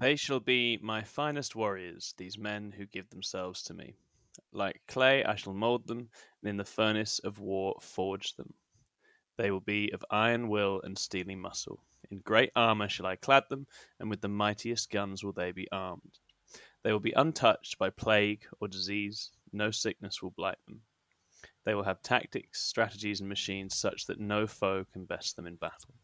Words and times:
They 0.00 0.14
shall 0.14 0.38
be 0.38 0.78
my 0.80 1.02
finest 1.02 1.56
warriors, 1.56 2.14
these 2.16 2.38
men 2.38 2.72
who 2.72 2.86
give 2.86 3.10
themselves 3.10 3.62
to 3.64 3.74
me. 3.74 3.96
Like 4.52 4.80
clay, 4.86 5.24
I 5.24 5.34
shall 5.34 5.54
mould 5.54 5.88
them, 5.88 6.10
and 6.40 6.48
in 6.48 6.56
the 6.56 6.64
furnace 6.64 7.18
of 7.18 7.40
war 7.40 7.76
forge 7.80 8.36
them. 8.36 8.54
They 9.36 9.50
will 9.50 9.60
be 9.60 9.90
of 9.90 10.04
iron 10.08 10.48
will 10.48 10.80
and 10.82 10.96
steely 10.96 11.34
muscle. 11.34 11.82
In 12.10 12.20
great 12.20 12.52
armour 12.54 12.88
shall 12.88 13.06
I 13.06 13.16
clad 13.16 13.44
them, 13.48 13.66
and 13.98 14.08
with 14.08 14.20
the 14.20 14.28
mightiest 14.28 14.90
guns 14.90 15.24
will 15.24 15.32
they 15.32 15.50
be 15.50 15.70
armed. 15.72 16.20
They 16.84 16.92
will 16.92 17.00
be 17.00 17.12
untouched 17.12 17.76
by 17.76 17.90
plague 17.90 18.46
or 18.60 18.68
disease, 18.68 19.30
no 19.52 19.72
sickness 19.72 20.22
will 20.22 20.30
blight 20.30 20.58
them. 20.66 20.82
They 21.64 21.74
will 21.74 21.82
have 21.82 22.02
tactics, 22.02 22.62
strategies, 22.62 23.20
and 23.20 23.28
machines 23.28 23.76
such 23.76 24.06
that 24.06 24.20
no 24.20 24.46
foe 24.46 24.86
can 24.92 25.04
best 25.06 25.36
them 25.36 25.46
in 25.46 25.56
battle. 25.56 25.94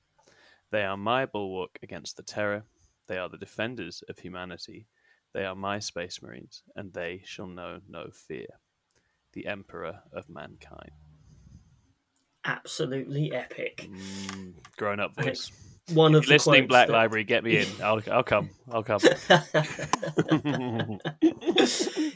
They 0.71 0.85
are 0.85 0.97
my 0.97 1.27
bulwark 1.27 1.79
against 1.83 2.17
the 2.17 2.23
terror. 2.23 2.65
They 3.07 3.19
are 3.19 3.29
the 3.29 3.37
defenders 3.39 4.03
of 4.09 4.19
humanity. 4.19 4.87
They 5.33 5.45
are 5.45 5.55
my 5.55 5.79
space 5.79 6.23
marines, 6.23 6.63
and 6.77 6.93
they 6.93 7.23
shall 7.25 7.47
know 7.47 7.81
no 7.89 8.09
fear. 8.13 8.47
The 9.33 9.47
Emperor 9.47 9.99
of 10.13 10.29
Mankind. 10.29 10.91
Absolutely 12.45 13.33
epic. 13.33 13.89
Mm, 13.91 14.53
grown 14.77 15.01
up 15.01 15.15
voice. 15.17 15.51
One 15.93 16.15
of 16.15 16.25
the 16.25 16.31
Listening, 16.33 16.67
Black 16.67 16.87
that- 16.87 16.93
Library, 16.93 17.25
get 17.25 17.43
me 17.45 17.59
in. 17.59 17.69
I'll, 17.83 18.01
I'll 18.11 18.23
come. 18.23 18.49
I'll 18.73 18.83
come. 18.83 19.01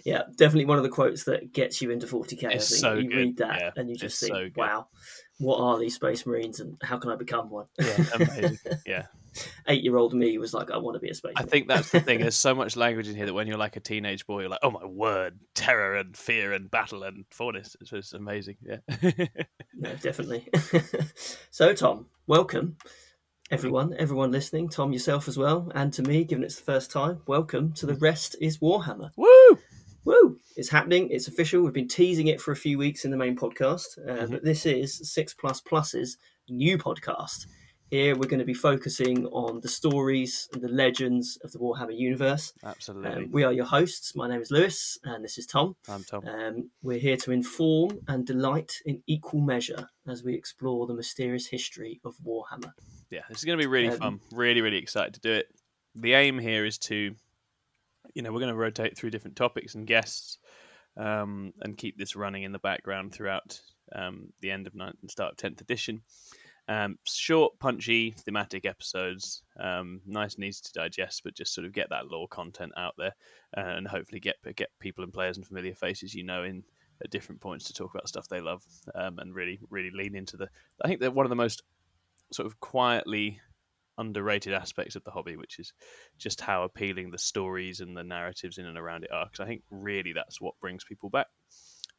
yeah, 0.05 0.23
definitely 0.36 0.64
one 0.64 0.78
of 0.78 0.84
the 0.84 0.89
quotes 0.91 1.25
that 1.25 1.52
gets 1.52 1.83
you 1.83 1.91
into 1.91 2.06
40k. 2.06 2.33
I 2.33 2.48
think 2.48 2.55
It's 2.55 2.78
so 2.78 2.95
you 2.95 3.09
good, 3.11 3.16
read 3.16 3.36
that 3.39 3.61
yeah, 3.61 3.70
and 3.77 3.91
you 3.91 3.97
just 3.97 4.20
think, 4.20 4.33
so 4.33 4.48
"Wow, 4.56 4.89
what 5.39 5.59
are 5.61 5.78
these 5.78 5.95
Space 5.97 6.25
Marines, 6.25 6.61
and 6.61 6.77
how 6.83 6.97
can 6.98 7.11
I 7.11 7.16
become 7.16 7.50
one?" 7.50 7.66
yeah, 7.78 8.05
amazing. 8.14 8.59
Yeah. 8.86 9.06
Eight-year-old 9.69 10.15
me 10.15 10.37
was 10.38 10.55
like, 10.55 10.70
"I 10.70 10.77
want 10.78 10.95
to 10.95 11.01
be 11.01 11.10
a 11.10 11.15
Space 11.15 11.33
I 11.37 11.41
Marine." 11.41 11.51
think 11.51 11.69
that's 11.69 11.91
the 11.91 12.01
thing. 12.01 12.20
There's 12.20 12.37
so 12.37 12.55
much 12.62 12.77
language 12.77 13.09
in 13.09 13.15
here 13.16 13.27
that 13.27 13.34
when 13.34 13.47
you're 13.47 13.56
like 13.59 13.77
a 13.77 13.80
teenage 13.80 14.27
boy, 14.27 14.41
you're 14.41 14.48
like, 14.50 14.61
oh 14.62 14.70
my 14.70 14.84
word, 14.84 15.39
terror 15.55 15.97
and 15.97 16.17
fear 16.17 16.53
and 16.53 16.70
battle 16.70 17.03
and 17.03 17.25
forness. 17.31 17.77
It's 17.81 17.91
just 17.91 18.14
amazing. 18.14 18.56
Yeah. 18.62 18.78
No, 19.81 19.94
definitely. 19.94 20.48
so, 21.50 21.72
Tom, 21.72 22.06
welcome. 22.27 22.77
Everyone, 23.50 23.94
everyone 23.98 24.33
listening, 24.33 24.69
Tom 24.69 24.92
yourself 24.92 25.28
as 25.28 25.39
well, 25.39 25.70
and 25.75 25.92
to 25.94 26.03
me, 26.03 26.25
given 26.25 26.42
it's 26.44 26.56
the 26.56 26.64
first 26.64 26.91
time, 26.91 27.20
welcome 27.28 27.72
to 27.75 27.86
the 27.86 27.94
Rest 27.94 28.34
is 28.41 28.59
Warhammer. 28.59 29.11
Woo! 29.16 29.59
Woo! 30.05 30.36
It's 30.56 30.69
happening. 30.69 31.09
It's 31.11 31.28
official. 31.28 31.62
We've 31.62 31.72
been 31.72 31.86
teasing 31.89 32.27
it 32.27 32.41
for 32.41 32.50
a 32.53 32.56
few 32.56 32.77
weeks 32.77 33.05
in 33.05 33.11
the 33.12 33.16
main 33.16 33.36
podcast, 33.36 33.98
uh, 34.06 34.27
Mhm. 34.27 34.31
but 34.33 34.44
this 34.44 34.66
is 34.66 35.00
Six 35.12 35.33
Plus 35.33 35.61
Plus's 35.61 36.19
new 36.48 36.77
podcast. 36.77 37.47
Here, 37.91 38.14
we're 38.14 38.28
going 38.28 38.39
to 38.39 38.44
be 38.44 38.53
focusing 38.53 39.25
on 39.28 39.61
the 39.62 39.69
stories 39.69 40.47
and 40.53 40.61
the 40.61 40.69
legends 40.69 41.39
of 41.42 41.53
the 41.53 41.58
Warhammer 41.58 41.98
universe. 41.98 42.53
Absolutely. 42.62 43.11
Um, 43.11 43.31
we 43.33 43.44
are 43.44 43.53
your 43.53 43.64
hosts. 43.64 44.14
My 44.14 44.28
name 44.28 44.42
is 44.42 44.50
Lewis, 44.50 44.98
and 45.05 45.25
this 45.25 45.39
is 45.39 45.47
Tom. 45.47 45.75
I'm 45.89 46.05
Tom. 46.05 46.28
Um, 46.28 46.70
we're 46.83 46.98
here 46.98 47.16
to 47.16 47.33
inform 47.33 48.00
and 48.06 48.27
delight 48.27 48.72
in 48.84 49.03
equal 49.06 49.41
measure 49.41 49.89
as 50.06 50.22
we 50.22 50.34
explore 50.34 50.86
the 50.86 50.92
mysterious 50.92 51.47
history 51.47 51.98
of 52.05 52.14
Warhammer. 52.19 52.75
Yeah, 53.09 53.22
this 53.31 53.39
is 53.39 53.44
going 53.44 53.59
to 53.59 53.62
be 53.62 53.69
really 53.69 53.89
um, 53.89 53.98
fun. 53.98 54.20
Really, 54.33 54.61
really 54.61 54.77
excited 54.77 55.14
to 55.14 55.20
do 55.20 55.33
it. 55.33 55.47
The 55.94 56.12
aim 56.12 56.39
here 56.39 56.66
is 56.66 56.77
to, 56.78 57.14
you 58.12 58.20
know, 58.20 58.33
we're 58.33 58.41
going 58.41 58.53
to 58.53 58.59
rotate 58.59 58.98
through 58.98 59.12
different 59.12 59.36
topics 59.36 59.75
and 59.75 59.86
guests, 59.86 60.36
um, 60.98 61.55
and 61.62 61.78
keep 61.78 61.97
this 61.97 62.16
running 62.16 62.42
in 62.42 62.53
the 62.53 62.59
background 62.59 63.14
throughout 63.14 63.62
um, 63.94 64.34
the 64.42 64.50
end 64.50 64.66
of 64.66 64.75
ninth 64.75 64.98
and 65.00 65.11
start 65.11 65.33
of 65.33 65.39
tenth 65.39 65.62
edition. 65.62 66.03
Um, 66.69 66.98
short, 67.05 67.58
punchy, 67.58 68.11
thematic 68.11 68.66
episodes, 68.66 69.42
um, 69.58 70.02
nice 70.06 70.34
and 70.34 70.44
easy 70.44 70.61
to 70.64 70.72
digest, 70.72 71.22
but 71.25 71.34
just 71.34 71.55
sort 71.55 71.64
of 71.66 71.72
get 71.72 71.88
that 71.91 72.08
lore 72.08 72.28
content 72.28 72.72
out 72.77 72.94
there, 72.98 73.14
uh, 73.56 73.60
and 73.60 73.88
hopefully 73.88 74.20
get 74.20 74.36
get 74.55 74.69
people 74.78 75.02
and 75.02 75.12
players 75.12 75.38
and 75.38 75.47
familiar 75.47 75.75
faces 75.75 76.14
you 76.14 76.25
know 76.25 76.44
in 76.44 76.62
at 77.02 77.10
different 77.10 77.41
points 77.41 77.64
to 77.66 77.72
talk 77.72 77.94
about 77.94 78.09
stuff 78.09 78.28
they 78.28 78.41
love, 78.41 78.62
um, 78.94 79.19
and 79.19 79.34
really, 79.34 79.59
really 79.70 79.91
lean 79.91 80.15
into 80.15 80.37
the. 80.37 80.48
I 80.84 80.88
think 80.88 81.00
that 81.00 81.15
one 81.15 81.25
of 81.25 81.31
the 81.31 81.37
most 81.37 81.62
sort 82.32 82.47
of 82.47 82.60
quietly 82.60 83.41
underrated 83.97 84.53
aspects 84.53 84.97
of 84.97 85.04
the 85.04 85.10
hobby, 85.10 85.37
which 85.37 85.59
is 85.59 85.72
just 86.19 86.41
how 86.41 86.62
appealing 86.64 87.10
the 87.10 87.19
stories 87.19 87.81
and 87.81 87.97
the 87.97 88.04
narratives 88.04 88.59
in 88.59 88.66
and 88.66 88.78
around 88.78 89.04
it 89.04 89.10
are. 89.12 89.26
Because 89.26 89.41
I 89.41 89.47
think 89.47 89.62
really 89.70 90.12
that's 90.12 90.41
what 90.41 90.59
brings 90.60 90.84
people 90.84 91.10
back. 91.10 91.26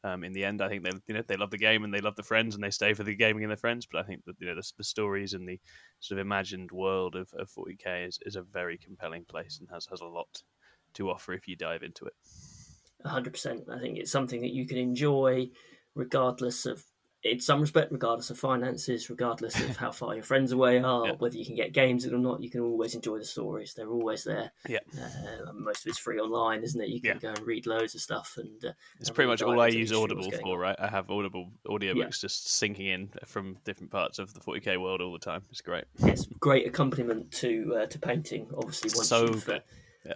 Um, 0.02 0.24
in 0.24 0.32
the 0.32 0.44
end, 0.44 0.62
I 0.62 0.68
think 0.68 0.82
they 0.82 0.90
you 1.08 1.14
know 1.14 1.22
they 1.26 1.36
love 1.36 1.50
the 1.50 1.58
game 1.58 1.84
and 1.84 1.92
they 1.92 2.00
love 2.00 2.16
the 2.16 2.22
friends 2.22 2.54
and 2.54 2.64
they 2.64 2.70
stay 2.70 2.94
for 2.94 3.02
the 3.02 3.14
gaming 3.14 3.44
and 3.44 3.52
the 3.52 3.56
friends. 3.56 3.86
But 3.90 4.00
I 4.00 4.04
think 4.04 4.24
that 4.24 4.36
you 4.38 4.46
know 4.46 4.54
the, 4.54 4.72
the 4.78 4.84
stories 4.84 5.34
and 5.34 5.46
the 5.46 5.60
sort 6.00 6.18
of 6.18 6.26
imagined 6.26 6.70
world 6.70 7.16
of, 7.16 7.28
of 7.38 7.50
40k 7.50 8.08
is, 8.08 8.18
is 8.24 8.36
a 8.36 8.42
very 8.42 8.78
compelling 8.78 9.24
place 9.26 9.58
and 9.60 9.68
has 9.70 9.86
has 9.90 10.00
a 10.00 10.06
lot 10.06 10.42
to 10.94 11.10
offer 11.10 11.32
if 11.34 11.46
you 11.46 11.56
dive 11.56 11.82
into 11.82 12.06
it. 12.06 12.14
100%. 13.04 13.68
I 13.70 13.80
think 13.80 13.98
it's 13.98 14.12
something 14.12 14.40
that 14.42 14.52
you 14.52 14.66
can 14.66 14.76
enjoy 14.76 15.48
regardless 15.94 16.66
of, 16.66 16.84
in 17.22 17.38
some 17.38 17.60
respect, 17.60 17.92
regardless 17.92 18.30
of 18.30 18.38
finances, 18.38 19.10
regardless 19.10 19.58
of 19.60 19.76
how 19.76 19.90
far 19.90 20.14
your 20.14 20.22
friends 20.24 20.52
away 20.52 20.78
are, 20.82 21.06
Yeah. 21.08 21.12
whether 21.18 21.36
you 21.36 21.44
can 21.44 21.54
get 21.54 21.72
games 21.72 22.06
in 22.06 22.14
or 22.14 22.18
not, 22.18 22.42
you 22.42 22.48
can 22.48 22.60
always 22.60 22.94
enjoy 22.94 23.18
the 23.18 23.24
stories. 23.24 23.74
They're 23.74 23.90
always 23.90 24.24
there. 24.24 24.50
Yeah. 24.68 24.78
Uh, 24.98 25.52
most 25.52 25.84
of 25.84 25.90
it's 25.90 25.98
free 25.98 26.18
online, 26.18 26.62
isn't 26.62 26.80
it? 26.80 26.88
You 26.88 27.00
can 27.00 27.18
go 27.18 27.28
and 27.28 27.46
read 27.46 27.66
loads 27.66 27.94
of 27.94 28.00
stuff. 28.00 28.38
and 28.38 28.64
uh, 28.64 28.72
It's 28.98 29.10
and 29.10 29.14
pretty 29.14 29.28
much 29.28 29.42
all 29.42 29.60
I 29.60 29.66
use 29.66 29.90
history 29.90 29.96
of 29.96 30.00
what's 30.16 30.26
Audible 30.28 30.38
for, 30.42 30.54
on. 30.54 30.58
right? 30.60 30.76
I 30.78 30.88
have 30.88 31.10
Audible 31.10 31.50
audiobooks 31.66 32.20
just 32.20 32.52
sinking 32.54 32.86
in 32.86 33.10
from 33.26 33.58
different 33.64 33.90
parts 33.92 34.18
of 34.18 34.32
the 34.32 34.40
40k 34.40 34.80
world 34.80 35.02
all 35.02 35.12
the 35.12 35.18
time. 35.18 35.42
It's 35.50 35.60
great. 35.60 35.84
It's 35.98 36.24
great 36.26 36.66
accompaniment 36.66 37.30
to 37.32 37.80
uh, 37.82 37.86
to 37.86 37.98
painting. 37.98 38.46
Obviously, 38.56 38.90
once 38.96 39.08
So 39.08 39.26
you've 39.26 39.46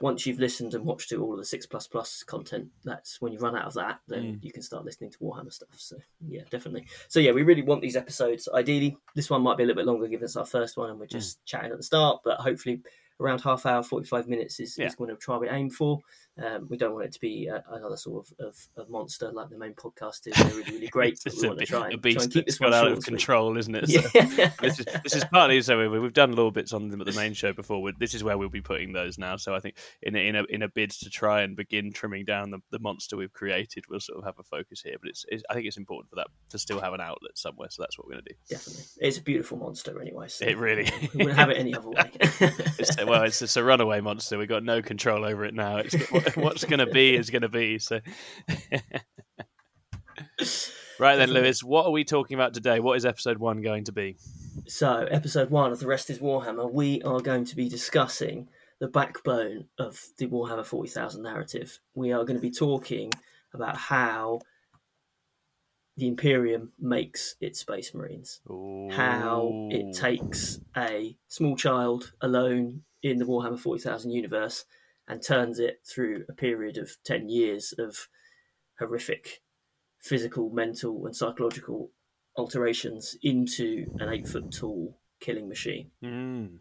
once 0.00 0.27
you've 0.27 0.39
listened 0.41 0.75
and 0.75 0.84
watched 0.84 1.11
to 1.11 1.22
all 1.22 1.33
of 1.33 1.39
the 1.39 1.45
six 1.45 1.67
plus 1.67 1.87
plus 1.87 2.22
content, 2.22 2.69
that's 2.84 3.21
when 3.21 3.33
you 3.33 3.39
run 3.39 3.56
out 3.56 3.67
of 3.67 3.75
that, 3.75 4.00
then 4.09 4.22
Mm. 4.22 4.45
you 4.45 4.53
can 4.53 4.62
start 4.62 4.84
listening 4.84 5.11
to 5.11 5.19
Warhammer 5.19 5.53
stuff. 5.53 5.69
So 5.77 5.97
yeah, 6.27 6.43
definitely. 6.50 6.87
So 7.09 7.21
yeah, 7.21 7.33
we 7.33 7.43
really 7.43 7.62
want 7.62 7.83
these 7.83 7.97
episodes. 7.97 8.49
Ideally, 8.53 8.97
this 9.15 9.31
one 9.31 9.43
might 9.43 9.56
be 9.56 9.62
a 9.65 9.67
little 9.67 9.81
bit 9.81 9.87
longer, 9.87 10.09
given 10.09 10.25
it's 10.25 10.37
our 10.37 10.47
first 10.47 10.77
one, 10.77 10.89
and 10.91 10.97
Mm. 10.97 11.00
we're 11.00 11.06
just 11.06 11.44
chatting 11.44 11.71
at 11.71 11.77
the 11.77 11.83
start. 11.83 12.21
But 12.25 12.41
hopefully, 12.41 12.81
around 13.21 13.41
half 13.43 13.65
hour, 13.67 13.83
forty 13.83 14.06
five 14.06 14.27
minutes 14.28 14.59
is, 14.59 14.77
Yeah. 14.77 14.87
is 14.87 14.94
going 14.94 15.11
to 15.11 15.17
try 15.17 15.37
we 15.37 15.49
aim 15.49 15.71
for. 15.71 16.00
Um, 16.43 16.67
we 16.69 16.77
don't 16.77 16.93
want 16.95 17.05
it 17.06 17.12
to 17.12 17.21
be 17.21 17.49
uh, 17.49 17.61
another 17.71 17.97
sort 17.97 18.27
of, 18.41 18.47
of, 18.77 18.91
monster 18.91 19.31
like 19.31 19.50
the 19.50 19.56
main 19.59 19.72
podcast 19.75 20.27
is. 20.27 20.34
They're 20.34 20.47
really 20.47 20.72
really 20.72 20.87
great. 20.93 21.21
but 21.22 21.33
It's 21.33 21.43
we 21.43 21.47
a, 21.47 21.50
want 21.50 21.61
to 21.61 21.67
try 21.67 21.78
a 21.89 21.91
and, 21.93 22.03
try 22.03 22.22
and 22.22 22.33
keep 22.33 22.47
this 22.47 22.59
one 22.59 22.71
got 22.72 22.84
out 22.84 22.87
of 22.89 22.95
and 22.95 23.05
control, 23.05 23.56
isn't 23.56 23.75
it? 23.75 23.89
So 23.91 24.00
Yeah. 24.37 24.50
this 24.61 24.81
is 24.81 24.87
this 25.05 25.15
is 25.15 25.25
partly 25.27 25.62
so 25.62 25.78
we- 25.89 25.99
we've 26.00 26.12
done 26.12 26.31
little 26.31 26.50
bits 26.50 26.73
on 26.73 26.89
them 26.89 27.00
at 27.00 27.06
the 27.06 27.12
main 27.12 27.34
show 27.34 27.53
before. 27.53 27.81
we 27.83 27.93
this 28.00 28.15
is 28.15 28.25
where 28.25 28.37
we'll 28.37 28.49
be 28.49 28.61
putting 28.61 28.93
those 28.93 29.17
now. 29.17 29.37
So 29.37 29.55
I 29.55 29.61
think 29.61 29.77
in 30.03 30.17
a, 30.17 30.19
in 30.19 30.34
a 30.37 30.43
in 30.50 30.62
a 30.62 30.69
bid 30.69 30.91
to 30.91 31.09
try 31.11 31.43
and 31.43 31.55
begin 31.56 31.93
trimming 31.93 32.25
down 32.25 32.50
the, 32.50 32.59
the 32.71 32.81
monster 32.81 33.17
we've 33.17 33.33
created, 33.33 33.84
we'll 33.89 34.00
sort 34.00 34.19
of 34.19 34.25
have 34.25 34.34
a 34.41 34.43
focus 34.43 34.83
here. 34.83 34.97
But 35.00 35.11
it's, 35.11 35.25
it's 35.28 35.44
I 35.49 35.55
think 35.55 35.67
it's 35.67 35.77
important 35.77 36.11
for 36.11 36.17
that 36.17 36.27
to 36.50 36.59
still 36.59 36.81
have 36.81 36.94
an 36.94 37.00
outlet 37.00 37.39
somewhere. 37.39 37.69
So 37.71 37.83
that's 37.83 37.97
what 37.97 38.09
we're 38.09 38.15
going 38.15 38.25
to 38.25 38.31
do. 38.31 38.37
Definitely, 38.50 38.84
it's 38.99 39.19
a 39.19 39.23
beautiful 39.23 39.59
monster 39.59 40.00
anyway. 40.00 40.27
So 40.28 40.47
It 40.47 40.59
really 40.59 40.91
we 41.15 41.19
wouldn't 41.19 41.39
have 41.39 41.50
it 41.50 41.59
any 41.59 41.77
other 41.77 41.89
way. 41.91 42.11
it's, 42.21 42.97
well, 43.05 43.23
it's, 43.23 43.41
it's 43.41 43.56
a 43.56 43.62
runaway 43.62 44.00
monster. 44.00 44.37
We've 44.37 44.49
got 44.49 44.65
no 44.65 44.83
control 44.83 45.25
over 45.25 45.44
it 45.44 45.55
now. 45.55 45.77
It's 45.78 45.94
what's 46.35 46.65
going 46.65 46.79
to 46.79 46.87
be 46.87 47.15
is 47.15 47.31
going 47.31 47.43
to 47.43 47.49
be. 47.49 47.79
So, 47.79 48.01
right 50.99 51.17
then, 51.17 51.31
Lewis, 51.31 51.62
what 51.62 51.87
are 51.87 51.93
we 51.93 52.05
talking 52.05 52.35
about 52.35 52.55
today? 52.55 52.81
What 52.81 52.97
is 52.97 53.05
episode 53.07 53.39
one 53.39 53.62
going 53.62 53.85
to 53.85 53.93
be? 53.93 54.17
So, 54.67 55.07
episode 55.11 55.51
one 55.51 55.73
of 55.73 55.81
The 55.81 55.87
Rest 55.87 56.11
is 56.11 56.19
Warhammer, 56.19 56.73
we 56.73 57.03
are 57.03 57.21
going 57.21 57.45
to 57.47 57.57
be 57.57 57.69
discussing 57.69 58.49
the 58.81 58.89
backbone 58.89 59.67
of 59.79 60.01
the 60.19 60.27
Warhammer 60.27 60.65
40,000 60.65 61.23
narrative. 61.23 61.81
We 61.95 62.12
are 62.12 62.25
going 62.25 62.37
to 62.37 62.43
be 62.43 62.51
talking 62.51 63.12
about 63.53 63.77
how 63.77 64.41
the 65.97 66.09
Imperium 66.09 66.73
makes 66.79 67.37
its 67.41 67.61
Space 67.61 67.95
Marines, 67.95 68.41
how 68.91 69.69
it 69.71 69.97
takes 69.97 70.59
a 70.77 71.17
small 71.29 71.56
child 71.56 72.12
alone 72.21 72.83
in 73.03 73.19
the 73.19 73.25
Warhammer 73.25 73.59
40,000 73.59 74.11
universe 74.11 74.65
and 75.09 75.23
turns 75.23 75.59
it 75.59 75.81
through 75.87 76.25
a 76.29 76.33
period 76.33 76.79
of 76.79 76.91
10 77.05 77.29
years 77.29 77.75
of 77.79 78.09
horrific 78.79 79.43
physical, 80.01 80.51
mental, 80.51 81.06
and 81.06 81.17
psychological 81.17 81.91
alterations 82.37 83.17
into 83.23 83.87
an 84.01 84.09
eight 84.11 84.29
foot 84.29 84.51
tall 84.53 84.99
killing 85.21 85.49
machine. 85.49 85.91
Mm. 86.03 86.59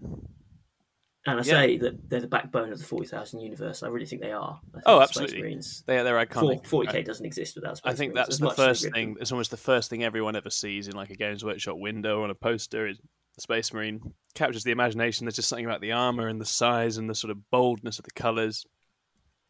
And 1.25 1.40
I 1.40 1.44
Yeah. 1.44 1.44
say 1.44 1.78
that 1.78 2.10
they're 2.10 2.19
the 2.19 2.28
backbone 2.28 2.74
of 2.74 2.80
the 2.80 2.86
40,000 2.86 3.40
universe. 3.40 3.81
I 3.81 3.88
really 3.88 4.06
think 4.06 4.22
they 4.22 4.34
are. 4.34 4.60
I 4.69 4.72
think 4.74 4.84
Oh, 4.86 5.00
absolutely. 5.01 5.36
Space 5.38 5.42
Marines. 5.42 5.84
They, 5.88 6.04
they're 6.04 6.25
iconic. 6.25 6.66
40, 6.68 6.92
k 6.92 7.01
doesn't 7.01 7.25
exist 7.25 7.56
without 7.56 7.78
Space 7.78 7.94
I 7.94 7.96
think 7.96 8.13
Marines, 8.13 8.28
that's 8.28 8.39
the 8.39 8.46
much 8.46 8.51
as 8.51 8.57
they 8.57 8.66
first 8.66 8.94
thing. 8.94 9.18
It's 9.22 9.31
almost 9.31 9.51
the 9.51 9.57
first 9.57 9.89
thing 9.89 10.04
everyone 10.04 10.36
ever 10.36 10.50
sees 10.50 10.88
in 10.89 10.96
like 10.96 11.12
a 11.12 11.16
Games 11.16 11.44
Workshop 11.46 11.78
window 11.78 12.19
or 12.19 12.24
on 12.25 12.30
a 12.30 12.36
poster. 12.36 12.88
Is 12.88 13.00
the 13.35 13.41
Space 13.41 13.74
Marine 13.74 14.13
captures 14.35 14.63
the 14.63 14.71
imagination. 14.71 15.25
There's 15.25 15.35
just 15.35 15.50
something 15.50 15.65
about 15.65 15.81
the 15.81 15.91
armor 15.91 16.27
and 16.27 16.39
the 16.39 16.45
size 16.45 16.97
and 16.97 17.09
the 17.09 17.15
sort 17.15 17.31
of 17.31 17.50
boldness 17.50 18.00
of 18.00 18.06
the 18.06 18.12
colors. 18.12 18.65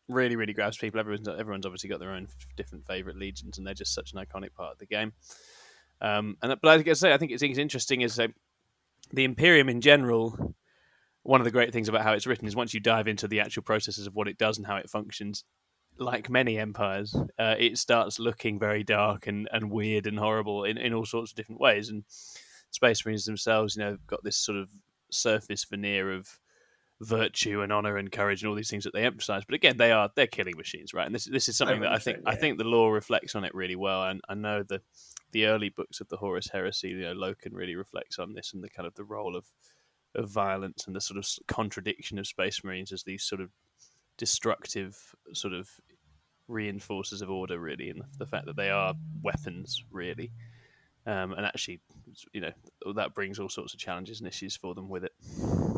Really, 0.10 0.36
really 0.36 0.54
grabs 0.54 0.78
people. 0.78 1.00
Everyone's 1.00 1.28
everyone's 1.28 1.66
obviously 1.66 1.90
got 1.90 2.00
their 2.00 2.12
own 2.12 2.28
different 2.58 2.86
favorite 2.86 3.18
legions, 3.18 3.58
and 3.58 3.66
they're 3.66 3.74
just 3.74 3.94
such 3.94 4.14
an 4.14 4.20
iconic 4.20 4.54
part 4.54 4.74
of 4.74 4.80
the 4.80 4.86
game. 4.86 5.14
Um, 6.02 6.38
and 6.42 6.56
but 6.62 6.88
I 6.88 6.94
say, 6.94 7.14
I 7.14 7.18
think 7.18 7.32
it's, 7.32 7.42
interesting 7.42 8.02
is 8.02 8.18
the 8.18 9.24
Imperium 9.24 9.70
in 9.70 9.80
general 9.80 10.56
one 11.24 11.40
of 11.40 11.46
the 11.46 11.52
great 11.52 11.72
things 11.72 11.90
about 11.90 12.04
how 12.04 12.14
it's 12.14 12.28
written 12.28 12.48
is 12.48 12.56
once 12.56 12.74
you 12.74 12.80
dive 12.80 13.08
into 13.08 13.28
the 13.28 13.40
actual 13.40 13.64
processes 13.64 14.08
of 14.08 14.16
what 14.16 14.28
it 14.28 14.38
does 14.38 14.58
and 14.58 14.68
how 14.68 14.76
it 14.76 14.90
functions, 14.90 15.46
like 15.98 16.30
many 16.30 16.60
empires, 16.60 17.16
uh, 17.40 17.56
it 17.58 17.78
starts 17.78 18.20
looking 18.20 18.60
very 18.60 18.84
dark 18.84 19.28
and, 19.28 19.48
and 19.52 19.72
weird 19.72 20.06
and 20.06 20.20
horrible 20.20 20.66
in, 20.66 20.78
in 20.78 20.94
all 20.94 21.06
sorts 21.06 21.32
of 21.32 21.38
different 21.38 21.62
ways. 21.62 21.90
And 21.90 22.04
Space 22.74 23.06
Marines 23.06 23.26
themselves, 23.26 23.76
you 23.76 23.84
know, 23.84 23.98
got 24.08 24.24
this 24.24 24.38
sort 24.38 24.58
of 24.58 24.70
surface 25.12 25.64
veneer 25.66 26.12
of 26.12 26.40
virtue 27.02 27.62
and 27.62 27.72
honor 27.72 27.98
and 27.98 28.12
courage 28.12 28.42
and 28.42 28.50
all 28.50 28.56
these 28.56 28.70
things 28.70 28.84
that 28.84 28.94
they 28.94 29.06
emphasize. 29.06 29.44
But 29.46 29.56
again, 29.56 29.78
they 29.78 29.92
are 29.92 30.10
they're 30.16 30.28
killing 30.28 30.58
machines, 30.58 30.94
right? 30.94 31.06
And 31.06 31.14
this 31.14 31.26
this 31.26 31.50
is 31.50 31.58
something 31.58 31.82
that 31.82 31.92
I 31.92 32.00
think 32.00 32.20
yeah. 32.24 32.32
I 32.32 32.36
think 32.36 32.58
the 32.58 32.64
lore 32.64 32.94
reflects 32.94 33.36
on 33.36 33.44
it 33.44 33.54
really 33.54 33.76
well. 33.76 34.04
And 34.04 34.22
I 34.28 34.34
know 34.34 34.64
the 34.64 34.82
the 35.32 35.46
early 35.46 35.70
books 35.70 36.00
of 36.00 36.10
the 36.10 36.18
Horus 36.18 36.50
Heresy, 36.50 36.90
you 36.90 37.02
know, 37.02 37.14
Loken 37.14 37.54
really 37.54 37.76
reflects 37.76 38.20
on 38.20 38.34
this 38.34 38.54
and 38.54 38.64
the 38.64 38.70
kind 38.70 38.88
of 38.88 38.96
the 38.96 39.04
role 39.04 39.36
of 39.36 39.46
of 40.16 40.30
violence 40.30 40.86
and 40.86 40.96
the 40.96 41.02
sort 41.02 41.18
of 41.18 41.28
contradiction 41.48 42.20
of 42.20 42.28
Space 42.28 42.64
Marines 42.64 42.92
as 42.92 43.04
these 43.04 43.24
sort 43.24 43.42
of 43.42 43.50
destructive 44.18 45.16
sort 45.34 45.54
of 45.54 45.70
reinforcers 46.50 47.22
of 47.22 47.30
order, 47.30 47.60
really, 47.60 47.90
and 47.90 48.02
the 48.18 48.28
fact 48.28 48.46
that 48.46 48.56
they 48.56 48.70
are 48.70 48.94
weapons, 49.22 49.84
really. 49.92 50.32
Um, 51.06 51.34
and 51.34 51.46
actually, 51.46 51.82
you 52.34 52.42
know, 52.42 52.52
that 52.96 53.14
brings 53.14 53.40
all 53.40 53.50
sorts 53.50 53.74
of 53.74 53.80
challenges 53.80 54.20
and 54.20 54.28
issues 54.28 54.56
for 54.56 54.74
them 54.76 54.90
with 54.90 55.04
it. 55.04 55.14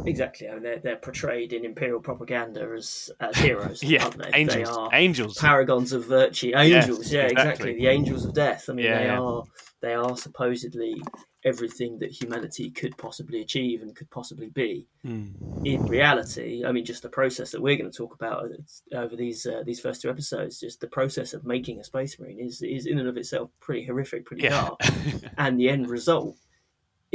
Exactly, 0.06 0.48
I 0.50 0.54
mean, 0.54 0.64
they're, 0.64 0.80
they're 0.80 0.96
portrayed 0.98 1.52
in 1.54 1.66
imperial 1.66 2.00
propaganda 2.00 2.62
as, 2.76 3.10
as 3.20 3.36
heroes, 3.40 3.82
yeah, 3.84 4.08
they? 4.10 4.30
Angels, 4.34 4.56
they 4.56 4.64
are 4.64 4.90
angels, 4.94 5.38
paragons 5.40 5.94
of 5.94 6.06
virtue. 6.06 6.52
Angels, 6.56 7.00
yes, 7.06 7.12
yeah, 7.12 7.22
exactly. 7.24 7.50
exactly. 7.52 7.74
The 7.76 7.88
angels 7.88 8.26
of 8.26 8.34
death. 8.34 8.70
I 8.70 8.74
mean, 8.74 8.86
Yeah, 8.86 9.00
they 9.00 9.06
yeah. 9.06 9.20
are 9.20 9.44
they 9.82 9.94
are 9.94 10.16
supposedly 10.18 10.96
everything 11.44 12.00
that 12.00 12.10
humanity 12.12 12.72
could 12.72 12.98
possibly 12.98 13.40
achieve 13.42 13.84
and 13.84 13.96
could 13.96 14.10
possibly 14.10 14.50
be. 14.50 14.88
Hmm. 15.04 15.28
In 15.64 15.86
reality, 15.86 16.64
I 16.66 16.72
mean, 16.72 16.84
just 16.86 17.04
the 17.04 17.10
process 17.10 17.52
that 17.52 17.62
we're 17.62 17.78
going 17.78 17.92
to 17.92 17.96
talk 17.96 18.16
about 18.16 18.50
over 18.94 19.16
these 19.16 19.46
uh, 19.46 19.62
these 19.64 19.80
first 19.80 20.02
two 20.02 20.10
episodes, 20.10 20.60
just 20.60 20.80
the 20.82 20.88
process 20.88 21.34
of 21.34 21.46
making 21.46 21.80
a 21.80 21.84
space 21.84 22.18
marine 22.20 22.40
is 22.40 22.62
is 22.64 22.88
in 22.88 22.98
and 22.98 23.08
of 23.08 23.18
itself 23.18 23.52
pretty 23.60 23.86
horrific, 23.86 24.26
pretty 24.26 24.44
Yeah. 24.44 24.50
dark, 24.62 24.80
and 25.38 25.60
the 25.60 25.70
end 25.70 25.88
result 25.88 26.25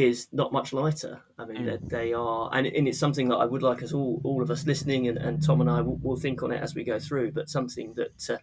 is 0.08 0.28
not 0.32 0.52
much 0.52 0.72
lighter. 0.72 1.20
I 1.38 1.44
mean, 1.44 1.62
Mm. 1.62 1.66
that 1.66 1.88
they 1.88 2.12
are, 2.12 2.50
and, 2.52 2.66
and 2.66 2.88
it's 2.88 2.98
something 2.98 3.28
that 3.28 3.36
I 3.36 3.46
would 3.46 3.62
like 3.62 3.82
us 3.82 3.92
all, 3.92 4.20
all 4.24 4.40
of 4.42 4.50
us 4.50 4.66
listening, 4.66 5.08
and, 5.08 5.18
and 5.18 5.42
Tom 5.42 5.60
and 5.60 5.70
I 5.70 5.80
will, 5.80 5.96
will 5.96 6.16
think 6.16 6.42
on 6.42 6.52
it 6.52 6.62
as 6.62 6.74
we 6.74 6.84
go 6.84 6.98
through. 6.98 7.32
But 7.32 7.48
something 7.50 7.94
that, 7.94 8.30
uh, 8.30 8.38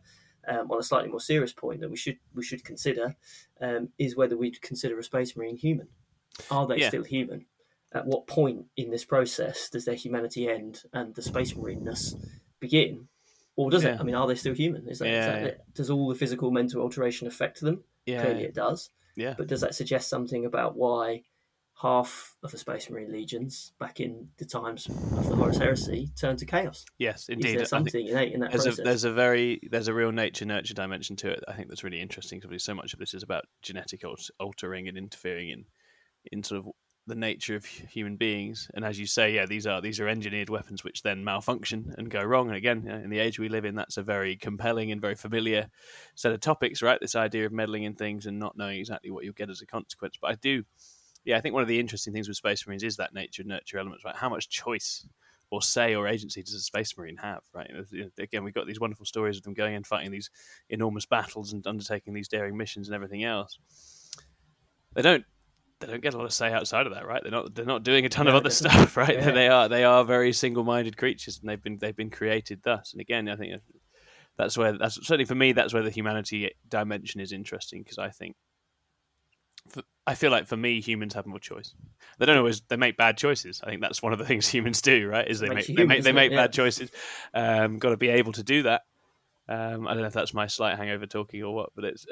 um, 0.52 0.72
on 0.72 0.80
a 0.80 0.84
slightly 0.84 1.10
more 1.10 1.20
serious 1.20 1.54
point, 1.54 1.82
that 1.82 1.90
we 1.90 1.98
should 1.98 2.18
we 2.36 2.44
should 2.44 2.64
consider 2.64 3.16
um, 3.62 3.90
is 3.98 4.16
whether 4.16 4.38
we'd 4.38 4.62
consider 4.62 4.98
a 5.00 5.04
space 5.04 5.36
marine 5.36 5.58
human. 5.58 5.88
Are 6.52 6.68
they 6.68 6.78
Yeah. 6.80 6.90
still 6.90 7.04
human? 7.04 7.46
At 7.94 8.06
what 8.06 8.28
point 8.28 8.66
in 8.76 8.92
this 8.92 9.06
process 9.06 9.70
does 9.70 9.86
their 9.86 9.96
humanity 9.96 10.50
end 10.50 10.84
and 10.94 11.16
the 11.16 11.22
space 11.22 11.54
marineness 11.54 12.16
begin? 12.60 13.08
Or 13.56 13.72
does 13.72 13.84
it? 13.86 14.00
I 14.00 14.04
mean, 14.04 14.14
are 14.16 14.28
they 14.28 14.36
still 14.36 14.54
human? 14.54 14.88
Is 14.88 15.00
that, 15.00 15.08
is 15.08 15.12
Yeah, 15.12 15.26
that 15.32 15.42
yeah. 15.42 15.48
it? 15.48 15.62
Does 15.74 15.90
all 15.90 16.08
the 16.10 16.16
physical, 16.16 16.52
mental 16.52 16.82
alteration 16.82 17.28
affect 17.28 17.62
them? 17.62 17.84
Clearly, 18.06 18.44
it 18.44 18.54
does. 18.54 18.90
yeah. 19.16 19.34
But 19.38 19.48
does 19.48 19.62
that 19.62 19.74
suggest 19.74 20.10
something 20.10 20.46
about 20.46 20.76
why 20.78 21.24
half 21.80 22.36
of 22.44 22.52
the 22.52 22.58
Space 22.58 22.90
Marine 22.90 23.12
legions 23.12 23.74
back 23.80 24.00
in 24.00 24.30
the 24.38 24.46
times 24.46 24.88
of 24.88 25.30
the 25.30 25.36
Horus 25.36 25.58
Heresy 25.58 26.10
turned 26.20 26.40
to 26.40 26.46
chaos? 26.46 26.86
Yes, 26.98 27.30
indeed. 27.30 27.60
there 27.60 27.66
something 27.66 28.08
innate 28.08 28.34
in 28.34 28.40
that 28.40 28.52
there's 28.52 28.66
a 28.66 28.70
process? 28.70 28.86
there's 28.86 29.04
a 29.04 29.14
very 29.14 29.60
there's 29.70 29.88
a 29.88 29.94
real 29.94 30.12
nature 30.12 30.46
nurture 30.46 30.74
dimension 30.74 31.16
to 31.18 31.30
it. 31.30 31.44
I 31.48 31.54
think 31.54 31.70
that's 31.70 31.84
really 31.84 32.02
interesting 32.02 32.40
because 32.40 32.64
so 32.64 32.74
much 32.74 32.94
of 32.94 33.00
this 33.00 33.14
is 33.14 33.24
about 33.24 33.46
genetic 33.62 34.04
altering 34.40 34.88
and 34.88 34.98
interfering 34.98 35.50
in 35.50 35.66
in 36.32 36.44
sort 36.44 36.60
of 36.60 36.72
the 37.08 37.16
nature 37.16 37.56
of 37.56 37.66
human 37.66 38.18
beings. 38.18 38.70
And 38.74 38.84
as 38.84 39.00
you 39.00 39.08
say, 39.08 39.34
yeah, 39.34 39.46
these 39.46 39.66
are 39.66 39.82
these 39.82 40.00
are 40.00 40.08
engineered 40.08 40.50
weapons 40.50 40.84
which 40.84 41.04
then 41.04 41.24
malfunction 41.24 41.96
and 41.98 42.12
go 42.12 42.22
wrong. 42.22 42.48
And 42.48 42.58
again, 42.58 42.88
in 42.88 43.10
the 43.10 43.20
age 43.20 43.40
we 43.40 43.50
live 43.50 43.66
in, 43.66 43.76
that's 43.76 43.98
a 43.98 44.04
very 44.04 44.36
compelling 44.36 44.92
and 44.92 45.00
very 45.00 45.16
familiar 45.16 45.70
set 46.16 46.34
of 46.34 46.42
topics, 46.42 46.82
right? 46.82 47.00
This 47.00 47.16
idea 47.16 47.46
of 47.46 47.54
meddling 47.54 47.84
in 47.84 47.96
things 47.96 48.26
and 48.26 48.40
not 48.40 48.58
knowing 48.58 48.80
exactly 48.80 49.10
what 49.10 49.24
you'll 49.24 49.34
get 49.34 49.50
as 49.50 49.62
a 49.62 49.66
consequence. 49.66 50.16
But 50.22 50.32
I 50.32 50.36
do, 50.36 50.64
yeah, 51.28 51.38
I 51.38 51.42
think 51.42 51.54
one 51.54 51.62
of 51.62 51.68
the 51.68 51.80
interesting 51.80 52.14
things 52.14 52.30
with 52.30 52.38
Space 52.38 52.66
Marines 52.66 52.84
is 52.84 52.96
that 52.96 53.14
nature 53.14 53.44
nurture 53.44 53.78
elements, 53.78 54.06
right? 54.06 54.16
How 54.16 54.30
much 54.30 54.48
choice 54.48 55.06
or 55.52 55.62
say 55.62 55.94
or 55.94 56.08
agency 56.08 56.42
does 56.42 56.54
a 56.54 56.60
space 56.60 56.98
marine 56.98 57.18
have 57.18 57.42
right? 57.54 57.70
Again 58.18 58.44
we've 58.44 58.54
got 58.54 58.68
these 58.68 58.80
wonderful 58.80 59.06
stories 59.06 59.38
of 59.38 59.44
them 59.44 59.54
going 59.54 59.76
and 59.76 59.86
fighting 59.88 60.12
these 60.12 60.30
enormous 60.70 61.06
battles 61.06 61.54
and 61.54 61.66
undertaking 61.68 62.14
these 62.14 62.28
daring 62.28 62.58
missions 62.58 62.88
and 62.88 62.96
everything 62.96 63.24
else. 63.24 63.58
They 64.94 65.02
don't 65.02 65.24
they 65.80 65.88
don't 65.88 66.02
get 66.02 66.14
a 66.14 66.18
lot 66.18 66.26
of 66.26 66.34
say 66.34 66.52
outside 66.52 66.88
of 66.88 66.94
that 66.94 67.06
right? 67.06 67.22
They're 67.22 67.32
not 67.32 67.54
they're 67.54 67.66
not 67.66 67.84
doing 67.84 68.06
a 68.06 68.10
ton 68.10 68.28
of 68.28 68.36
other 68.36 68.50
stuff 68.62 68.96
right? 68.96 69.16
Yeah. 69.16 69.32
they 69.32 69.48
are 69.48 69.70
they 69.70 69.84
are 69.84 70.04
very 70.04 70.32
single-minded 70.34 70.98
creatures 70.98 71.40
and 71.40 71.50
they've 71.50 71.62
been 71.62 71.78
they've 71.78 71.96
been 71.96 72.10
created 72.10 72.62
thus. 72.64 72.94
And 72.94 73.02
again 73.02 73.28
i 73.30 73.36
think 73.36 73.62
that's 74.38 74.58
where 74.58 74.78
that's 74.78 74.96
certainly 74.96 75.26
for 75.26 75.36
me 75.36 75.52
that's 75.52 75.74
where 75.74 75.84
the 75.84 75.90
humanity 75.90 76.52
dimension 76.70 77.20
is 77.22 77.32
interesting 77.32 77.84
because 77.84 77.98
i 77.98 78.10
think 78.10 78.36
I 80.08 80.16
feel 80.16 80.32
like 80.32 80.48
for 80.48 80.56
me, 80.58 80.80
humans 80.80 81.14
have 81.16 81.26
more 81.26 81.38
choice. 81.40 81.74
They 82.18 82.26
don't 82.26 82.38
always. 82.38 82.62
They 82.62 82.78
make 82.78 82.96
bad 82.98 83.18
choices. 83.18 83.62
I 83.62 83.70
think 83.70 83.82
that's 83.82 84.02
one 84.02 84.14
of 84.14 84.20
the 84.20 84.26
things 84.26 84.48
humans 84.58 84.82
do. 84.82 85.08
Right? 85.08 85.28
Is 85.28 85.40
they 85.42 85.50
make 85.50 85.68
you 85.68 85.76
they 85.76 85.84
make 85.86 86.04
they 86.04 86.14
make 86.14 86.32
Yeah. 86.32 86.38
bad 86.38 86.54
choices. 86.54 86.90
Um, 87.34 87.78
Got 87.78 87.90
to 87.90 87.98
be 87.98 88.10
able 88.10 88.32
to 88.32 88.44
do 88.44 88.64
that. 88.64 88.84
Um, 89.50 89.88
I 89.88 89.94
don't 89.94 90.02
know 90.02 90.08
if 90.08 90.14
that's 90.14 90.34
my 90.34 90.48
slight 90.48 90.76
hangover 90.78 91.06
talking 91.06 91.42
or 91.42 91.54
what, 91.56 91.70
but 91.74 91.86
it's 91.86 92.06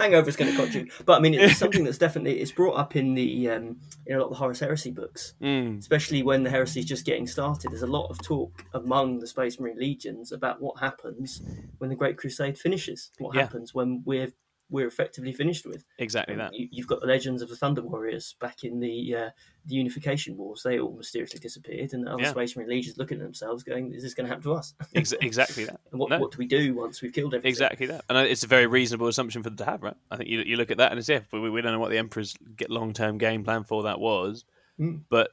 Hangover 0.00 0.28
is 0.28 0.36
going 0.36 0.52
to 0.52 0.56
contribute, 0.56 0.92
but 1.04 1.14
I 1.18 1.20
mean, 1.20 1.34
it's 1.34 1.56
something 1.58 1.82
that's 1.82 1.98
definitely 1.98 2.38
it's 2.40 2.52
brought 2.52 2.76
up 2.76 2.94
in 2.94 3.14
the 3.14 3.50
um, 3.50 3.76
in 4.06 4.14
a 4.14 4.18
lot 4.18 4.26
of 4.26 4.30
the 4.30 4.36
Horus 4.36 4.60
Heresy 4.60 4.92
books. 4.92 5.34
Mm, 5.42 5.78
especially 5.78 6.22
when 6.22 6.42
the 6.44 6.50
heresy 6.50 6.80
is 6.80 6.86
just 6.86 7.04
getting 7.06 7.26
started. 7.26 7.72
There's 7.72 7.82
a 7.82 7.88
lot 7.88 8.08
of 8.08 8.22
talk 8.22 8.64
among 8.74 9.18
the 9.18 9.26
Space 9.26 9.58
Marine 9.58 9.78
legions 9.78 10.30
about 10.32 10.60
what 10.60 10.78
happens 10.78 11.42
when 11.78 11.90
the 11.90 11.96
Great 11.96 12.16
Crusade 12.16 12.56
finishes. 12.56 13.10
What 13.18 13.34
Yeah. 13.34 13.42
happens 13.42 13.74
when 13.74 14.02
we're 14.04 14.32
we're 14.68 14.86
effectively 14.86 15.32
finished 15.32 15.64
with. 15.66 15.84
exactly 15.98 16.34
that. 16.36 16.52
You, 16.52 16.68
you've 16.72 16.86
got 16.88 17.00
the 17.00 17.06
legends 17.06 17.40
of 17.42 17.48
the 17.48 17.56
Thunder 17.56 17.82
Warriors 17.82 18.34
back 18.40 18.64
in 18.64 18.80
the 18.80 19.14
uh, 19.14 19.30
the 19.66 19.74
Unification 19.76 20.36
Wars. 20.36 20.62
They 20.64 20.78
all 20.80 20.96
mysteriously 20.96 21.38
disappeared, 21.40 21.92
and 21.92 22.06
the 22.06 22.12
other 22.12 22.22
Yeah. 22.22 22.30
Space 22.32 22.56
Marine 22.56 22.68
legions 22.70 22.96
looking 22.98 23.18
at 23.18 23.24
themselves, 23.24 23.62
going, 23.62 23.92
"Is 23.94 24.02
this 24.02 24.14
going 24.14 24.24
to 24.26 24.28
happen 24.28 24.42
to 24.44 24.54
us? 24.54 24.74
Ex- 24.94 25.12
exactly 25.20 25.64
that. 25.66 25.80
and 25.92 26.00
what, 26.00 26.10
No. 26.10 26.18
what 26.18 26.32
do 26.32 26.38
we 26.38 26.46
do 26.46 26.74
once 26.74 27.00
we've 27.02 27.12
killed 27.12 27.34
everything?" 27.34 27.48
Exactly 27.48 27.86
that, 27.86 28.04
and 28.08 28.18
it's 28.18 28.42
a 28.42 28.48
very 28.48 28.66
reasonable 28.66 29.06
assumption 29.08 29.42
for 29.42 29.50
them 29.50 29.56
to 29.58 29.64
have, 29.64 29.82
right? 29.82 29.96
I 30.10 30.16
think 30.16 30.28
you, 30.30 30.40
you 30.40 30.56
look 30.56 30.70
at 30.70 30.78
that 30.78 30.90
and 30.90 30.98
it's 30.98 31.08
yeah, 31.08 31.20
we, 31.32 31.48
we 31.50 31.62
don't 31.62 31.72
know 31.72 31.78
what 31.80 31.90
the 31.90 31.98
Emperor's 31.98 32.34
long 32.68 32.92
term 32.92 33.18
game 33.18 33.44
plan 33.44 33.64
for 33.64 33.84
that 33.84 34.00
was, 34.00 34.44
Mm. 34.80 35.02
but 35.08 35.30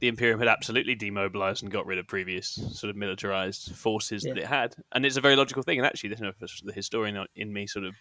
the 0.00 0.06
Imperium 0.06 0.38
had 0.38 0.46
absolutely 0.46 0.94
demobilized 0.94 1.64
and 1.64 1.72
got 1.72 1.84
rid 1.84 1.98
of 1.98 2.06
previous 2.06 2.46
sort 2.48 2.88
of 2.88 2.94
militarized 2.94 3.74
forces 3.74 4.22
that 4.22 4.38
it 4.38 4.46
had, 4.46 4.76
and 4.92 5.04
it's 5.04 5.16
a 5.16 5.20
very 5.20 5.34
logical 5.34 5.64
thing. 5.64 5.78
And 5.78 5.86
actually, 5.86 6.10
you 6.10 6.16
know, 6.20 6.32
the 6.64 6.72
historian 6.72 7.26
in 7.34 7.52
me 7.52 7.66
sort 7.66 7.84
of 7.84 7.96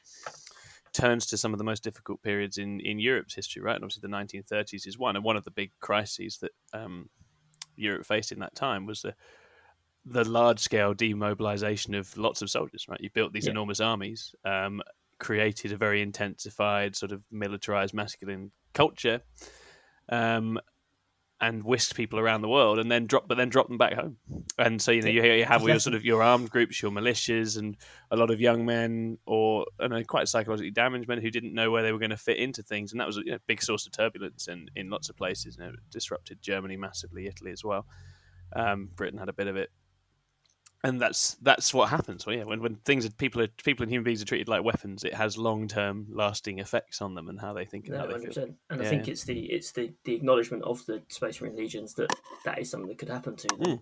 turns 0.94 1.26
to 1.28 1.38
some 1.38 1.54
of 1.54 1.58
the 1.58 1.64
most 1.64 1.84
difficult 1.84 2.22
periods 2.22 2.58
in 2.58 2.80
in 2.82 3.00
Europe's 3.00 3.36
history, 3.36 3.62
right? 3.62 3.76
And 3.76 3.84
obviously, 3.84 4.02
the 4.02 4.16
1930s 4.16 4.88
is 4.88 4.98
one, 4.98 5.16
and 5.16 5.26
one 5.26 5.38
of 5.38 5.44
the 5.44 5.52
big 5.52 5.72
crises 5.80 6.38
that 6.40 6.52
um, 6.74 7.10
Europe 7.76 8.06
faced 8.06 8.32
in 8.32 8.40
that 8.40 8.56
time 8.56 8.86
was 8.86 9.02
the 9.02 9.16
the 10.06 10.24
large 10.24 10.60
scale 10.60 10.94
demobilization 10.94 11.94
of 11.94 12.16
lots 12.18 12.42
of 12.42 12.50
soldiers. 12.50 12.88
Right, 12.88 13.02
you 13.02 13.10
built 13.10 13.34
these 13.34 13.46
Yeah. 13.46 13.52
enormous 13.52 13.80
armies, 13.80 14.34
um, 14.46 14.82
created 15.20 15.72
a 15.72 15.78
very 15.78 16.02
intensified 16.02 16.96
sort 16.96 17.12
of 17.12 17.24
militarized 17.32 17.94
masculine 17.94 18.52
culture, 18.74 19.22
um, 20.10 20.60
and 21.40 21.64
whisked 21.64 21.96
people 21.96 22.20
around 22.20 22.42
the 22.42 22.50
world, 22.50 22.80
and 22.80 22.92
then 22.92 23.06
drop, 23.06 23.28
but 23.28 23.38
then 23.38 23.50
drop 23.50 23.68
them 23.68 23.78
back 23.78 23.94
home. 23.94 24.18
And 24.58 24.82
so 24.82 24.92
you 24.92 25.02
know 25.02 25.10
you, 25.10 25.24
you 25.24 25.46
have 25.46 25.62
all 25.62 25.70
your 25.70 25.80
sort 25.80 25.96
of 25.96 26.04
your 26.04 26.24
armed 26.24 26.50
groups, 26.50 26.82
your 26.82 26.92
militias, 26.92 27.58
and 27.58 27.78
a 28.10 28.16
lot 28.16 28.32
of 28.32 28.42
young 28.42 28.66
men 28.66 29.20
or 29.26 29.66
I 29.80 29.88
know, 29.88 30.04
quite 30.04 30.28
psychologically 30.28 30.72
damaged 30.72 31.08
men 31.08 31.22
who 31.22 31.30
didn't 31.30 31.54
know 31.54 31.70
where 31.70 31.84
they 31.84 31.92
were 31.92 32.00
going 32.00 32.10
to 32.10 32.18
fit 32.18 32.38
into 32.38 32.64
things, 32.64 32.92
and 32.92 33.00
that 33.00 33.08
was 33.08 33.18
a 33.18 33.22
you 33.26 33.32
know, 33.32 33.38
big 33.48 33.62
source 33.62 33.86
of 33.86 33.92
turbulence 33.92 34.48
in, 34.48 34.70
in 34.76 34.90
lots 34.90 35.10
of 35.10 35.16
places. 35.16 35.58
You 35.58 35.66
know, 35.66 35.70
it 35.72 35.80
disrupted 35.92 36.42
Germany 36.42 36.78
massively, 36.78 37.28
Italy 37.28 37.52
as 37.52 37.64
well. 37.64 37.86
Um, 38.56 38.90
Britain 38.96 39.20
had 39.20 39.30
a 39.30 39.34
bit 39.34 39.48
of 39.48 39.56
it, 39.56 39.70
and 40.88 41.02
that's 41.02 41.34
that's 41.42 41.74
what 41.74 41.90
happens. 41.90 42.26
Well, 42.26 42.36
yeah, 42.36 42.46
when 42.46 42.62
when 42.62 42.76
things 42.86 43.06
are 43.06 43.10
people 43.10 43.42
are 43.42 43.48
people 43.64 43.84
and 43.84 43.92
human 43.92 44.06
beings 44.06 44.22
are 44.22 44.26
treated 44.26 44.48
like 44.48 44.64
weapons, 44.64 45.04
it 45.04 45.14
has 45.14 45.38
long 45.38 45.68
term 45.68 46.08
lasting 46.10 46.60
effects 46.60 47.02
on 47.02 47.14
them 47.14 47.28
and 47.28 47.40
how 47.40 47.52
they 47.52 47.66
think 47.66 47.88
and 47.88 47.96
No, 47.96 48.00
how 48.02 48.06
they 48.08 48.14
hundred 48.14 48.34
feel. 48.34 48.44
percent. 48.44 48.58
And 48.70 48.82
I 48.82 48.86
think 48.86 49.06
yeah. 49.06 49.12
it's 49.12 49.24
the 49.26 49.40
it's 49.52 49.72
the 49.72 49.92
the 50.06 50.16
acknowledgement 50.16 50.64
of 50.64 50.86
the 50.86 51.02
Space 51.10 51.42
Marine 51.42 51.58
legions 51.58 51.94
that 51.96 52.10
that 52.46 52.60
is 52.60 52.70
something 52.70 52.88
that 52.88 52.98
could 52.98 53.10
happen 53.10 53.36
to 53.36 53.48
them. 53.48 53.60
Mm. 53.60 53.82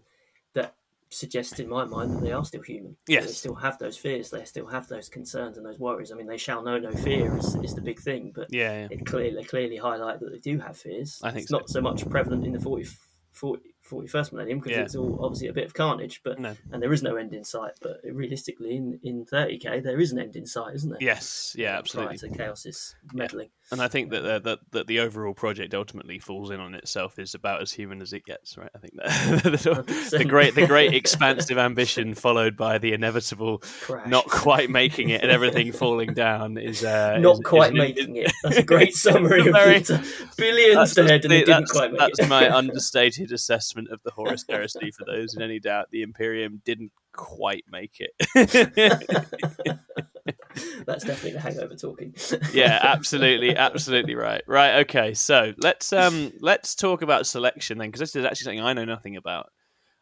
That 0.53 0.73
suggests 1.11 1.59
in 1.59 1.69
my 1.69 1.85
mind 1.85 2.11
that 2.11 2.21
they 2.21 2.31
are 2.31 2.43
still 2.43 2.63
human. 2.63 2.97
They 3.05 3.21
still 3.27 3.53
have 3.53 3.77
those 3.77 3.97
fears. 3.97 4.31
They 4.31 4.43
still 4.43 4.65
have 4.65 4.87
those 4.87 5.07
concerns 5.07 5.57
and 5.57 5.65
those 5.65 5.79
worries. 5.79 6.11
I 6.11 6.15
mean, 6.15 6.25
they 6.25 6.37
shall 6.37 6.63
know 6.63 6.79
no 6.79 6.91
fear 6.91 7.37
is, 7.37 7.55
is 7.57 7.75
the 7.75 7.81
big 7.81 7.99
thing, 7.99 8.31
but 8.33 8.47
Yeah, 8.51 8.71
yeah. 8.71 8.87
it 8.89 9.05
clearly 9.05 9.35
they 9.35 9.43
clearly 9.43 9.77
highlight 9.77 10.19
that 10.21 10.31
they 10.31 10.39
do 10.39 10.57
have 10.57 10.75
fears. 10.75 11.21
I 11.23 11.29
think 11.29 11.43
it's 11.43 11.51
so. 11.51 11.57
not 11.57 11.69
so 11.69 11.81
much 11.81 12.09
prevalent 12.09 12.45
in 12.45 12.53
the 12.53 12.59
40, 12.59 12.87
40, 13.31 13.74
41st 13.89 14.31
millennium 14.33 14.59
because 14.59 14.71
Yeah. 14.77 14.83
it's 14.83 14.95
all 14.95 15.17
obviously 15.23 15.47
a 15.47 15.53
bit 15.53 15.65
of 15.65 15.73
carnage, 15.73 16.21
but 16.23 16.39
No. 16.39 16.55
and 16.71 16.81
there 16.81 16.91
is 16.93 17.03
no 17.03 17.15
end 17.15 17.33
in 17.33 17.43
sight. 17.43 17.73
But 17.81 18.01
realistically, 18.03 18.75
in 18.75 18.99
in 19.03 19.25
30k, 19.25 19.81
there 19.83 19.99
is 19.99 20.11
an 20.11 20.19
end 20.19 20.35
in 20.35 20.45
sight, 20.45 20.75
isn't 20.75 20.89
there? 20.89 20.99
Yes, 21.01 21.55
yeah, 21.57 21.77
absolutely. 21.77 22.17
Prior 22.17 22.53
to 22.53 22.69
is 22.69 22.95
meddling. 23.13 23.49
And 23.71 23.81
I 23.81 23.87
think 23.87 24.11
that 24.11 24.23
uh, 24.23 24.39
that 24.39 24.59
that 24.71 24.85
the 24.87 24.99
overall 24.99 25.33
project 25.33 25.73
ultimately 25.73 26.19
falls 26.19 26.51
in 26.51 26.59
on 26.59 26.75
itself 26.75 27.17
is 27.17 27.33
about 27.33 27.61
as 27.63 27.71
human 27.71 27.99
as 27.99 28.13
it 28.13 28.23
gets, 28.23 28.57
right? 28.57 28.69
I 28.75 28.77
think 28.77 28.93
that 28.97 29.43
the, 29.43 30.17
the 30.19 30.23
great 30.25 30.53
the 30.53 30.67
great 30.67 30.93
expansive 30.93 31.57
ambition 31.69 32.13
followed 32.13 32.55
by 32.55 32.77
the 32.77 32.93
inevitable 32.93 33.63
Crash. 33.81 34.07
not 34.07 34.25
quite 34.27 34.69
making 34.69 35.09
it 35.09 35.23
and 35.23 35.31
everything 35.31 35.71
falling 35.73 36.13
down 36.13 36.57
is 36.57 36.83
uh, 36.83 37.17
not 37.17 37.35
is- 37.37 37.39
quite 37.43 37.73
is- 37.73 37.79
making 37.79 38.15
it. 38.17 38.31
That's 38.43 38.57
a 38.57 38.63
great 38.63 38.93
summary 38.93 39.47
of 39.47 39.53
Very-. 39.53 39.83
Billions 40.37 40.93
dead 40.93 41.25
and 41.25 41.33
it 41.33 41.45
didn't 41.47 41.69
quite 41.69 41.91
make 41.91 41.99
that's 41.99 42.19
it. 42.19 42.21
That's 42.21 42.29
my 42.29 42.49
understated 42.55 43.31
assessment 43.31 43.89
of 43.89 43.99
the 44.03 44.11
Horus 44.11 44.45
Heresy. 44.47 44.91
For 44.91 45.05
those 45.05 45.33
in 45.35 45.41
any 45.41 45.59
doubt, 45.59 45.89
the 45.89 46.03
Imperium 46.03 46.61
didn't 46.65 46.91
quite 47.13 47.65
make 47.71 47.99
it. 47.99 49.79
That's 50.85 51.03
definitely 51.03 51.31
the 51.33 51.39
hangover 51.39 51.75
talking. 51.75 52.13
yeah, 52.53 52.79
absolutely, 52.81 53.55
absolutely 53.55 54.15
right. 54.15 54.41
Right, 54.47 54.79
okay. 54.81 55.13
So 55.13 55.53
let's 55.57 55.91
um 55.93 56.31
let's 56.39 56.75
talk 56.75 57.01
about 57.01 57.27
selection 57.27 57.77
then, 57.77 57.89
because 57.89 57.99
this 57.99 58.15
is 58.15 58.25
actually 58.25 58.45
something 58.45 58.61
I 58.61 58.73
know 58.73 58.85
nothing 58.85 59.17
about. 59.17 59.51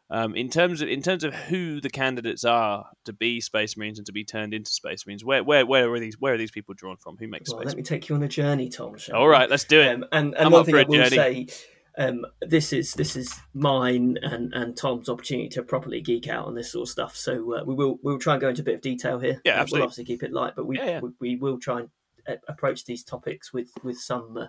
Um, 0.09 0.35
in 0.35 0.49
terms 0.49 0.81
of 0.81 0.89
in 0.89 1.01
terms 1.01 1.23
of 1.23 1.33
who 1.33 1.81
the 1.81 1.89
candidates 1.89 2.43
are 2.43 2.85
to 3.05 3.13
be 3.13 3.41
Space 3.41 3.75
Marines 3.77 3.97
and 3.97 4.05
to 4.05 4.11
be 4.11 4.23
turned 4.23 4.53
into 4.53 4.71
Space 4.71 5.07
Marines, 5.07 5.25
where 5.25 5.43
where 5.43 5.65
where 5.65 5.91
are 5.91 5.99
these 5.99 6.19
where 6.19 6.33
are 6.33 6.37
these 6.37 6.51
people 6.51 6.75
drawn 6.75 6.97
from? 6.97 7.17
Who 7.17 7.27
makes 7.27 7.49
Well, 7.49 7.61
Space? 7.61 7.67
let 7.67 7.77
me 7.77 7.83
take 7.83 8.09
you 8.09 8.15
on 8.15 8.21
a 8.21 8.27
journey, 8.27 8.69
Tom. 8.69 8.95
All 9.13 9.27
let's 9.27 9.63
do 9.63 9.81
it. 9.81 9.95
Um, 9.95 10.05
and 10.11 10.35
and 10.35 10.51
one 10.51 10.65
thing 10.65 10.75
I 10.75 10.83
will 10.83 11.03
journey. 11.03 11.09
say, 11.15 11.47
um, 11.97 12.25
this 12.41 12.73
is 12.73 12.93
this 12.93 13.15
is 13.15 13.33
mine 13.53 14.17
and, 14.21 14.53
and 14.53 14.75
Tom's 14.75 15.09
opportunity 15.09 15.49
to 15.49 15.63
properly 15.63 16.01
geek 16.01 16.27
out 16.27 16.45
on 16.45 16.55
this 16.55 16.71
sort 16.71 16.87
of 16.87 16.91
stuff. 16.91 17.15
So 17.15 17.33
uh, 17.55 17.63
we 17.63 17.75
will 17.75 17.99
we 18.03 18.11
will 18.11 18.19
try 18.19 18.33
and 18.33 18.41
go 18.41 18.49
into 18.49 18.61
a 18.61 18.65
bit 18.65 18.75
of 18.75 18.81
detail 18.81 19.19
here. 19.19 19.41
Yeah, 19.45 19.57
Uh, 19.57 19.61
absolutely. 19.61 19.79
We'll 19.79 19.83
obviously 19.85 20.05
keep 20.05 20.23
it 20.23 20.33
light, 20.33 20.53
but 20.55 20.65
we 20.65 20.77
Yeah, 20.77 20.85
yeah. 20.85 20.99
we, 21.01 21.09
we 21.19 21.35
will 21.35 21.59
try 21.59 21.81
and 21.81 21.89
uh, 22.27 22.35
approach 22.47 22.85
these 22.85 23.03
topics 23.03 23.53
with 23.53 23.69
with 23.83 23.99
some 23.99 24.37
uh, 24.37 24.47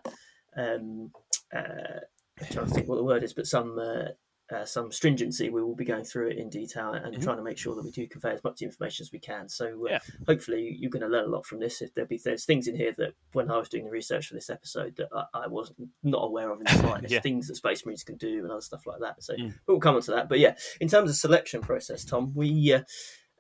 um, 0.57 1.11
uh, 1.55 2.01
I'm 2.41 2.47
trying 2.51 2.67
to 2.67 2.75
think 2.75 2.89
what 2.89 2.97
the 2.97 3.05
word 3.05 3.23
is, 3.23 3.35
but 3.35 3.47
some. 3.47 3.79
Uh, 4.53 4.63
some 4.63 4.93
stringency. 4.93 5.49
We 5.49 5.63
will 5.63 5.75
be 5.75 5.87
going 5.87 6.05
through 6.05 6.29
it 6.29 6.37
in 6.37 6.51
detail 6.51 6.93
and 6.93 7.15
Mhm. 7.17 7.23
trying 7.23 7.39
to 7.39 7.43
make 7.43 7.57
sure 7.57 7.75
that 7.75 7.83
we 7.83 7.91
do 7.91 8.07
convey 8.07 8.35
as 8.35 8.45
much 8.45 8.61
information 8.61 9.03
as 9.03 9.11
we 9.11 9.19
can. 9.19 9.49
So, 9.49 9.87
uh, 9.87 9.91
Yeah. 9.93 9.99
hopefully, 10.27 10.77
you're 10.79 10.91
going 10.91 11.01
to 11.01 11.09
learn 11.09 11.25
a 11.25 11.29
lot 11.29 11.47
from 11.47 11.61
this. 11.61 11.81
If 11.81 11.95
there 11.95 12.05
be 12.05 12.19
there's 12.23 12.45
things 12.45 12.69
in 12.69 12.77
here 12.77 12.93
that 12.99 13.15
when 13.33 13.51
I 13.51 13.57
was 13.57 13.71
doing 13.71 13.87
the 13.87 13.91
research 13.91 14.27
for 14.29 14.35
this 14.35 14.51
episode 14.51 14.97
that 14.97 15.09
I, 15.15 15.25
I 15.33 15.47
was 15.47 15.73
not 16.03 16.19
aware 16.27 16.51
of 16.51 16.59
in 16.61 16.65
the 16.65 16.71
slightest, 17.01 17.13
Yeah. 17.15 17.21
things 17.21 17.49
that 17.49 17.55
Space 17.57 17.87
Marines 17.87 18.05
can 18.05 18.17
do 18.19 18.41
and 18.43 18.51
other 18.51 18.61
stuff 18.61 18.87
like 18.87 19.01
that. 19.01 19.23
So 19.23 19.35
Mm. 19.35 19.55
we'll 19.67 19.81
come 19.81 19.97
on 19.97 20.03
to 20.03 20.11
that. 20.11 20.29
But 20.29 20.41
yeah, 20.41 20.57
in 20.79 20.89
terms 20.89 21.09
of 21.09 21.17
selection 21.17 21.63
process, 21.63 22.05
Tom, 22.05 22.35
we 22.35 22.71
uh, 22.75 22.83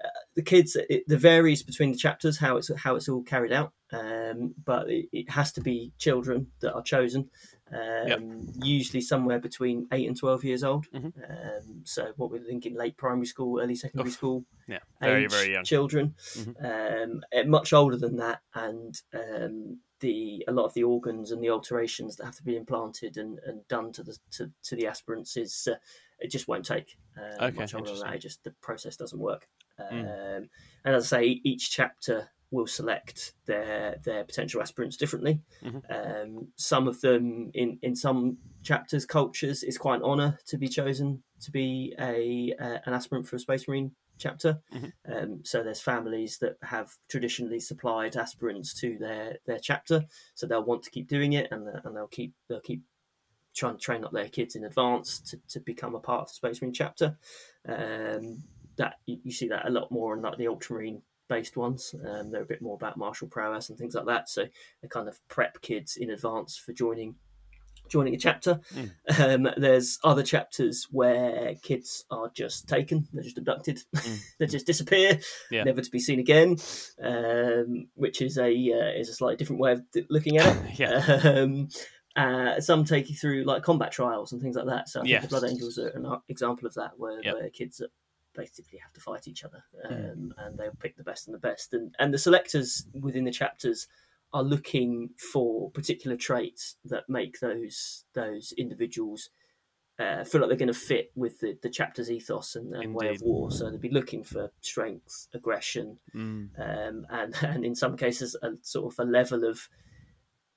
uh, 0.04 0.08
the 0.34 0.42
kids 0.42 0.76
it, 0.76 0.86
it 0.88 1.18
varies 1.18 1.62
between 1.62 1.92
the 1.92 1.98
chapters 1.98 2.36
how 2.38 2.56
it's 2.56 2.70
how 2.76 2.96
it's 2.96 3.08
all 3.08 3.22
carried 3.22 3.52
out, 3.52 3.72
um, 3.92 4.54
but 4.64 4.90
it, 4.90 5.06
it 5.12 5.30
has 5.30 5.52
to 5.52 5.60
be 5.60 5.92
children 5.98 6.46
that 6.60 6.74
are 6.74 6.82
chosen. 6.82 7.30
Um, 7.72 8.46
Usually 8.62 9.00
somewhere 9.00 9.40
between 9.40 9.88
eight 9.90 10.06
and 10.06 10.16
twelve 10.16 10.44
years 10.44 10.62
old. 10.62 10.86
Mhm. 10.92 11.12
Um, 11.28 11.80
so 11.84 12.12
what 12.16 12.30
we're 12.30 12.44
thinking, 12.44 12.74
late 12.76 12.96
primary 12.96 13.26
school, 13.26 13.60
early 13.60 13.74
secondary 13.74 14.10
Oof. 14.10 14.14
school 14.16 14.44
Yeah, 14.68 14.78
very 15.00 15.26
very 15.26 15.52
young. 15.52 15.64
children, 15.64 16.14
Mhm. 16.34 17.04
um, 17.04 17.24
eh, 17.32 17.42
much 17.44 17.72
older 17.72 17.96
than 17.96 18.16
that, 18.16 18.42
and 18.54 19.00
um, 19.14 19.80
the 20.00 20.44
a 20.46 20.52
lot 20.52 20.66
of 20.66 20.74
the 20.74 20.84
organs 20.84 21.30
and 21.32 21.42
the 21.42 21.50
alterations 21.50 22.16
that 22.16 22.26
have 22.26 22.36
to 22.36 22.44
be 22.44 22.56
implanted 22.56 23.16
and, 23.16 23.38
and 23.46 23.66
done 23.68 23.92
to 23.92 24.02
the 24.02 24.18
to, 24.32 24.50
to 24.62 24.76
the 24.76 24.86
aspirants 24.86 25.36
is 25.36 25.66
uh, 25.70 25.76
it 26.20 26.30
just 26.30 26.46
won't 26.46 26.66
take 26.66 26.96
uh, 27.18 27.44
Okay, 27.46 27.56
much 27.60 27.74
older 27.74 27.90
than 27.90 28.00
that. 28.00 28.14
It 28.14 28.18
just 28.18 28.44
the 28.44 28.52
process 28.60 28.96
doesn't 28.96 29.18
work. 29.18 29.48
Um, 29.78 29.86
Mm. 29.90 30.48
And 30.84 30.94
as 30.94 31.12
I 31.12 31.18
say, 31.20 31.26
each 31.44 31.70
chapter 31.70 32.30
will 32.50 32.66
select 32.66 33.34
their 33.46 33.96
their 34.04 34.24
potential 34.24 34.60
aspirants 34.62 34.96
differently. 34.96 35.40
Mhm. 35.62 35.82
Um, 35.90 36.52
some 36.56 36.86
of 36.88 37.00
them 37.00 37.50
in 37.54 37.78
in 37.82 37.96
some 37.96 38.38
chapters, 38.62 39.06
cultures, 39.06 39.62
it's 39.62 39.78
quite 39.78 39.96
an 39.96 40.02
honour 40.02 40.38
to 40.46 40.58
be 40.58 40.68
chosen 40.68 41.22
to 41.40 41.50
be 41.50 41.94
a 41.98 42.54
uh, 42.58 42.78
an 42.86 42.94
aspirant 42.94 43.26
for 43.26 43.36
a 43.36 43.38
Space 43.40 43.66
Marine 43.66 43.94
chapter. 44.18 44.62
Mhm. 44.72 44.92
Um, 45.06 45.44
so 45.44 45.62
there's 45.62 45.80
families 45.80 46.38
that 46.38 46.56
have 46.62 46.96
traditionally 47.08 47.60
supplied 47.60 48.16
aspirants 48.16 48.72
to 48.80 48.98
their 48.98 49.38
their 49.46 49.58
chapter, 49.58 50.04
so 50.34 50.46
they'll 50.46 50.64
want 50.64 50.82
to 50.84 50.90
keep 50.90 51.08
doing 51.08 51.32
it, 51.32 51.50
and 51.50 51.66
and 51.68 51.96
they'll 51.96 52.06
keep 52.08 52.34
they'll 52.48 52.60
keep 52.60 52.82
trying 53.54 53.76
to 53.76 53.82
train 53.82 54.04
up 54.04 54.12
their 54.12 54.28
kids 54.28 54.56
in 54.56 54.64
advance 54.64 55.20
to, 55.20 55.38
to 55.48 55.60
become 55.60 55.94
a 55.94 56.00
part 56.00 56.22
of 56.22 56.28
the 56.28 56.34
Space 56.34 56.60
Marine 56.60 56.72
chapter. 56.74 57.18
Um, 57.66 58.42
that 58.76 58.94
you, 59.06 59.30
see 59.32 59.48
that 59.48 59.66
a 59.66 59.70
lot 59.70 59.90
more 59.90 60.14
in 60.14 60.22
like 60.22 60.38
the 60.38 60.48
Ultramarine 60.48 61.02
based 61.28 61.56
ones. 61.56 61.94
Um, 62.06 62.30
they're 62.30 62.42
a 62.42 62.46
bit 62.46 62.60
more 62.62 62.74
about 62.74 62.96
martial 62.96 63.28
prowess 63.28 63.68
and 63.70 63.78
things 63.78 63.94
like 63.94 64.06
that. 64.06 64.28
So 64.28 64.44
they 64.82 64.88
kind 64.88 65.08
of 65.08 65.18
prep 65.28 65.60
kids 65.62 65.96
in 65.96 66.10
advance 66.10 66.56
for 66.56 66.72
joining 66.72 67.14
joining 67.90 68.14
a 68.14 68.18
chapter. 68.18 68.60
Um, 69.18 69.46
there's 69.58 69.98
other 70.02 70.22
chapters 70.22 70.88
where 70.90 71.54
kids 71.62 72.06
are 72.10 72.30
just 72.34 72.66
taken, 72.66 73.06
they're 73.12 73.22
just 73.22 73.36
abducted, 73.36 73.78
Mm. 73.94 74.20
they 74.38 74.46
just 74.46 74.64
disappear, 74.66 75.20
Yeah. 75.50 75.64
never 75.64 75.82
to 75.82 75.90
be 75.90 75.98
seen 75.98 76.18
again. 76.18 76.56
Um, 77.02 77.88
which 77.94 78.22
is 78.22 78.38
a 78.38 78.48
uh, 78.48 78.98
is 78.98 79.08
a 79.10 79.14
slightly 79.14 79.36
different 79.36 79.60
way 79.60 79.72
of 79.72 79.82
looking 80.08 80.38
at 80.38 80.56
it. 80.56 80.78
yeah, 80.78 81.20
Um, 81.42 81.68
uh, 82.16 82.58
some 82.60 82.84
take 82.84 83.10
you 83.10 83.16
through 83.16 83.44
like 83.44 83.62
combat 83.62 83.92
trials 83.92 84.32
and 84.32 84.40
things 84.40 84.56
like 84.56 84.66
that. 84.66 84.88
So 84.88 85.00
I 85.00 85.02
think 85.02 85.10
Yes. 85.10 85.22
the 85.24 85.28
Blood 85.28 85.44
Angels 85.50 85.78
are 85.78 85.88
an 85.88 86.06
example 86.28 86.66
of 86.66 86.74
that, 86.74 86.92
where, 86.96 87.22
Yep. 87.22 87.34
where 87.34 87.50
kids 87.50 87.80
are 87.82 87.88
basically 88.34 88.78
have 88.78 88.92
to 88.92 89.00
fight 89.00 89.28
each 89.28 89.44
other, 89.44 89.64
um, 89.88 90.34
and 90.38 90.58
they'll 90.58 90.74
pick 90.78 90.96
the 90.96 91.04
best 91.04 91.26
and 91.26 91.34
the 91.34 91.38
best. 91.38 91.72
And 91.74 91.94
and 91.98 92.12
the 92.12 92.18
selectors 92.18 92.86
within 92.92 93.24
the 93.24 93.30
chapters 93.30 93.86
are 94.32 94.42
looking 94.42 95.10
for 95.32 95.70
particular 95.70 96.16
traits 96.16 96.76
that 96.84 97.08
make 97.08 97.40
those 97.40 98.04
those 98.14 98.52
individuals. 98.58 99.30
Uh, 99.96 100.24
feel 100.24 100.40
like 100.40 100.48
they're 100.50 100.58
going 100.58 100.66
to 100.66 100.74
fit 100.74 101.12
with 101.14 101.38
the, 101.38 101.56
the 101.62 101.70
chapter's 101.70 102.10
ethos 102.10 102.56
and, 102.56 102.74
and 102.74 102.92
way 102.92 103.10
of 103.10 103.22
war. 103.22 103.48
So 103.52 103.70
they'd 103.70 103.80
be 103.80 103.88
looking 103.90 104.24
for 104.24 104.50
strength, 104.60 105.28
aggression, 105.32 106.00
Mm. 106.16 106.48
um, 106.58 107.06
and 107.10 107.34
and 107.42 107.64
in 107.64 107.76
some 107.76 107.96
cases 107.96 108.34
a 108.42 108.54
sort 108.62 108.92
of 108.92 108.98
a 108.98 109.08
level 109.08 109.44
of 109.44 109.68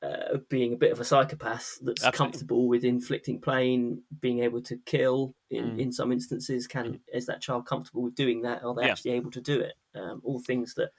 uh, 0.03 0.37
being 0.49 0.73
a 0.73 0.77
bit 0.77 0.91
of 0.91 0.99
a 0.99 1.03
psychopath 1.03 1.77
that's 1.81 2.03
Absolutely. 2.03 2.17
comfortable 2.17 2.67
with 2.67 2.83
inflicting 2.83 3.41
pain, 3.41 4.01
being 4.19 4.39
able 4.43 4.61
to 4.61 4.77
kill. 4.85 5.33
In, 5.49 5.65
Mm. 5.65 5.79
in 5.79 5.91
some 5.91 6.11
instances, 6.11 6.67
can 6.67 6.99
is 7.13 7.25
that 7.25 7.41
child 7.41 7.65
comfortable 7.65 8.03
with 8.03 8.13
doing 8.15 8.41
that? 8.41 8.63
Are 8.63 8.75
they 8.75 8.83
Yeah. 8.85 8.91
actually 8.91 9.11
able 9.11 9.31
to 9.31 9.41
do 9.41 9.59
it? 9.59 9.73
Um, 9.95 10.21
all 10.23 10.39
things 10.39 10.73
that 10.75 10.91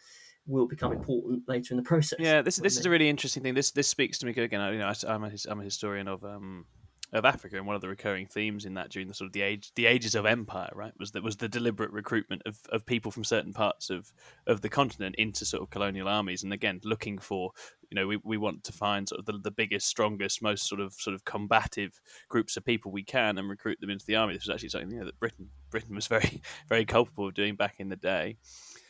will 0.47 0.67
become 0.67 0.93
important 0.93 1.47
later 1.47 1.75
in 1.75 1.77
the 1.77 1.83
process. 1.83 2.19
Yeah, 2.19 2.41
this 2.43 2.57
this 2.57 2.79
is 2.79 2.87
a 2.87 2.91
really 2.91 3.09
interesting 3.09 3.43
thing. 3.43 3.55
This 3.55 3.71
this 3.71 3.87
speaks 3.89 4.19
to 4.19 4.27
me 4.27 4.33
again. 4.33 4.61
I- 4.61 4.73
You 4.73 4.79
know, 4.79 4.89
I, 5.07 5.15
am 5.15 5.25
a 5.25 5.31
I'm 5.49 5.61
a 5.61 5.65
historian 5.65 6.09
of 6.09 6.25
um 6.25 6.65
of 7.13 7.25
Africa, 7.25 7.57
and 7.57 7.67
one 7.67 7.77
of 7.77 7.81
the 7.81 7.89
recurring 7.89 8.27
themes 8.27 8.67
in 8.67 8.75
that 8.75 8.91
during 8.91 9.09
the 9.09 9.15
sort 9.15 9.27
of 9.27 9.33
the 9.33 9.41
age 9.41 9.73
the 9.75 9.87
ages 9.87 10.15
of 10.15 10.27
empire, 10.27 10.71
right, 10.75 10.93
was 10.99 11.13
that 11.13 11.23
was 11.23 11.37
the 11.37 11.49
deliberate 11.49 11.91
recruitment 11.91 12.43
of, 12.45 12.59
of 12.71 12.85
people 12.85 13.11
from 13.11 13.25
certain 13.25 13.53
parts 13.53 13.89
of 13.89 14.13
of 14.47 14.61
the 14.61 14.69
continent 14.69 15.15
into 15.17 15.45
sort 15.45 15.63
of 15.63 15.71
colonial 15.71 16.09
armies, 16.09 16.43
and 16.43 16.53
again 16.53 16.81
looking 16.85 17.19
for 17.19 17.53
you 17.91 17.95
know 17.95 18.07
we, 18.07 18.19
we 18.25 18.37
want 18.37 18.63
to 18.65 18.73
find 18.73 19.09
sort 19.09 19.21
of 19.21 19.27
the, 19.27 19.39
the 19.39 19.51
biggest, 19.51 19.87
strongest, 19.87 20.43
most 20.43 20.69
sort 20.69 20.81
of 20.81 20.93
sort 20.95 21.15
of 21.15 21.25
combative 21.25 22.01
groups 22.29 22.57
of 22.57 22.65
people 22.65 22.93
we 22.93 23.05
can 23.05 23.39
and 23.39 23.49
recruit 23.49 23.81
them 23.81 23.91
into 23.91 24.05
the 24.07 24.17
army. 24.17 24.35
This 24.35 24.47
was 24.47 24.55
actually 24.55 24.69
something 24.69 24.91
you 24.91 24.99
know, 24.99 25.07
that 25.07 25.19
Britain 25.19 25.49
Britain 25.71 25.95
was 25.95 26.07
very 26.07 26.43
very 26.69 26.85
culpable 26.85 27.29
of 27.29 27.35
doing 27.35 27.57
back 27.57 27.77
in 27.79 27.89
the 27.89 27.97
day. 27.97 28.37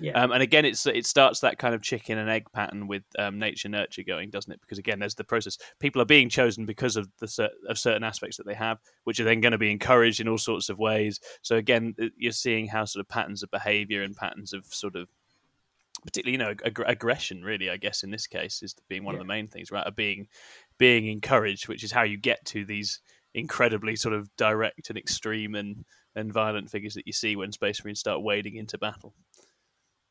Yeah, 0.00 0.12
Um, 0.22 0.32
and 0.32 0.42
again, 0.42 0.64
it's 0.64 0.86
it 0.86 1.06
starts 1.06 1.40
that 1.40 1.58
kind 1.58 1.74
of 1.74 1.82
chicken 1.82 2.18
and 2.18 2.30
egg 2.30 2.46
pattern 2.52 2.86
with 2.86 3.02
um, 3.18 3.38
nature 3.38 3.68
nurture 3.68 4.02
going, 4.02 4.30
doesn't 4.30 4.52
it? 4.52 4.60
Because 4.60 4.78
again, 4.78 4.98
there's 4.98 5.14
the 5.14 5.24
process. 5.24 5.58
People 5.80 6.00
are 6.00 6.06
being 6.06 6.28
chosen 6.28 6.66
because 6.66 6.96
of 6.96 7.08
the 7.18 7.50
of 7.68 7.78
certain 7.78 8.04
aspects 8.04 8.36
that 8.36 8.46
they 8.46 8.54
have, 8.54 8.78
which 9.04 9.20
are 9.20 9.24
then 9.24 9.40
going 9.40 9.52
to 9.52 9.58
be 9.58 9.70
encouraged 9.70 10.20
in 10.20 10.28
all 10.28 10.38
sorts 10.38 10.68
of 10.68 10.78
ways. 10.78 11.20
So 11.42 11.56
again, 11.56 11.94
you're 12.16 12.32
seeing 12.32 12.66
how 12.68 12.84
sort 12.84 13.00
of 13.04 13.08
patterns 13.08 13.42
of 13.42 13.50
behaviour 13.50 14.02
and 14.02 14.16
patterns 14.16 14.52
of 14.52 14.64
sort 14.66 14.96
of 14.96 15.08
particularly 16.04 16.32
you 16.32 16.38
know 16.38 16.54
ag- 16.64 16.84
aggression 16.86 17.42
really 17.42 17.68
i 17.70 17.76
guess 17.76 18.04
in 18.04 18.10
this 18.12 18.28
case 18.28 18.62
is 18.62 18.72
being 18.88 19.02
one 19.02 19.14
Yeah. 19.16 19.20
of 19.20 19.26
the 19.26 19.32
main 19.32 19.48
things 19.48 19.72
right 19.72 19.84
are 19.84 19.90
being 19.90 20.28
being 20.78 21.08
encouraged 21.08 21.66
which 21.66 21.82
is 21.82 21.90
how 21.90 22.02
you 22.04 22.16
get 22.16 22.44
to 22.46 22.64
these 22.64 23.00
incredibly 23.34 23.96
sort 23.96 24.14
of 24.14 24.28
direct 24.36 24.90
and 24.90 24.96
extreme 24.96 25.56
and 25.56 25.84
and 26.14 26.32
violent 26.32 26.70
figures 26.70 26.94
that 26.94 27.06
you 27.08 27.12
see 27.12 27.34
when 27.34 27.50
space 27.50 27.82
marines 27.84 27.98
start 27.98 28.22
wading 28.22 28.54
into 28.54 28.78
battle 28.78 29.12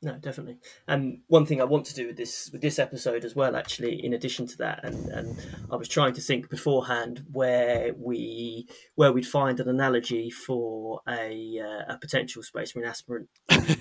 No, 0.03 0.13
definitely. 0.13 0.59
And 0.87 1.21
one 1.27 1.47
thing 1.47 1.59
I 1.59 1.63
want 1.63 1.85
to 1.87 1.95
do 1.95 2.05
with 2.07 2.17
this 2.17 2.51
with 2.53 2.61
this 2.61 2.77
episode 2.77 3.25
as 3.25 3.35
well, 3.35 3.55
actually, 3.55 4.05
in 4.05 4.13
addition 4.13 4.45
to 4.45 4.57
that, 4.57 4.81
and, 4.83 5.07
and 5.07 5.35
I 5.71 5.75
was 5.75 5.87
trying 5.87 6.13
to 6.13 6.21
think 6.21 6.51
beforehand 6.51 7.25
where 7.31 7.93
we 7.97 8.67
where 8.93 9.11
we'd 9.11 9.25
find 9.25 9.59
an 9.59 9.67
analogy 9.67 10.29
for 10.29 11.01
a 11.09 11.59
uh, 11.59 11.95
a 11.95 11.97
potential 11.99 12.43
space 12.43 12.75
marine 12.75 12.87
aspirant 12.87 13.27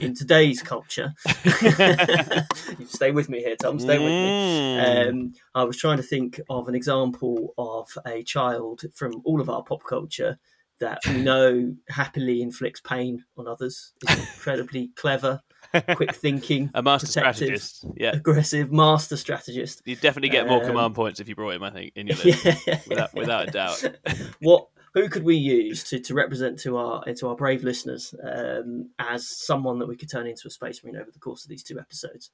in 0.00 0.14
today's 0.14 0.62
culture. 0.62 1.12
stay 2.86 3.10
with 3.10 3.28
me 3.28 3.40
here, 3.40 3.56
Tom. 3.56 3.78
Stay 3.78 3.98
with 3.98 4.08
me. 4.08 4.78
Mm. 4.78 5.08
Um, 5.08 5.34
I 5.54 5.64
was 5.64 5.76
trying 5.76 5.98
to 5.98 6.02
think 6.02 6.40
of 6.48 6.66
an 6.66 6.74
example 6.74 7.52
of 7.58 7.90
a 8.06 8.22
child 8.22 8.84
from 8.94 9.20
all 9.26 9.42
of 9.42 9.50
our 9.50 9.62
pop 9.62 9.84
culture 9.84 10.38
that 10.78 10.98
we 11.06 11.22
know 11.22 11.74
happily 11.88 12.42
inflicts 12.42 12.80
pain 12.80 13.24
on 13.36 13.46
others. 13.46 13.92
Is 14.08 14.18
incredibly 14.18 14.88
clever, 14.96 15.42
quick 15.80 16.14
thinking, 16.14 16.70
a 16.74 16.82
master 16.82 17.06
strategist. 17.06 17.84
Yeah, 17.96 18.10
aggressive 18.14 18.72
master 18.72 19.16
strategist. 19.16 19.82
you 19.84 19.96
definitely 19.96 20.30
get 20.30 20.46
more 20.48 20.60
Um, 20.62 20.66
command 20.68 20.94
points 20.94 21.20
if 21.20 21.28
you 21.28 21.34
brought 21.34 21.54
him. 21.54 21.62
I 21.62 21.70
think 21.70 21.92
in 21.96 22.06
your 22.08 22.16
list, 22.24 22.44
Yeah. 22.66 22.80
without 22.88 23.14
without 23.14 23.48
a 23.48 23.50
doubt. 23.50 23.84
what 24.40 24.68
who 24.94 25.08
could 25.10 25.24
we 25.24 25.36
use 25.36 25.84
to, 25.84 25.98
to 26.00 26.14
represent 26.14 26.58
to 26.60 26.76
our 26.78 27.04
to 27.04 27.28
our 27.28 27.36
brave 27.36 27.62
listeners 27.62 28.14
um, 28.22 28.90
as 28.98 29.28
someone 29.28 29.78
that 29.78 29.88
we 29.88 29.96
could 29.96 30.10
turn 30.10 30.26
into 30.26 30.48
a 30.48 30.50
space 30.50 30.82
marine 30.82 30.96
over 30.96 31.10
the 31.10 31.18
course 31.18 31.44
of 31.44 31.50
these 31.50 31.62
two 31.62 31.78
episodes? 31.78 32.30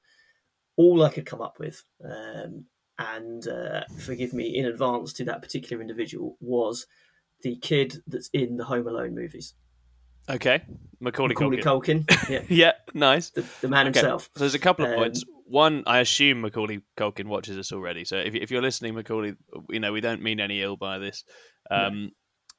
All 0.75 1.03
I 1.03 1.09
could 1.09 1.25
come 1.25 1.41
up 1.41 1.59
with, 1.59 1.83
um, 2.03 2.65
and 2.97 3.47
uh, 3.47 3.81
forgive 3.99 4.33
me 4.33 4.57
in 4.57 4.65
advance 4.65 5.13
to 5.13 5.25
that 5.25 5.41
particular 5.41 5.81
individual, 5.81 6.35
was 6.39 6.87
the 7.41 7.57
kid 7.57 8.01
that's 8.07 8.29
in 8.33 8.55
the 8.57 8.63
Home 8.63 8.87
Alone 8.87 9.13
movies, 9.13 9.53
Okay, 10.29 10.61
Macaulay, 10.99 11.33
Macaulay 11.33 11.57
Culkin. 11.57 12.05
Culkin, 12.05 12.29
yeah, 12.29 12.41
yeah, 12.49 12.71
nice. 12.93 13.29
the, 13.31 13.45
the 13.61 13.67
man 13.67 13.87
Okay, 13.87 13.99
himself. 13.99 14.29
So 14.33 14.39
there's 14.39 14.55
a 14.55 14.59
couple 14.59 14.85
of 14.85 14.91
Um, 14.91 14.97
points. 14.97 15.23
One, 15.45 15.83
I 15.85 15.99
assume 15.99 16.41
Macaulay 16.41 16.81
Culkin 16.97 17.25
watches 17.25 17.57
us 17.57 17.71
already. 17.71 18.05
So 18.05 18.17
if, 18.17 18.33
if 18.33 18.49
you're 18.49 18.61
listening, 18.61 18.95
Macaulay, 18.95 19.35
you 19.69 19.79
know 19.79 19.91
we 19.91 20.01
don't 20.01 20.21
mean 20.21 20.39
any 20.39 20.61
ill 20.61 20.77
by 20.77 20.97
this. 20.99 21.23
Um, 21.69 22.11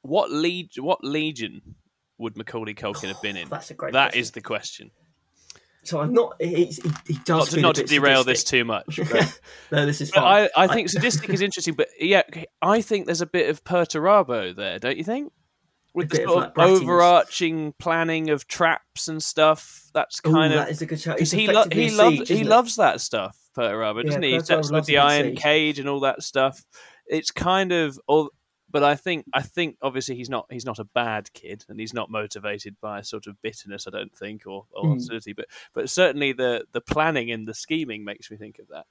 What 0.03 0.31
lead? 0.31 0.69
What 0.77 1.03
legion 1.03 1.63
would 2.19 2.37
Macaulay 2.37 2.75
Culkin 2.75 3.09
have 3.09 3.21
been 3.23 3.37
in? 3.37 3.49
That's 3.51 3.71
a 3.71 3.75
great. 3.75 3.95
That 3.95 4.09
question. 4.13 4.21
is 4.21 4.31
the 4.33 4.41
question. 4.43 4.91
So 5.85 6.01
I'm 6.01 6.13
not. 6.15 6.35
He, 6.41 6.67
he, 7.07 7.19
does 7.25 7.29
Not 7.29 7.45
to, 7.47 7.51
feel 7.51 7.59
a 7.59 7.63
not 7.63 7.75
to 7.77 7.85
derail 7.85 8.25
this 8.25 8.45
too 8.45 8.65
much. 8.65 8.99
No, 9.73 9.87
this 9.87 10.01
is 10.01 10.11
fine. 10.11 10.49
I, 10.57 10.65
I 10.65 10.67
think 10.67 10.89
sadistic 10.89 11.29
is 11.31 11.41
interesting. 11.43 11.75
But 11.75 11.89
yeah, 11.99 12.23
I 12.63 12.81
think 12.81 13.07
there's 13.07 13.21
a 13.21 13.27
bit 13.27 13.51
of 13.51 13.65
Perturabo 13.65 14.55
there, 14.55 14.79
don't 14.79 14.97
you 14.97 15.05
think? 15.05 15.33
With 15.95 16.11
the 16.11 16.17
bit 16.19 16.25
of, 16.27 16.31
sort 16.33 16.43
like, 16.59 16.69
of 16.69 16.83
overarching 16.83 17.73
planning 17.79 18.31
of 18.31 18.47
traps 18.49 19.09
and 19.09 19.23
stuff. 19.23 19.89
That's 19.95 20.21
Ooh, 20.27 20.33
kind 20.33 20.53
of 20.53 20.59
that 20.59 20.71
is 20.71 20.83
a 20.83 20.87
good 20.87 21.01
shout. 21.01 21.21
he 21.21 21.47
lo- 21.47 21.65
he 21.71 21.91
loves 21.91 22.29
he 22.29 22.43
loves 22.45 22.77
that 22.77 23.01
stuff, 23.01 23.39
Perturabo, 23.57 23.99
Yeah, 24.03 24.07
doesn't 24.09 24.23
he? 24.23 24.33
Perturabo 24.33 24.47
That's 24.47 24.71
with 24.73 24.87
the 24.87 24.99
iron 24.99 25.27
siege. 25.29 25.39
cage 25.39 25.79
and 25.79 25.89
all 25.89 26.01
that 26.01 26.23
stuff. 26.23 26.65
It's 27.07 27.31
kind 27.31 27.71
of 27.71 27.99
all, 28.09 28.31
but 28.71 28.83
I 28.83 28.97
think 28.97 29.27
I 29.33 29.43
think 29.43 29.77
obviously 29.83 30.17
he's 30.17 30.29
not 30.29 30.47
he's 30.51 30.67
not 30.67 30.81
a 30.81 30.85
bad 30.85 31.33
kid, 31.33 31.65
and 31.69 31.79
he's 31.79 31.95
not 31.95 32.11
motivated 32.11 32.75
by 32.81 32.99
a 32.99 33.05
sort 33.05 33.29
of 33.29 33.41
bitterness. 33.41 33.87
I 33.87 33.91
don't 33.91 34.13
think 34.17 34.47
or, 34.47 34.67
or 34.73 34.85
Mm. 34.87 34.93
hostility, 34.95 35.33
but 35.33 35.47
but 35.75 35.89
certainly 35.89 36.33
the 36.33 36.65
the 36.73 36.81
planning 36.81 37.31
and 37.31 37.47
the 37.47 37.55
scheming 37.55 38.05
makes 38.05 38.31
me 38.33 38.37
think 38.37 38.59
of 38.59 38.67
that. 38.69 38.87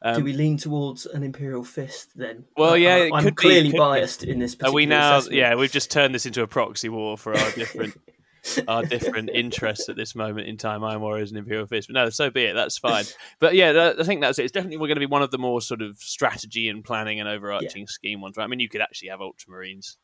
Um, 0.00 0.16
Do 0.16 0.24
we 0.24 0.32
lean 0.32 0.56
towards 0.56 1.06
an 1.06 1.22
imperial 1.24 1.64
fist 1.64 2.10
then? 2.16 2.44
Well, 2.56 2.76
yeah, 2.76 2.94
I, 2.94 2.98
it 2.98 3.12
I'm 3.14 3.24
could 3.24 3.34
be, 3.34 3.42
clearly 3.42 3.72
be. 3.72 3.78
biased 3.78 4.22
in 4.22 4.38
this. 4.38 4.56
are 4.62 4.72
we 4.72 4.86
now? 4.86 5.18
assessment. 5.18 5.36
Yeah, 5.36 5.54
we've 5.56 5.72
just 5.72 5.90
turned 5.90 6.14
this 6.14 6.24
into 6.24 6.42
a 6.42 6.46
proxy 6.46 6.88
war 6.88 7.18
for 7.18 7.36
our 7.36 7.50
different 7.52 7.98
our 8.68 8.84
different 8.84 9.30
interests 9.32 9.88
at 9.88 9.96
this 9.96 10.14
moment 10.14 10.46
in 10.46 10.56
time. 10.56 10.84
Iron 10.84 11.00
Warriors 11.00 11.30
and 11.30 11.38
Imperial 11.38 11.66
Fist, 11.66 11.88
but 11.88 11.94
no, 11.94 12.10
so 12.10 12.30
be 12.30 12.44
it. 12.44 12.54
That's 12.54 12.78
fine. 12.78 13.04
But 13.40 13.54
yeah, 13.54 13.72
that, 13.72 14.00
I 14.00 14.04
think 14.04 14.20
that's 14.20 14.38
it. 14.38 14.44
It's 14.44 14.52
definitely 14.52 14.76
we're 14.76 14.86
going 14.86 14.96
to 14.96 15.00
be 15.00 15.06
one 15.06 15.22
of 15.22 15.32
the 15.32 15.38
more 15.38 15.60
sort 15.60 15.82
of 15.82 15.98
strategy 15.98 16.68
and 16.68 16.84
planning 16.84 17.18
and 17.18 17.28
overarching 17.28 17.86
scheme 17.88 18.20
ones. 18.20 18.36
Right? 18.36 18.44
I 18.44 18.46
mean, 18.46 18.60
you 18.60 18.68
could 18.68 18.80
actually 18.80 19.08
have 19.08 19.20
Ultramarines 19.20 19.96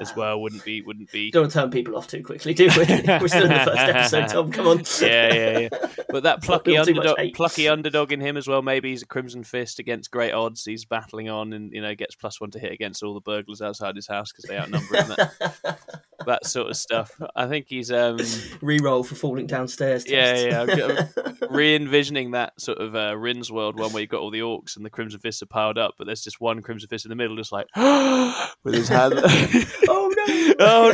as 0.00 0.14
well. 0.16 0.40
Wouldn't 0.40 0.64
be? 0.64 0.82
Wouldn't 0.82 1.10
be? 1.12 1.30
Don't 1.30 1.50
turn 1.50 1.70
people 1.70 1.96
off 1.96 2.06
too 2.06 2.22
quickly, 2.22 2.54
do 2.54 2.66
we? 2.76 2.84
We're 3.06 3.28
still 3.28 3.44
in 3.44 3.48
the 3.48 3.62
first 3.64 3.78
episode, 3.78 4.28
Tom. 4.28 4.50
Come 4.52 4.66
on. 4.66 4.78
yeah, 5.00 5.34
yeah, 5.34 5.58
yeah. 5.58 5.68
But 6.08 6.22
that 6.24 6.42
plucky 6.42 6.72
build 6.72 6.86
too 6.88 6.94
much 6.94 7.06
underdog, 7.06 7.34
plucky 7.34 7.68
underdog 7.68 8.12
in 8.12 8.20
him 8.20 8.36
as 8.36 8.46
well. 8.48 8.62
Maybe 8.62 8.90
he's 8.90 9.02
a 9.02 9.06
Crimson 9.06 9.44
Fist 9.44 9.78
against 9.78 10.10
great 10.10 10.32
odds. 10.32 10.64
He's 10.64 10.84
battling 10.84 11.28
on, 11.28 11.52
and 11.52 11.72
you 11.72 11.82
know 11.82 11.94
gets 11.94 12.14
plus 12.14 12.40
one 12.40 12.50
to 12.52 12.58
hit 12.58 12.72
against 12.72 13.02
all 13.02 13.14
the 13.14 13.20
burglars 13.20 13.60
outside 13.62 13.96
his 13.96 14.06
house 14.06 14.32
because 14.32 14.44
they 14.48 14.56
outnumber 14.56 14.96
him. 14.96 15.08
That, 15.08 15.78
that 16.26 16.46
sort 16.46 16.70
of 16.70 16.76
stuff. 16.76 17.10
I 17.36 17.46
think 17.46 17.66
he's 17.68 17.92
um, 17.92 18.18
Re-roll 18.62 19.04
for 19.04 19.14
falling 19.14 19.46
downstairs. 19.46 20.04
Yeah, 20.08 20.64
test. 20.64 20.78
yeah, 20.78 20.86
I'm- 20.88 21.36
re-envisioning 21.50 22.32
that 22.32 22.58
sort 22.60 22.78
of 22.78 22.94
uh, 22.96 23.16
Rynn's 23.16 23.52
World 23.52 23.78
one 23.78 23.92
where 23.92 24.00
you've 24.00 24.10
got 24.10 24.20
all 24.20 24.30
the 24.30 24.40
orcs 24.40 24.76
and 24.76 24.84
the 24.84 24.90
Crimson 24.90 25.20
Fists 25.20 25.42
are 25.42 25.46
piled 25.46 25.78
up, 25.78 25.94
but 25.98 26.06
there's 26.06 26.22
just 26.22 26.40
one 26.40 26.62
Crimson 26.62 26.88
Fist 26.88 27.04
in 27.04 27.10
the 27.10 27.16
middle, 27.16 27.36
just 27.36 27.52
like 27.52 27.66
with 28.64 28.74
his 28.74 28.88
hand. 28.88 29.14
oh 29.88 30.12
no! 30.16 30.54
oh 30.60 30.92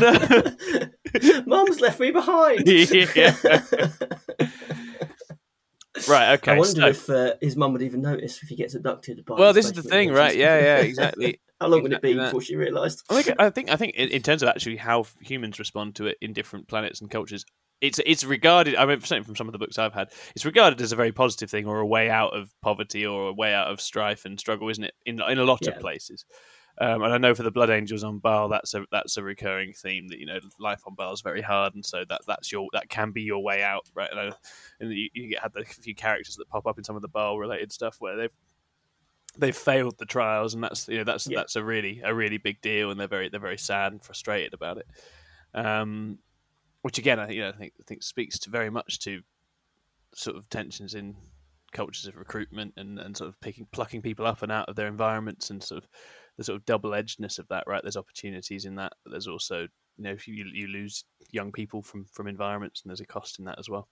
no! 1.14 1.43
Mum's 1.47 1.81
left 1.81 2.00
me 2.00 2.11
behind. 2.11 2.67
Yeah. 2.67 3.35
Right. 6.08 6.34
Okay. 6.34 6.52
I 6.52 6.58
wonder 6.58 6.80
so- 6.80 6.87
if 6.87 7.11
uh, 7.11 7.34
his 7.41 7.56
mum 7.56 7.73
would 7.73 7.82
even 7.82 8.00
notice 8.00 8.43
if 8.43 8.49
he 8.49 8.56
gets 8.56 8.75
abducted 8.75 9.25
by. 9.25 9.34
well, 9.34 9.52
this 9.52 9.67
is 9.67 9.73
the 9.73 9.82
thing, 9.82 10.13
right? 10.13 10.37
Yeah, 10.37 10.58
yeah, 10.58 10.76
exactly. 10.78 11.41
How 11.61 11.67
long 11.67 11.82
would 11.82 11.93
it 11.93 12.00
be 12.00 12.15
that. 12.15 12.26
before 12.26 12.41
she 12.41 12.56
realised? 12.56 13.02
I 13.11 13.21
think 13.23 13.41
I 13.41 13.50
think 13.50 13.71
I 13.71 13.76
think 13.76 13.95
in, 13.97 14.08
in 14.08 14.23
terms 14.23 14.43
of 14.43 14.49
actually 14.49 14.76
how 14.76 15.04
humans 15.21 15.58
respond 15.58 15.97
to 15.97 16.06
it 16.06 16.17
in 16.23 16.32
different 16.32 16.69
planets 16.69 17.00
and 17.00 17.11
cultures, 17.11 17.45
it's 17.80 18.00
it's 18.06 18.25
regarded. 18.25 18.76
I 18.76 18.87
mean, 18.87 19.00
certainly 19.00 19.25
from 19.25 19.37
some 19.37 19.49
of 19.49 19.52
the 19.52 19.58
books 19.58 19.78
I've 19.78 19.93
had, 19.93 20.08
it's 20.34 20.47
regarded 20.47 20.80
as 20.80 20.93
a 20.93 20.97
very 20.97 21.13
positive 21.13 21.50
thing 21.50 21.67
or 21.67 21.80
a 21.80 21.87
way 21.87 22.08
out 22.08 22.34
of 22.34 22.50
poverty 22.63 23.04
or 23.04 23.28
a 23.28 23.34
way 23.34 23.52
out 23.52 23.67
of 23.69 23.80
strife 23.80 24.25
and 24.25 24.39
struggle, 24.41 24.69
isn't 24.71 24.84
it? 24.84 24.95
In 25.04 25.21
in 25.28 25.39
a 25.39 25.45
lot 25.45 25.58
Yeah. 25.63 25.73
of 25.73 25.80
places. 25.80 26.25
Um, 26.80 27.02
and 27.02 27.12
I 27.12 27.19
know 27.19 27.34
for 27.34 27.43
the 27.43 27.50
Blood 27.50 27.69
Angels 27.69 28.02
on 28.04 28.21
Baal, 28.21 28.49
that's 28.49 28.73
a 28.73 28.86
that's 28.90 29.19
a 29.19 29.23
recurring 29.23 29.75
theme 29.75 30.08
that 30.08 30.19
you 30.19 30.25
know 30.26 30.38
life 30.58 30.80
on 30.86 30.95
Baal 30.95 31.12
is 31.12 31.21
very 31.21 31.43
hard, 31.43 31.75
and 31.75 31.84
so 31.84 32.04
that 32.08 32.23
that's 32.26 32.50
your 32.50 32.69
that 32.73 32.88
can 32.88 33.10
be 33.12 33.21
your 33.23 33.43
way 33.43 33.62
out, 33.62 33.88
right? 33.95 34.10
And, 34.10 34.19
I- 34.21 34.32
and 34.80 34.90
you, 34.93 35.08
you 35.12 35.36
had 35.40 35.52
the 35.52 35.64
few 35.64 35.95
characters 35.95 36.36
that 36.36 36.49
pop 36.49 36.66
up 36.66 36.78
in 36.78 36.84
some 36.84 36.97
of 36.97 37.02
the 37.02 37.08
Baal 37.08 37.38
related 37.38 37.71
stuff 37.71 37.97
where 37.99 38.16
they've 38.16 38.32
they've 39.36 39.56
failed 39.56 39.99
the 39.99 40.06
trials, 40.06 40.54
and 40.54 40.64
that's 40.64 40.88
you 40.88 40.97
know 40.99 41.04
that's 41.04 41.26
Yeah. 41.28 41.38
that's 41.40 41.56
a 41.56 41.62
really 41.62 42.00
a 42.02 42.14
really 42.14 42.38
big 42.38 42.60
deal, 42.62 42.90
and 42.90 42.99
they're 42.99 43.06
very 43.08 43.28
they're 43.28 43.40
very 43.40 43.58
sad 43.58 43.93
and 43.93 44.02
frustrated 44.02 44.54
about 44.54 44.78
it. 44.78 44.86
Um, 45.52 46.19
which 46.82 46.97
again, 46.97 47.19
I 47.21 47.28
you 47.30 47.43
know 47.43 47.50
I 47.50 47.52
think 47.52 47.75
I 47.78 47.82
think 47.86 48.02
speaks 48.02 48.38
to 48.40 48.50
very 48.50 48.71
much 48.71 49.00
to 49.00 49.21
sort 50.14 50.36
of 50.36 50.49
tensions 50.49 50.95
in 50.95 51.14
cultures 51.73 52.06
of 52.06 52.16
recruitment 52.16 52.75
and, 52.76 52.99
and 52.99 53.16
sort 53.16 53.28
of 53.28 53.40
picking 53.40 53.66
plucking 53.71 54.02
people 54.02 54.26
up 54.26 54.43
and 54.43 54.50
out 54.50 54.69
of 54.69 54.75
their 54.75 54.88
environments 54.88 55.50
and 55.50 55.62
sort 55.62 55.84
of 55.84 55.88
the 56.41 56.45
sort 56.45 56.57
of 56.57 56.65
double 56.65 56.93
edgedness 56.93 57.39
of 57.39 57.47
that. 57.49 57.65
Right, 57.67 57.83
there's 57.83 57.99
opportunities 57.99 58.65
in 58.65 58.75
that, 58.76 58.95
but 59.05 59.11
there's 59.11 59.29
also 59.29 59.61
you 59.99 60.05
know 60.05 60.11
if 60.11 60.26
you 60.26 60.47
you 60.55 60.69
lose 60.69 61.05
young 61.33 61.53
people 61.53 61.83
from 61.83 62.07
from 62.07 62.26
environments, 62.26 62.81
and 62.81 62.89
there's 62.89 63.00
a 63.00 63.07
cost 63.07 63.39
in 63.39 63.45
that 63.45 63.59
as 63.59 63.69
well. 63.69 63.89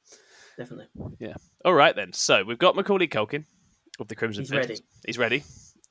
Definitely. 0.56 0.86
Yeah. 1.18 1.34
All 1.66 1.74
right 1.74 1.94
then. 1.94 2.14
So 2.14 2.42
we've 2.42 2.58
got 2.58 2.74
Macaulay 2.74 3.06
Culkin 3.06 3.44
of 4.00 4.08
the 4.08 4.16
Crimson 4.16 4.44
He's 4.44 4.50
Fist. 4.50 4.68
ready. 4.70 4.80
He's 5.06 5.18
ready. 5.18 5.44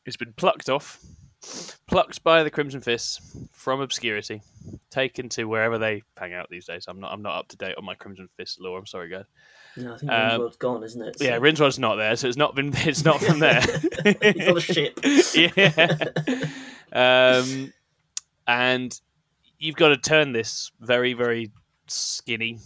He's 0.03 0.17
been 0.17 0.33
plucked 0.33 0.67
off, 0.67 0.99
plucked 1.87 2.23
by 2.23 2.41
the 2.41 2.49
Crimson 2.49 2.81
Fists 2.81 3.21
from 3.51 3.79
obscurity, 3.79 4.41
taken 4.89 5.29
to 5.29 5.43
wherever 5.43 5.77
they 5.77 6.01
hang 6.17 6.33
out 6.33 6.49
these 6.49 6.65
days. 6.65 6.85
I'm 6.87 6.99
not. 6.99 7.13
I'm 7.13 7.21
not 7.21 7.37
up 7.37 7.49
to 7.49 7.57
date 7.57 7.75
on 7.77 7.85
my 7.85 7.93
Crimson 7.93 8.29
Fist 8.35 8.59
lore. 8.59 8.79
I'm 8.79 8.87
sorry, 8.87 9.09
guys. 9.09 9.25
No, 9.77 9.93
I 9.93 9.97
think 9.97 10.11
Um, 10.11 10.19
Rynn's 10.21 10.39
World's 10.39 10.57
gone, 10.57 10.83
isn't 10.83 11.01
it? 11.01 11.17
Yeah, 11.19 11.35
So- 11.35 11.39
not 11.79 11.95
there, 11.95 12.15
so 12.15 12.27
it's 12.27 12.37
not 12.37 12.55
been. 12.55 12.73
It's 12.75 13.05
not 13.05 13.21
from 13.21 13.39
there. 13.39 13.61
He's 14.21 14.47
on 14.47 14.57
a 14.57 14.61
ship. 14.61 14.99
yeah. 15.35 15.87
Um, 16.91 17.73
and 18.47 18.99
you've 19.59 19.75
got 19.75 19.89
to 19.89 19.97
turn 19.97 20.31
this 20.33 20.71
very, 20.79 21.13
very 21.13 21.51
skinny 21.87 22.59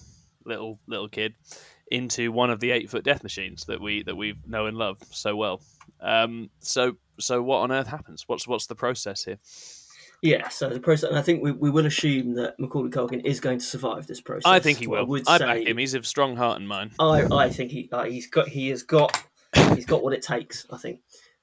little 0.46 0.80
little 0.88 1.08
kid 1.08 1.34
into 1.92 2.32
one 2.32 2.50
of 2.50 2.60
the 2.60 2.72
eight 2.72 2.90
foot 2.90 3.04
death 3.04 3.24
machines 3.24 3.66
that 3.66 3.80
we 3.82 4.04
that 4.04 4.16
we 4.16 4.36
know 4.48 4.66
and 4.68 4.78
love 4.78 4.98
so 5.12 5.36
well. 5.36 5.62
Um, 6.00 6.50
so 6.60 6.96
so 7.20 7.42
what 7.42 7.60
on 7.60 7.72
earth 7.72 7.88
happens? 7.88 8.24
What's 8.28 8.48
what's 8.48 8.68
the 8.68 8.76
process 8.76 9.24
here? 9.24 9.38
Yeah, 10.22 10.50
so 10.50 10.70
the 10.70 10.80
process, 10.80 11.10
and 11.10 11.18
I 11.18 11.24
think 11.24 11.42
we, 11.42 11.52
we 11.52 11.72
will 11.72 11.88
assume 11.88 12.36
that 12.36 12.60
Macaulay 12.60 12.92
Culkin 12.92 13.26
is 13.26 13.40
going 13.40 13.58
to 13.58 13.66
survive 13.66 14.06
this 14.06 14.22
process. 14.22 14.44
I 14.46 14.60
think 14.60 14.78
he 14.78 14.86
will. 14.86 15.00
I 15.00 15.02
would 15.02 15.28
I 15.28 15.38
say, 15.40 15.46
back 15.46 15.68
him. 15.68 15.78
He's 15.80 15.96
of 15.96 16.06
strong 16.06 16.36
heart 16.36 16.60
and 16.60 16.68
mind. 16.68 16.92
I, 17.00 17.24
I 17.24 17.50
think 17.50 17.72
he 17.72 17.90
uh, 17.92 18.04
he's 18.04 18.28
got 18.28 18.48
he 18.48 18.70
has 18.70 18.84
got 18.84 19.20
he's 19.74 19.88
got 19.88 20.04
what 20.04 20.14
it 20.14 20.22
takes. 20.22 20.68
I 20.72 20.78
think, 20.78 21.00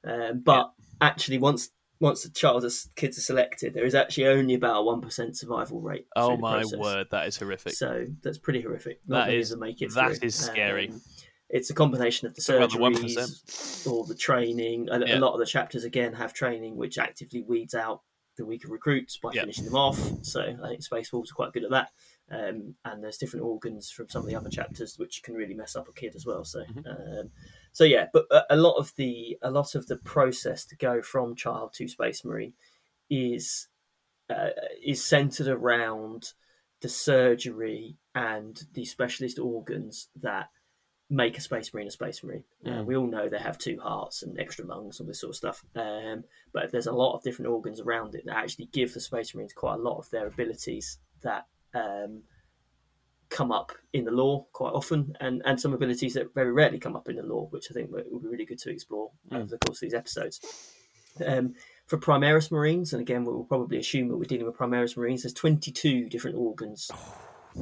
um, 0.06 0.42
but 0.44 0.72
actually, 1.00 1.38
once 1.38 1.70
once 1.98 2.22
the 2.22 2.30
child 2.30 2.64
kids 2.94 3.18
are 3.18 3.22
selected, 3.22 3.74
there 3.74 3.84
is 3.84 3.96
actually 3.96 4.28
only 4.28 4.54
about 4.54 4.76
a 4.76 4.82
one 4.84 5.00
percent 5.00 5.36
survival 5.36 5.80
rate. 5.80 6.06
Oh 6.14 6.36
my 6.36 6.62
word, 6.76 7.08
that 7.10 7.26
is 7.26 7.36
horrific. 7.36 7.72
So 7.72 8.06
that's 8.22 8.38
pretty 8.38 8.60
horrific. 8.60 9.00
Not 9.08 9.26
That 9.26 9.34
is- 9.34 9.56
make 9.56 9.82
it 9.82 9.92
that 9.94 10.22
is 10.22 10.36
scary. 10.36 10.90
Um, 10.90 11.00
it's 11.50 11.70
a 11.70 11.74
combination 11.74 12.26
of 12.28 12.34
the 12.34 12.42
Talk 12.42 12.56
about 12.56 12.70
the 12.70 12.78
surgeries 12.78 13.90
or 13.90 14.04
the 14.04 14.14
training. 14.14 14.88
A, 14.90 15.00
Yeah. 15.00 15.16
a 15.16 15.18
lot 15.18 15.32
of 15.32 15.40
the 15.40 15.46
chapters 15.46 15.82
again 15.82 16.12
have 16.12 16.34
training 16.34 16.76
which 16.76 16.98
actively 16.98 17.42
weeds 17.42 17.74
out 17.74 18.02
the 18.38 18.46
weaker 18.46 18.68
recruits 18.68 19.16
by 19.18 19.32
Yeah. 19.34 19.42
finishing 19.42 19.64
them 19.66 19.74
off. 19.76 19.98
So 20.22 20.40
I 20.42 20.68
think 20.68 20.82
Space 20.82 21.12
Wolves 21.12 21.30
are 21.30 21.34
quite 21.34 21.52
good 21.52 21.64
at 21.64 21.70
that. 21.70 21.90
Um, 22.30 22.74
and 22.84 23.02
there's 23.02 23.16
different 23.18 23.44
organs 23.46 23.90
from 23.90 24.08
some 24.08 24.22
of 24.22 24.28
the 24.28 24.34
other 24.34 24.50
chapters 24.50 24.98
which 24.98 25.22
can 25.22 25.34
really 25.34 25.54
mess 25.54 25.76
up 25.76 25.88
a 25.88 25.92
kid 25.92 26.14
as 26.14 26.26
well. 26.26 26.44
So, 26.44 26.62
Mm-hmm. 26.64 27.18
um, 27.20 27.30
so 27.72 27.84
yeah, 27.84 28.06
but 28.12 28.26
a, 28.30 28.54
a 28.54 28.56
lot 28.56 28.76
of 28.76 28.94
the 28.96 29.38
a 29.42 29.50
lot 29.50 29.74
of 29.74 29.86
the 29.86 29.96
process 29.98 30.64
to 30.66 30.76
go 30.76 31.00
from 31.02 31.34
child 31.36 31.72
to 31.74 31.86
Space 31.88 32.24
Marine 32.24 32.52
is 33.10 33.68
uh, 34.30 34.50
is 34.84 35.02
centered 35.04 35.48
around 35.48 36.32
the 36.80 36.88
surgery 36.88 37.96
and 38.14 38.62
the 38.74 38.84
specialist 38.84 39.38
organs 39.38 40.08
that 40.16 40.48
make 41.10 41.38
a 41.38 41.40
Space 41.40 41.72
Marine 41.72 41.88
a 41.88 41.90
Space 41.90 42.22
Marine. 42.22 42.44
Uh, 42.66 42.82
we 42.82 42.96
all 42.96 43.06
know 43.06 43.28
they 43.28 43.38
have 43.38 43.56
two 43.56 43.78
hearts 43.80 44.22
and 44.22 44.38
extra 44.38 44.66
lungs, 44.66 45.00
all 45.00 45.06
this 45.06 45.20
sort 45.20 45.30
of 45.30 45.36
stuff. 45.36 45.64
Um, 45.74 46.24
but 46.52 46.70
there's 46.70 46.86
a 46.86 46.92
lot 46.92 47.14
of 47.14 47.22
different 47.22 47.50
organs 47.50 47.80
around 47.80 48.14
it 48.14 48.24
that 48.26 48.36
actually 48.36 48.66
give 48.66 48.92
the 48.92 49.00
Space 49.00 49.34
Marines 49.34 49.54
quite 49.54 49.74
a 49.74 49.82
lot 49.82 49.98
of 49.98 50.10
their 50.10 50.26
abilities 50.26 50.98
that 51.22 51.46
um, 51.74 52.22
come 53.30 53.52
up 53.52 53.72
in 53.92 54.04
the 54.04 54.10
lore 54.10 54.46
quite 54.52 54.72
often, 54.72 55.14
and, 55.20 55.42
and 55.46 55.60
some 55.60 55.72
abilities 55.72 56.14
that 56.14 56.34
very 56.34 56.52
rarely 56.52 56.78
come 56.78 56.96
up 56.96 57.08
in 57.08 57.16
the 57.16 57.22
lore, 57.22 57.48
which 57.50 57.68
I 57.70 57.74
think 57.74 57.90
would 57.90 58.22
be 58.22 58.28
really 58.28 58.44
good 58.44 58.58
to 58.60 58.70
explore 58.70 59.10
over 59.32 59.46
the 59.46 59.58
course 59.58 59.78
of 59.78 59.86
these 59.88 59.94
episodes. 59.94 60.40
Um, 61.24 61.54
for 61.86 61.98
Primaris 61.98 62.50
Marines, 62.50 62.92
and 62.92 63.00
again, 63.00 63.24
we'll 63.24 63.44
probably 63.44 63.78
assume 63.78 64.08
that 64.08 64.16
we're 64.18 64.24
dealing 64.24 64.46
with 64.46 64.56
Primaris 64.56 64.96
Marines, 64.96 65.22
there's 65.22 65.32
22 65.32 66.08
different 66.08 66.36
organs 66.36 66.90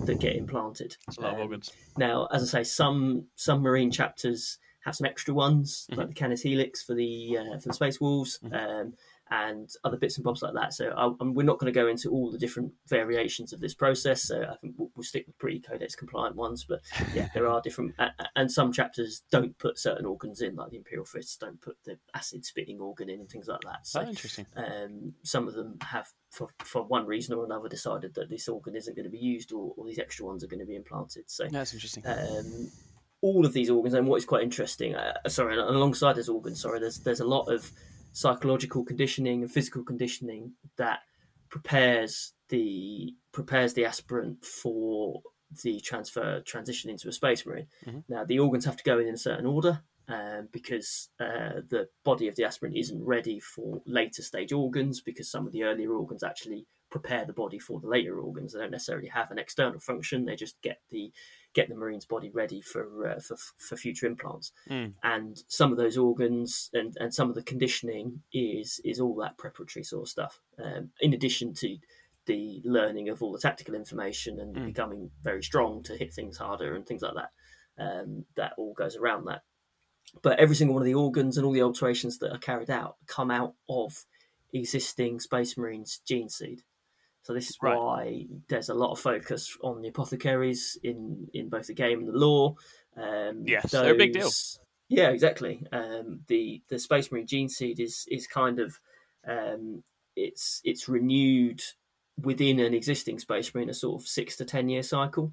that 0.04 0.20
get 0.20 0.36
implanted. 0.36 0.96
It's 1.08 1.16
a 1.18 1.20
lot 1.22 1.30
of 1.32 1.36
Um, 1.36 1.42
organs. 1.42 1.72
now, 1.96 2.26
as 2.32 2.42
I 2.42 2.58
say, 2.60 2.64
some 2.64 3.26
some 3.36 3.60
marine 3.62 3.90
chapters 3.90 4.58
have 4.84 4.94
some 4.94 5.06
extra 5.06 5.34
ones, 5.34 5.86
Mm-hmm. 5.90 5.98
like 6.00 6.08
the 6.08 6.14
Canis 6.14 6.42
Helix 6.42 6.82
for 6.82 6.94
the 6.94 7.38
uh, 7.38 7.58
for 7.58 7.68
the 7.68 7.74
Space 7.74 8.00
Wolves, 8.00 8.38
um, 8.52 8.94
and 9.30 9.68
other 9.82 9.96
bits 9.96 10.16
and 10.16 10.24
bobs 10.24 10.40
like 10.42 10.54
that. 10.54 10.72
So 10.72 10.90
I, 10.96 11.08
we're 11.20 11.42
not 11.42 11.58
going 11.58 11.72
to 11.72 11.76
go 11.78 11.88
into 11.88 12.10
all 12.10 12.30
the 12.30 12.38
different 12.38 12.72
variations 12.88 13.52
of 13.52 13.60
this 13.60 13.74
process. 13.74 14.22
So 14.22 14.42
I 14.48 14.54
think 14.56 14.74
we'll, 14.76 14.90
we'll 14.94 15.02
stick 15.02 15.26
with 15.26 15.36
pretty 15.38 15.58
codex 15.60 15.96
compliant 15.96 16.36
ones. 16.36 16.64
But 16.68 16.80
yeah, 17.12 17.28
there 17.34 17.48
are 17.48 17.60
different, 17.60 17.94
and 18.36 18.50
some 18.52 18.72
chapters 18.72 19.22
don't 19.32 19.58
put 19.58 19.78
certain 19.78 20.06
organs 20.06 20.40
in, 20.42 20.54
like 20.54 20.70
the 20.70 20.76
Imperial 20.76 21.04
Fists 21.04 21.36
don't 21.36 21.60
put 21.60 21.76
the 21.84 21.98
acid 22.14 22.44
spitting 22.44 22.80
organ 22.80 23.08
in 23.10 23.18
and 23.20 23.28
things 23.28 23.48
like 23.48 23.62
that. 23.62 23.86
So 23.86 24.00
Oh, 24.00 24.04
interesting. 24.08 24.46
um, 24.56 25.14
some 25.24 25.48
of 25.48 25.54
them 25.54 25.78
have, 25.82 26.06
for, 26.30 26.48
for 26.64 26.84
one 26.84 27.06
reason 27.06 27.34
or 27.34 27.44
another, 27.44 27.68
decided 27.68 28.14
that 28.14 28.30
this 28.30 28.46
organ 28.48 28.76
isn't 28.76 28.94
going 28.94 29.04
to 29.06 29.10
be 29.10 29.18
used, 29.18 29.52
or, 29.52 29.72
or 29.76 29.86
these 29.86 29.98
extra 29.98 30.24
ones 30.24 30.44
are 30.44 30.48
going 30.48 30.60
to 30.60 30.66
be 30.66 30.76
implanted. 30.76 31.24
So 31.28 31.46
that's 31.50 31.74
interesting. 31.74 32.04
um, 32.06 32.70
all 33.22 33.44
of 33.44 33.52
these 33.52 33.70
organs, 33.70 33.94
and 33.94 34.06
what 34.06 34.16
is 34.18 34.24
quite 34.24 34.44
interesting, 34.44 34.94
uh, 34.94 35.14
sorry, 35.26 35.56
alongside 35.58 36.14
those 36.14 36.28
organs, 36.28 36.60
sorry, 36.60 36.78
there's 36.78 37.00
there's 37.00 37.20
a 37.20 37.26
lot 37.26 37.46
of 37.52 37.72
psychological 38.16 38.82
conditioning 38.82 39.42
and 39.42 39.52
physical 39.52 39.84
conditioning 39.84 40.52
that 40.78 41.00
prepares 41.50 42.32
the 42.48 43.14
prepares 43.30 43.74
the 43.74 43.84
aspirant 43.84 44.42
for 44.42 45.20
the 45.62 45.78
transfer 45.80 46.40
transition 46.46 46.90
into 46.90 47.08
a 47.08 47.12
space 47.12 47.44
marine. 47.44 47.68
Mhm. 47.84 48.04
Now, 48.08 48.24
the 48.24 48.38
organs 48.38 48.64
have 48.64 48.78
to 48.78 48.82
go 48.84 48.98
in 48.98 49.06
in 49.06 49.14
a 49.14 49.18
certain 49.18 49.46
order. 49.46 49.82
Um, 50.08 50.48
because 50.52 51.08
uh, 51.18 51.62
the 51.68 51.88
body 52.04 52.28
of 52.28 52.36
the 52.36 52.44
aspirant 52.44 52.76
isn't 52.76 53.04
ready 53.04 53.40
for 53.40 53.82
later 53.86 54.22
stage 54.22 54.52
organs, 54.52 55.00
because 55.00 55.28
some 55.28 55.46
of 55.48 55.52
the 55.52 55.64
earlier 55.64 55.92
organs 55.92 56.22
actually 56.22 56.64
prepare 56.90 57.24
the 57.24 57.32
body 57.32 57.58
for 57.58 57.80
the 57.80 57.88
later 57.88 58.18
organs. 58.18 58.52
They 58.52 58.60
don't 58.60 58.70
necessarily 58.70 59.08
have 59.08 59.30
an 59.30 59.38
external 59.38 59.80
function; 59.80 60.24
they 60.24 60.36
just 60.36 60.60
get 60.62 60.80
the 60.90 61.12
get 61.52 61.68
the 61.68 61.74
marine's 61.74 62.04
body 62.04 62.30
ready 62.30 62.60
for 62.60 63.08
uh, 63.08 63.20
for 63.20 63.36
for 63.58 63.76
future 63.76 64.06
implants. 64.06 64.52
Mm. 64.70 64.94
And 65.02 65.42
some 65.48 65.72
of 65.72 65.78
those 65.78 65.96
organs 65.96 66.70
and, 66.72 66.96
and 67.00 67.14
some 67.14 67.28
of 67.28 67.34
the 67.34 67.42
conditioning 67.42 68.22
is 68.32 68.80
is 68.84 69.00
all 69.00 69.16
that 69.16 69.38
preparatory 69.38 69.84
sort 69.84 70.02
of 70.04 70.08
stuff. 70.08 70.40
Um, 70.62 70.90
in 71.00 71.12
addition 71.14 71.54
to 71.54 71.76
the 72.26 72.60
learning 72.64 73.08
of 73.08 73.22
all 73.22 73.32
the 73.32 73.38
tactical 73.38 73.74
information 73.74 74.40
and 74.40 74.56
Mm. 74.56 74.64
becoming 74.66 75.10
very 75.22 75.42
strong 75.42 75.82
to 75.84 75.96
hit 75.96 76.12
things 76.12 76.36
harder 76.38 76.74
and 76.74 76.84
things 76.86 77.02
like 77.02 77.14
that. 77.14 77.30
Um, 77.78 78.24
that 78.36 78.54
all 78.56 78.72
goes 78.72 78.96
around 78.96 79.26
that. 79.26 79.42
But 80.22 80.38
every 80.38 80.56
single 80.56 80.74
one 80.74 80.82
of 80.82 80.86
the 80.86 80.94
organs 80.94 81.36
and 81.36 81.44
all 81.44 81.52
the 81.52 81.62
alterations 81.62 82.18
that 82.18 82.32
are 82.32 82.38
carried 82.38 82.70
out 82.70 82.96
come 83.06 83.30
out 83.30 83.54
of 83.68 84.04
existing 84.52 85.20
Space 85.20 85.56
Marines 85.58 86.00
gene 86.06 86.28
seed. 86.28 86.62
So 87.26 87.34
this 87.34 87.50
is 87.50 87.58
Right. 87.60 87.76
why 87.76 88.26
there's 88.48 88.68
a 88.68 88.74
lot 88.74 88.92
of 88.92 89.00
focus 89.00 89.56
on 89.60 89.82
the 89.82 89.88
apothecaries 89.88 90.78
in 90.84 91.28
in 91.34 91.48
both 91.48 91.66
the 91.66 91.74
game 91.74 91.98
and 91.98 92.08
the 92.08 92.12
lore. 92.16 92.54
Um, 92.96 93.42
Yes, 93.44 93.70
they're 93.72 93.94
a 93.94 93.96
big 93.96 94.12
deal. 94.12 94.30
Yeah, 94.88 95.08
exactly. 95.10 95.66
Um, 95.72 96.20
the 96.28 96.62
the 96.68 96.78
Space 96.78 97.10
Marine 97.10 97.26
gene 97.26 97.48
seed 97.48 97.80
is 97.80 98.06
is 98.08 98.28
kind 98.28 98.60
of 98.60 98.78
um, 99.26 99.82
it's 100.14 100.60
it's 100.64 100.88
renewed 100.88 101.60
within 102.22 102.60
an 102.60 102.74
existing 102.74 103.18
Space 103.18 103.52
Marine 103.52 103.70
a 103.70 103.74
sort 103.74 104.00
of 104.00 104.06
six 104.06 104.36
to 104.36 104.44
ten 104.44 104.68
year 104.68 104.84
cycle. 104.84 105.32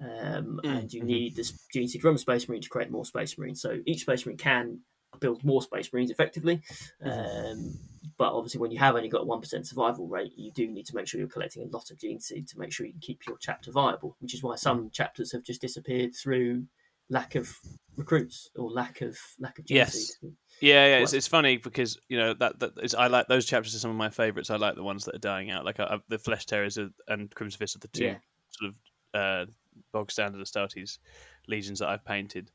Um, 0.00 0.60
Mm, 0.64 0.80
and 0.80 0.92
you 0.92 1.02
mhm. 1.02 1.06
need 1.06 1.36
this 1.36 1.52
gene 1.72 1.86
seed 1.86 2.02
from 2.02 2.16
a 2.16 2.18
Space 2.18 2.48
Marine 2.48 2.62
to 2.62 2.68
create 2.68 2.90
more 2.90 3.04
Space 3.04 3.38
Marines. 3.38 3.60
So 3.62 3.78
each 3.86 4.00
Space 4.00 4.26
Marine 4.26 4.38
can 4.38 4.80
build 5.20 5.44
more 5.44 5.62
Space 5.62 5.92
Marines 5.92 6.10
effectively. 6.10 6.62
Um, 7.02 7.78
but 8.16 8.32
obviously, 8.32 8.60
when 8.60 8.70
you 8.70 8.78
have 8.78 8.96
only 8.96 9.08
got 9.08 9.26
one 9.26 9.40
percent 9.40 9.66
survival 9.66 10.06
rate, 10.08 10.32
you 10.36 10.50
do 10.52 10.66
need 10.68 10.86
to 10.86 10.94
make 10.96 11.06
sure 11.06 11.18
you're 11.20 11.28
collecting 11.28 11.62
a 11.62 11.76
lot 11.76 11.90
of 11.90 11.98
gene 11.98 12.20
seed 12.20 12.48
to 12.48 12.58
make 12.58 12.72
sure 12.72 12.86
you 12.86 12.92
can 12.92 13.00
keep 13.00 13.26
your 13.26 13.36
chapter 13.38 13.70
viable. 13.70 14.16
Which 14.20 14.34
is 14.34 14.42
why 14.42 14.56
some 14.56 14.90
chapters 14.90 15.32
have 15.32 15.44
just 15.44 15.60
disappeared 15.60 16.14
through 16.14 16.64
lack 17.10 17.34
of 17.34 17.54
recruits 17.96 18.48
or 18.56 18.70
lack 18.70 19.00
of 19.00 19.18
lack 19.38 19.58
of 19.58 19.66
gene 19.66 19.76
Yes. 19.78 19.92
seed. 19.92 20.32
Yeah, 20.60 20.86
yeah, 20.86 20.98
it's, 20.98 21.12
it's 21.12 21.26
funny 21.26 21.56
because 21.56 21.98
you 22.08 22.16
know 22.18 22.34
that 22.34 22.58
that 22.60 22.72
is, 22.82 22.94
I 22.94 23.08
like 23.08 23.26
those 23.28 23.46
chapters 23.46 23.74
are 23.74 23.78
some 23.78 23.90
of 23.90 23.96
my 23.96 24.08
favourites. 24.10 24.48
I 24.50 24.56
like 24.56 24.76
the 24.76 24.82
ones 24.82 25.04
that 25.06 25.14
are 25.16 25.18
dying 25.18 25.50
out, 25.50 25.64
like 25.64 25.80
uh, 25.80 25.98
the 26.08 26.18
Flesh 26.18 26.46
Tearers 26.46 26.78
are- 26.78 26.90
and 27.08 27.34
Crimson 27.34 27.58
Fist 27.58 27.76
are 27.76 27.80
the 27.80 27.88
two 27.88 28.04
Yeah. 28.04 28.16
sort 28.50 28.70
of 28.70 28.74
uh, 29.12 29.50
bog 29.92 30.10
standard 30.10 30.40
Astartes 30.40 30.98
legions 31.48 31.80
that 31.80 31.88
I've 31.88 32.04
painted. 32.04 32.50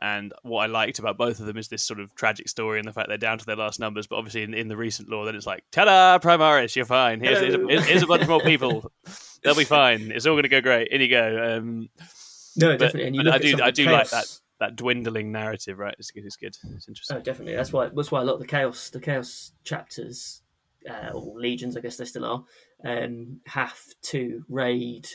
And 0.00 0.32
what 0.42 0.62
I 0.62 0.66
liked 0.66 0.98
about 0.98 1.16
both 1.16 1.40
of 1.40 1.46
them 1.46 1.56
is 1.56 1.68
this 1.68 1.82
sort 1.82 2.00
of 2.00 2.14
tragic 2.14 2.48
story 2.48 2.78
and 2.78 2.86
the 2.86 2.92
fact 2.92 3.08
they're 3.08 3.16
down 3.18 3.38
to 3.38 3.46
their 3.46 3.56
last 3.56 3.80
numbers. 3.80 4.06
But 4.06 4.16
obviously, 4.16 4.42
in, 4.42 4.52
in 4.54 4.68
the 4.68 4.76
recent 4.76 5.08
lore, 5.08 5.24
then 5.24 5.34
it's 5.34 5.46
like, 5.46 5.64
ta-da, 5.72 6.18
Primaris, 6.18 6.76
you're 6.76 6.84
fine. 6.84 7.20
Here's, 7.20 7.38
here's, 7.40 7.54
a, 7.54 7.82
here's 7.82 8.02
a 8.02 8.06
bunch 8.06 8.26
more 8.28 8.40
people. 8.40 8.90
They'll 9.42 9.54
be 9.54 9.64
fine. 9.64 10.10
It's 10.12 10.26
all 10.26 10.34
going 10.34 10.42
to 10.42 10.48
go 10.48 10.60
great. 10.60 10.88
In 10.88 11.00
you 11.00 11.08
go. 11.08 11.56
Um, 11.58 11.88
No, 12.56 12.70
But- 12.72 12.78
definitely. 12.78 13.06
And 13.08 13.16
you 13.16 13.24
but 13.24 13.32
I 13.34 13.38
do- 13.38 13.62
I 13.62 13.70
do 13.70 13.84
like 13.86 14.10
that 14.10 14.26
that 14.58 14.74
dwindling 14.76 15.30
narrative, 15.32 15.78
right? 15.78 15.94
It's 15.98 16.10
good. 16.10 16.24
It's 16.24 16.36
good. 16.36 16.56
It's 16.74 16.88
interesting. 16.88 17.16
Oh, 17.18 17.20
definitely. 17.20 17.54
That's 17.56 17.72
why. 17.72 17.90
That's 17.94 18.10
why 18.10 18.22
a 18.22 18.24
lot 18.24 18.34
of 18.34 18.40
the 18.40 18.46
chaos, 18.46 18.88
the 18.90 19.00
chaos 19.00 19.52
chapters, 19.64 20.40
uh, 20.90 21.10
or 21.12 21.38
legions, 21.38 21.76
I 21.76 21.80
guess 21.80 21.96
they 21.96 22.06
still 22.06 22.24
are, 22.24 22.44
um, 22.84 23.40
have 23.46 23.78
to 24.04 24.42
raid 24.48 25.06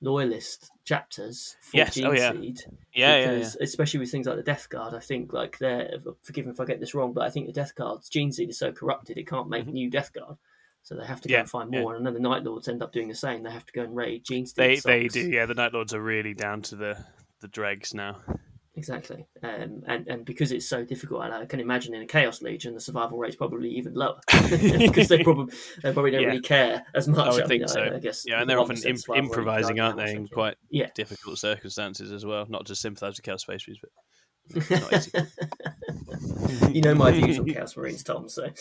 loyalist 0.00 0.70
chapters 0.84 1.56
for 1.60 1.78
Yes, 1.78 1.94
Gene 1.94 2.06
oh, 2.06 2.12
yeah. 2.12 2.32
Seed. 2.32 2.58
yeah, 2.94 3.16
yeah, 3.16 3.32
yeah. 3.32 3.50
Especially 3.60 4.00
with 4.00 4.10
things 4.10 4.26
like 4.26 4.36
the 4.36 4.42
Death 4.42 4.68
Guard, 4.68 4.94
I 4.94 5.00
think 5.00 5.32
like 5.32 5.58
they're. 5.58 5.90
Forgive 6.22 6.46
me 6.46 6.52
if 6.52 6.60
I 6.60 6.64
get 6.64 6.80
this 6.80 6.94
wrong, 6.94 7.12
but 7.12 7.24
I 7.24 7.30
think 7.30 7.46
the 7.46 7.52
Death 7.52 7.74
Guard's 7.74 8.08
Gene 8.08 8.32
Seed 8.32 8.48
is 8.50 8.58
so 8.58 8.72
corrupted 8.72 9.18
it 9.18 9.26
can't 9.26 9.48
make 9.48 9.66
Mhm. 9.66 9.72
new 9.72 9.90
Death 9.90 10.12
Guard. 10.12 10.36
So 10.82 10.94
they 10.96 11.04
have 11.04 11.20
to 11.22 11.28
go 11.28 11.34
Yeah, 11.34 11.40
and 11.40 11.50
find 11.50 11.70
more, 11.70 11.96
and 11.96 12.06
then 12.06 12.14
the 12.14 12.20
Night 12.20 12.44
Lords 12.44 12.68
end 12.68 12.82
up 12.82 12.92
doing 12.92 13.08
the 13.08 13.14
same. 13.14 13.42
They 13.42 13.50
have 13.50 13.66
to 13.66 13.72
go 13.72 13.82
and 13.82 13.94
raid 13.94 14.24
Gene 14.24 14.46
Seed. 14.46 14.56
They 14.56 14.76
they 14.76 15.08
do. 15.08 15.28
Yeah, 15.28 15.44
the 15.46 15.54
Night 15.54 15.74
Lords 15.74 15.92
are 15.92 16.00
really 16.02 16.32
down 16.34 16.62
to 16.62 16.76
the 16.76 17.04
the 17.40 17.48
dregs 17.48 17.92
now. 17.92 18.20
Exactly, 18.78 19.26
um, 19.42 19.82
and 19.88 20.06
and 20.06 20.24
because 20.24 20.52
it's 20.52 20.68
so 20.68 20.84
difficult, 20.84 21.24
and 21.24 21.34
I 21.34 21.44
can 21.46 21.58
imagine 21.58 21.94
in 21.96 22.02
a 22.02 22.06
Chaos 22.06 22.40
Legion 22.42 22.74
the 22.74 22.80
survival 22.80 23.18
rate's 23.18 23.34
probably 23.34 23.70
even 23.70 23.92
lower 23.92 24.20
because 24.50 25.08
they 25.08 25.24
probably 25.24 25.52
they 25.82 25.92
probably 25.92 26.12
don't 26.12 26.22
Yeah. 26.22 26.28
really 26.28 26.40
care 26.40 26.86
as 26.94 27.08
much. 27.08 27.26
I 27.26 27.30
would 27.32 27.38
mean, 27.40 27.48
think 27.48 27.68
so. 27.68 27.90
I, 27.92 27.98
guess 27.98 28.22
Yeah, 28.24 28.40
and 28.40 28.48
they're 28.48 28.60
often 28.60 28.76
imp- 28.86 29.00
improvising, 29.16 29.80
aren't 29.80 29.96
they, 29.96 30.12
in 30.12 30.28
quite 30.28 30.54
Yeah. 30.70 30.90
difficult 30.94 31.38
circumstances 31.38 32.12
as 32.12 32.24
well. 32.24 32.46
Not 32.48 32.66
just 32.66 32.80
sympathise 32.80 33.16
with 33.16 33.24
Chaos 33.24 33.42
Space 33.42 33.68
but 33.80 33.90
it's 34.62 34.70
not 34.80 34.92
easy. 34.92 35.10
you 36.72 36.80
know 36.80 36.94
my 36.94 37.10
views 37.12 37.38
on 37.38 37.46
Chaos 37.46 37.76
Marines, 37.76 38.02
Tom. 38.02 38.28
So 38.28 38.44
um, 38.44 38.52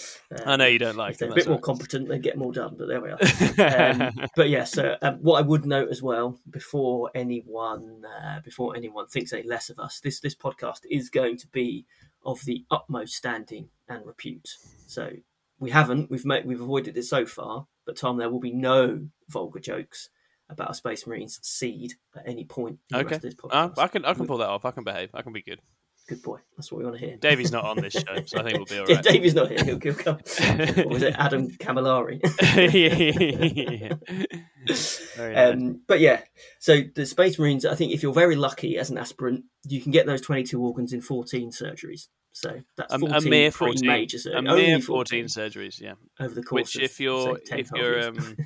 I 0.45 0.55
know 0.55 0.65
you 0.65 0.79
don't 0.79 0.97
like 0.97 1.17
them. 1.17 1.31
a 1.31 1.35
bit 1.35 1.41
that's 1.45 1.49
more 1.49 1.59
competent, 1.59 2.07
they 2.07 2.19
get 2.19 2.37
more 2.37 2.51
done. 2.51 2.75
But 2.77 2.87
there 2.87 3.01
we 3.01 3.09
are. 3.09 3.19
um, 4.09 4.27
but 4.35 4.49
yeah, 4.49 4.63
so 4.63 4.95
um, 5.01 5.15
what 5.21 5.37
I 5.43 5.47
would 5.47 5.65
note 5.65 5.89
as 5.89 6.01
well 6.01 6.37
before 6.49 7.09
anyone 7.15 8.03
uh, 8.05 8.39
before 8.41 8.75
anyone 8.75 9.07
thinks 9.07 9.33
any 9.33 9.43
less 9.47 9.69
of 9.69 9.79
us, 9.79 9.99
this 9.99 10.19
this 10.19 10.35
podcast 10.35 10.81
is 10.89 11.09
going 11.09 11.37
to 11.37 11.47
be 11.47 11.85
of 12.25 12.41
the 12.45 12.65
utmost 12.71 13.13
standing 13.15 13.69
and 13.87 14.05
repute. 14.05 14.49
So 14.85 15.11
we 15.59 15.69
haven't 15.71 16.11
we've 16.11 16.25
made, 16.25 16.45
we've 16.45 16.61
avoided 16.61 16.97
it 16.97 17.03
so 17.03 17.25
far, 17.25 17.67
but 17.85 17.97
Tom, 17.97 18.17
there 18.17 18.29
will 18.29 18.39
be 18.39 18.51
no 18.53 19.07
vulgar 19.29 19.59
jokes 19.59 20.09
about 20.49 20.71
a 20.71 20.73
Space 20.73 21.05
Marines 21.05 21.39
seed 21.41 21.93
at 22.15 22.27
any 22.27 22.45
point 22.45 22.79
in 22.89 22.97
the 22.97 23.03
Okay. 23.05 23.15
rest 23.15 23.25
of 23.25 23.31
this 23.35 23.51
Uh. 23.51 23.69
I 23.77 23.87
can 23.87 24.05
I 24.05 24.13
can 24.13 24.27
pull 24.27 24.37
that 24.37 24.49
off. 24.49 24.65
I 24.65 24.71
can 24.71 24.83
behave. 24.83 25.09
I 25.13 25.21
can 25.21 25.33
be 25.33 25.41
good. 25.41 25.59
Good 26.07 26.21
boy, 26.21 26.39
that's 26.55 26.71
what 26.71 26.77
we 26.79 26.85
want 26.85 26.97
to 26.97 27.05
hear. 27.05 27.17
Davey's 27.17 27.51
not 27.51 27.65
on 27.65 27.81
this 27.81 27.91
show, 27.91 28.23
so 28.25 28.39
I 28.39 28.43
think 28.43 28.55
we'll 28.55 28.65
be 28.65 28.75
all 28.79 28.85
right. 28.85 28.89
Yeah. 28.89 29.01
Davey's 29.11 29.35
not 29.35 29.49
here. 29.49 29.61
He'll, 29.65 29.79
he'll 29.79 29.93
come. 29.93 30.15
what 30.15 30.87
was 30.87 31.03
it, 31.03 31.13
Adam 31.17 31.49
Camilleri? 31.49 32.21
Very 35.17 35.33
nice. 35.35 35.53
Um, 35.53 35.81
but 35.85 35.99
yeah, 35.99 36.21
so 36.59 36.79
the 36.95 37.05
Space 37.05 37.37
Marines, 37.37 37.65
I 37.65 37.75
think 37.75 37.91
if 37.91 38.03
you're 38.03 38.13
very 38.13 38.37
lucky 38.37 38.77
as 38.77 38.89
an 38.89 38.97
aspirant, 38.97 39.43
you 39.65 39.81
can 39.81 39.91
get 39.91 40.05
those 40.05 40.21
22 40.21 40.61
organs 40.61 40.93
in 40.93 41.01
14 41.01 41.51
surgeries. 41.51 42.07
So 42.31 42.61
that's 42.77 42.93
A- 42.93 42.99
14 42.99 43.17
a 43.17 43.29
mere 43.29 43.51
14 43.51 43.85
major 43.85 44.17
surgeries. 44.17 44.37
a 44.37 44.41
mere 44.41 44.79
14 44.79 44.81
14 44.81 45.25
surgeries, 45.25 45.81
yeah. 45.81 45.93
over 46.21 46.33
the 46.33 46.43
course 46.43 46.73
Which, 46.73 46.75
of, 46.77 46.81
if 46.83 46.99
you're 47.01 47.35
say, 47.37 47.41
10, 47.47 47.59
if 47.59 47.69
you're 47.75 48.07
um, 48.07 48.37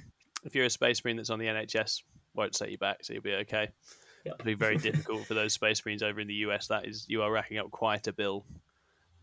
if 0.43 0.55
you're 0.55 0.65
a 0.65 0.69
space 0.69 1.03
marine 1.03 1.17
that's 1.17 1.29
on 1.29 1.37
the 1.37 1.45
NHS, 1.45 2.01
won't 2.33 2.55
set 2.55 2.71
you 2.71 2.79
back, 2.79 3.03
so 3.03 3.13
you'll 3.13 3.21
be 3.21 3.33
okay. 3.33 3.69
Yep. 4.25 4.35
It'll 4.35 4.45
be 4.45 4.53
very 4.53 4.77
difficult 4.89 5.25
for 5.25 5.33
those 5.33 5.53
space 5.53 5.83
marines 5.85 6.03
over 6.03 6.19
in 6.19 6.27
the 6.27 6.35
US. 6.35 6.67
That 6.67 6.85
is, 6.85 7.05
you 7.07 7.21
are 7.23 7.31
racking 7.31 7.57
up 7.57 7.71
quite 7.71 8.07
a 8.07 8.13
bill 8.13 8.45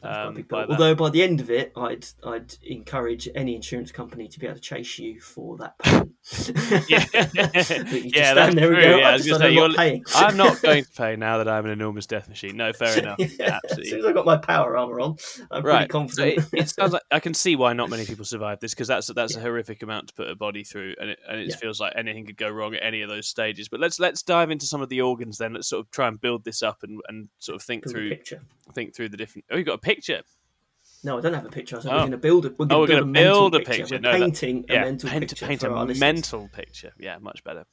That's 0.03 0.17
quite 0.17 0.25
a 0.25 0.29
um, 0.29 0.43
by 0.43 0.67
bill. 0.67 0.73
Although 0.73 0.95
by 0.95 1.11
the 1.11 1.23
end 1.23 1.41
of 1.41 1.51
it, 1.51 1.73
I'd 1.77 2.07
I'd 2.25 2.55
encourage 2.63 3.29
any 3.35 3.55
insurance 3.55 3.93
company 3.93 4.29
to 4.29 4.39
be 4.39 4.47
able 4.47 4.57
to 4.57 4.63
chase 4.63 4.99
you 4.99 5.21
for 5.21 5.57
that 5.59 5.79
payment. 5.79 6.18
Yeah. 6.89 7.05
But 7.13 7.93
you 7.93 8.03
just 8.03 8.15
Yeah, 8.15 8.35
that's 8.35 8.55
there 8.55 8.67
true. 8.69 8.83
go, 8.83 8.97
Yeah, 8.99 9.07
I 9.07 9.11
I 9.11 9.13
was 9.15 9.25
just 9.25 9.41
gonna 9.41 9.49
I'm 9.51 9.73
not. 9.75 10.05
I'm 10.15 10.37
not 10.37 10.63
going 10.63 10.85
to 10.85 10.91
pay 10.91 11.17
now 11.17 11.39
that 11.39 11.49
I'm 11.49 11.65
an 11.65 11.71
enormous 11.71 12.07
death 12.07 12.29
machine. 12.29 12.57
No, 12.57 12.73
fair 12.73 12.99
enough. 13.03 13.19
Yeah, 13.19 13.27
As 13.27 13.31
soon 13.39 13.51
Absolutely. 13.65 13.99
as 14.01 14.05
I 14.07 14.13
got 14.13 14.27
my 14.27 14.37
power 14.37 14.77
armor 14.77 15.01
on, 15.01 15.17
I'm 15.51 15.65
Right. 15.65 15.89
pretty 15.89 16.11
So 16.13 16.23
confident. 16.25 16.49
it, 16.53 16.61
it 16.61 16.69
sounds 16.69 16.93
like 16.93 17.03
I 17.11 17.21
can 17.21 17.35
see 17.35 17.57
why 17.57 17.73
not 17.73 17.89
many 17.91 18.05
people 18.05 18.25
survive 18.25 18.61
this 18.61 18.75
because 18.75 18.89
that's 18.89 19.07
that's 19.09 19.37
a 19.37 19.41
horrific 19.41 19.83
amount 19.83 20.09
to 20.09 20.15
put 20.15 20.29
a 20.29 20.37
body 20.37 20.65
through, 20.65 20.95
and 21.01 21.11
it, 21.11 21.19
and 21.29 21.41
it 21.41 21.55
feels 21.55 21.81
like 21.81 21.95
anything 21.97 22.27
could 22.27 22.37
go 22.37 22.51
wrong 22.51 22.75
at 22.75 22.83
any 22.83 23.01
of 23.03 23.09
those 23.09 23.27
stages. 23.27 23.69
But 23.69 23.81
let's 23.81 23.99
let's 23.99 24.23
dive 24.23 24.51
into 24.51 24.67
some 24.67 24.83
of 24.83 24.89
the 24.91 25.01
organs 25.01 25.39
then. 25.39 25.55
Let's 25.55 25.69
sort 25.69 25.81
of 25.81 25.91
try 25.91 26.09
and 26.09 26.21
build 26.21 26.45
this 26.45 26.63
up 26.63 26.83
and, 26.83 27.01
and 27.09 27.29
sort 27.39 27.57
of 27.57 27.63
think 27.63 27.89
through 27.89 28.17
think 28.75 28.95
through 28.95 29.09
the 29.09 29.17
different. 29.17 29.47
Oh, 29.51 29.57
you 29.57 29.65
got 29.65 29.75
a 29.75 29.79
picture. 29.79 30.23
No, 31.05 31.19
I 31.19 31.21
don't 31.21 31.35
have 31.35 31.47
a 31.47 31.49
picture. 31.51 31.77
I 31.77 31.81
said 31.81 31.91
Oh. 31.93 31.95
we're 31.95 32.01
going 32.01 32.11
to 32.13 32.19
build 32.19 32.47
a. 32.47 32.49
We're 32.51 32.65
Oh, 32.71 32.87
going 32.87 32.89
we're 32.89 32.97
to 33.01 33.05
build, 33.05 33.53
build 33.53 33.55
a 33.55 33.57
a 33.57 33.61
mental 33.61 33.75
picture. 33.77 33.95
We're 33.97 34.01
No, 34.01 34.13
that- 34.13 34.19
painting 34.21 34.65
a 34.69 34.73
Yeah, 34.75 34.81
mental 34.85 35.11
paint, 35.11 35.29
picture 35.29 35.47
paint 35.47 35.63
a 35.63 35.71
listeners. 35.71 36.01
mental 36.01 36.49
picture. 36.53 36.93
Yeah, 36.99 37.19
much 37.19 37.45
better. 37.45 37.65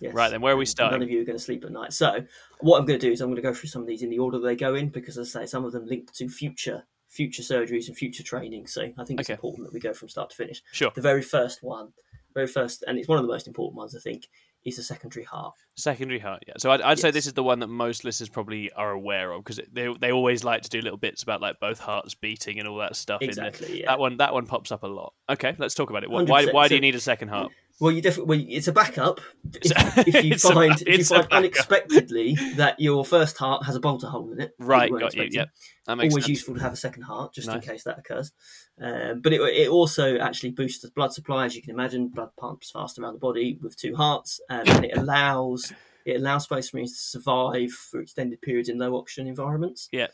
Yes. 0.00 0.14
Right 0.14 0.30
then, 0.30 0.40
where 0.42 0.52
are 0.54 0.56
we 0.56 0.66
starting? 0.66 1.00
None 1.00 1.02
of 1.08 1.10
you 1.10 1.20
are 1.22 1.24
going 1.24 1.38
to 1.38 1.42
sleep 1.42 1.64
at 1.64 1.72
night. 1.72 1.92
So, 1.92 2.24
what 2.60 2.78
I'm 2.78 2.86
going 2.86 3.00
to 3.00 3.06
do 3.06 3.10
is 3.12 3.20
I'm 3.20 3.28
going 3.28 3.36
to 3.36 3.42
go 3.42 3.54
through 3.54 3.70
some 3.70 3.82
of 3.82 3.88
these 3.88 4.02
in 4.02 4.10
the 4.10 4.18
order 4.18 4.38
they 4.38 4.54
go 4.54 4.74
in 4.74 4.90
because, 4.90 5.16
as 5.18 5.34
I 5.34 5.40
say, 5.40 5.46
some 5.46 5.64
of 5.64 5.72
them 5.72 5.86
link 5.86 6.12
to 6.14 6.28
future 6.28 6.84
future 7.08 7.42
surgeries 7.42 7.88
and 7.88 7.96
future 7.96 8.22
training. 8.22 8.66
So, 8.66 8.82
I 8.98 9.04
think 9.04 9.18
it's 9.20 9.28
Okay. 9.30 9.34
important 9.34 9.66
that 9.66 9.72
we 9.72 9.80
go 9.80 9.94
from 9.94 10.08
start 10.10 10.28
to 10.30 10.36
finish. 10.36 10.62
Sure. 10.72 10.92
The 10.94 11.00
very 11.00 11.22
first 11.22 11.62
one, 11.62 11.94
very 12.34 12.46
first, 12.46 12.84
and 12.86 12.98
it's 12.98 13.08
one 13.08 13.18
of 13.18 13.24
the 13.24 13.32
most 13.32 13.48
important 13.48 13.76
ones, 13.78 13.96
I 13.96 14.00
think, 14.00 14.28
is 14.64 14.76
the 14.76 14.82
secondary 14.82 15.24
heart. 15.24 15.54
Secondary 15.76 16.18
heart, 16.18 16.42
yeah. 16.46 16.54
So 16.58 16.70
I'd, 16.70 16.82
I'd 16.82 16.98
say 16.98 17.10
this 17.10 17.26
is 17.26 17.32
the 17.32 17.42
one 17.42 17.60
that 17.60 17.68
most 17.68 18.04
listeners 18.04 18.28
probably 18.28 18.70
are 18.72 18.90
aware 18.90 19.32
of 19.32 19.44
because 19.44 19.60
they 19.72 19.88
they 20.00 20.12
always 20.12 20.44
like 20.44 20.62
to 20.62 20.68
do 20.68 20.80
little 20.80 20.98
bits 20.98 21.22
about 21.22 21.40
like 21.40 21.60
both 21.60 21.78
hearts 21.78 22.14
beating 22.14 22.58
and 22.58 22.68
all 22.68 22.78
that 22.78 22.96
stuff. 22.96 23.22
Exactly. 23.22 23.80
Yeah. 23.80 23.86
That 23.86 23.98
one 23.98 24.16
that 24.18 24.34
one 24.34 24.46
pops 24.46 24.72
up 24.72 24.82
a 24.82 24.86
lot. 24.88 25.14
Okay, 25.30 25.54
let's 25.58 25.74
talk 25.74 25.90
about 25.90 26.02
it. 26.04 26.10
Why 26.10 26.22
why, 26.24 26.44
100%. 26.46 26.52
why 26.52 26.64
do 26.68 26.70
So- 26.70 26.74
you 26.76 26.80
need 26.80 26.94
a 26.94 27.00
second 27.00 27.28
heart? 27.28 27.52
Well, 27.80 27.92
you 27.92 28.02
definitely. 28.02 28.38
Well, 28.38 28.46
it's 28.50 28.66
a 28.66 28.72
backup. 28.72 29.20
If, 29.62 30.08
if 30.08 30.24
you 30.24 30.32
it's 30.32 30.44
a 30.44 30.52
find 30.52 30.82
if 30.84 30.98
you 30.98 31.04
find 31.04 31.28
unexpectedly 31.30 32.34
that 32.56 32.80
your 32.80 33.04
first 33.04 33.36
heart 33.38 33.64
has 33.66 33.76
a 33.76 33.80
bolter 33.80 34.08
hole 34.08 34.32
in 34.32 34.40
it, 34.40 34.52
Right, 34.58 34.90
got 34.90 35.14
you. 35.14 35.28
Yep, 35.30 35.48
that 35.86 35.96
makes 35.96 36.12
always 36.12 36.24
sense. 36.24 36.28
useful 36.28 36.54
to 36.56 36.60
have 36.60 36.72
a 36.72 36.76
second 36.76 37.02
heart 37.02 37.34
just 37.34 37.48
in 37.48 37.60
case 37.60 37.84
that 37.84 37.98
occurs. 37.98 38.32
Um, 38.80 39.20
but 39.20 39.32
it, 39.32 39.40
it 39.40 39.68
also 39.68 40.18
actually 40.18 40.50
boosts 40.50 40.82
the 40.82 40.90
blood 40.92 41.12
supply, 41.12 41.44
as 41.46 41.56
you 41.56 41.62
can 41.62 41.70
imagine. 41.70 42.08
Blood 42.08 42.30
pumps 42.36 42.70
faster 42.70 43.02
around 43.02 43.14
the 43.14 43.18
body 43.18 43.58
with 43.60 43.76
two 43.76 43.94
hearts, 43.96 44.40
um, 44.50 44.62
and 44.66 44.84
it 44.84 44.96
allows 44.96 45.72
it 46.04 46.16
allows 46.16 46.44
space 46.44 46.72
marines 46.72 46.92
to 46.92 46.98
survive 47.18 47.70
for 47.72 48.00
extended 48.00 48.40
periods 48.40 48.68
in 48.68 48.78
low 48.78 48.96
oxygen 48.96 49.26
environments. 49.26 49.88
Yeah. 49.92 50.06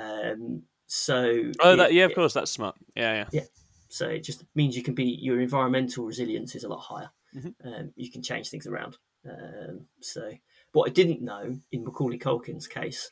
Um, 0.00 0.62
so 0.86 1.50
Oh, 1.60 1.72
it- 1.74 1.76
that, 1.76 1.92
yeah, 1.92 2.04
of 2.04 2.12
it- 2.12 2.14
course, 2.14 2.32
that's 2.32 2.50
smart. 2.50 2.76
Yeah, 2.94 3.14
yeah. 3.14 3.28
Yeah. 3.32 3.44
so 3.88 4.08
it 4.08 4.20
just 4.24 4.44
means 4.54 4.76
you 4.76 4.82
can 4.82 4.94
be 4.94 5.04
your 5.04 5.40
environmental 5.40 6.04
resilience 6.06 6.54
is 6.54 6.64
a 6.64 6.68
lot 6.68 6.78
higher. 6.80 7.10
Mhm. 7.34 7.54
Um, 7.64 7.92
you 7.96 8.10
can 8.10 8.22
change 8.22 8.48
things 8.48 8.66
around. 8.66 8.96
Um, 9.28 9.86
so 10.00 10.32
what 10.72 10.88
I 10.88 10.92
didn't 10.92 11.20
know 11.22 11.58
in 11.72 11.84
Macaulay 11.84 12.18
Culkin's 12.18 12.66
case 12.66 13.10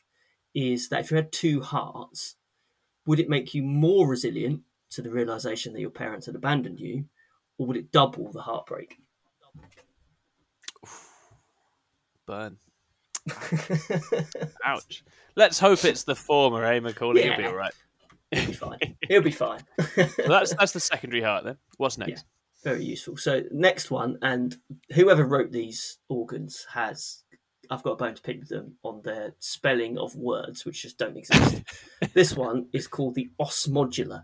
is 0.55 0.89
that 0.89 1.01
if 1.01 1.11
you 1.11 1.17
had 1.17 1.31
two 1.31 1.61
hearts, 1.61 2.35
would 3.05 3.19
it 3.19 3.29
make 3.29 3.53
you 3.53 3.61
more 3.63 4.07
resilient 4.07 4.61
to 4.91 5.01
the 5.01 5.09
realization 5.09 5.73
that 5.73 5.81
your 5.81 5.89
parents 5.89 6.25
had 6.25 6.35
abandoned 6.35 6.79
you, 6.79 7.05
or 7.57 7.67
would 7.67 7.77
it 7.77 7.91
double 7.91 8.31
the 8.31 8.41
heartbreak? 8.41 8.97
Burn. 12.25 12.57
Ouch. 14.65 15.03
Let's 15.35 15.59
hope 15.59 15.85
it's 15.85 16.03
the 16.03 16.15
former, 16.15 16.65
eh, 16.65 16.79
Macaulay? 16.79 17.25
You'll 17.25 17.37
be 17.37 17.45
all 17.45 17.55
right. 17.55 17.73
It'll 18.31 18.47
be 18.47 18.53
fine. 18.53 18.97
It'll 19.09 19.23
be 19.23 19.31
fine. 19.31 19.61
So 19.95 20.07
that's 20.27 20.53
that's 20.55 20.71
the 20.71 20.79
secondary 20.79 21.21
heart 21.21 21.43
then. 21.43 21.57
What's 21.77 21.97
next? 21.97 22.25
Yeah, 22.63 22.71
very 22.71 22.83
useful. 22.85 23.17
So 23.17 23.43
next 23.51 23.91
one, 23.91 24.17
and 24.21 24.55
whoever 24.93 25.25
wrote 25.25 25.51
these 25.51 25.97
organs 26.09 26.65
has, 26.69 27.23
I've 27.69 27.83
got 27.83 27.91
a 27.91 27.97
bone 27.97 28.15
to 28.15 28.21
pick 28.21 28.39
with 28.39 28.49
them 28.49 28.75
on 28.83 29.01
their 29.03 29.33
spelling 29.39 29.97
of 29.97 30.15
words 30.15 30.65
which 30.65 30.81
just 30.81 30.97
don't 30.97 31.17
exist. 31.17 31.61
this 32.13 32.35
one 32.35 32.67
is 32.73 32.87
called 32.87 33.15
the 33.15 33.29
ossmodula. 33.39 34.23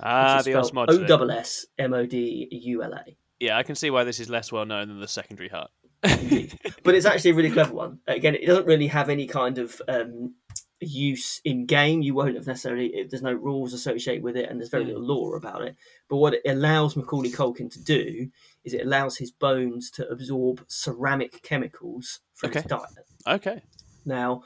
Ah, 0.00 0.42
the 0.42 0.54
O 0.54 0.62
ossmodula. 0.62 1.06
double 1.06 1.30
S 1.30 1.66
M 1.78 1.94
O 1.94 2.04
D 2.06 2.48
U 2.50 2.82
L 2.82 2.92
A. 2.94 3.16
Yeah, 3.40 3.56
I 3.58 3.62
can 3.62 3.74
see 3.74 3.90
why 3.90 4.04
this 4.04 4.20
is 4.20 4.28
less 4.30 4.50
well 4.52 4.64
known 4.66 4.88
than 4.88 5.00
the 5.00 5.08
secondary 5.08 5.48
heart. 5.48 5.70
Indeed. 6.02 6.58
But 6.82 6.94
it's 6.94 7.06
actually 7.06 7.30
a 7.32 7.34
really 7.34 7.50
clever 7.50 7.74
one. 7.74 7.98
Again, 8.06 8.34
it 8.34 8.46
doesn't 8.46 8.66
really 8.66 8.86
have 8.86 9.08
any 9.10 9.26
kind 9.26 9.58
of 9.58 9.82
um, 9.88 10.34
use 10.80 11.40
in 11.44 11.66
game. 11.66 12.00
You 12.02 12.14
won't 12.14 12.36
have 12.36 12.46
necessarily. 12.46 12.86
It, 12.88 13.10
there's 13.10 13.22
no 13.22 13.32
rules 13.32 13.72
associated 13.72 14.22
with 14.22 14.36
it, 14.36 14.48
and 14.48 14.60
there's 14.60 14.68
very 14.70 14.84
Mm. 14.84 14.88
little 14.88 15.02
lore 15.02 15.36
about 15.36 15.62
it. 15.62 15.74
But 16.08 16.16
what 16.18 16.34
it 16.34 16.42
allows 16.46 16.94
Macaulay 16.96 17.30
Culkin 17.30 17.70
to 17.72 17.82
do 17.82 18.28
is 18.64 18.72
it 18.72 18.82
allows 18.86 19.16
his 19.16 19.30
bones 19.32 19.90
to 19.92 20.08
absorb 20.08 20.64
ceramic 20.68 21.42
chemicals 21.42 22.20
from 22.34 22.52
his 22.52 22.62
diet. 22.64 22.82
Okay. 23.26 23.62
Now, 24.04 24.42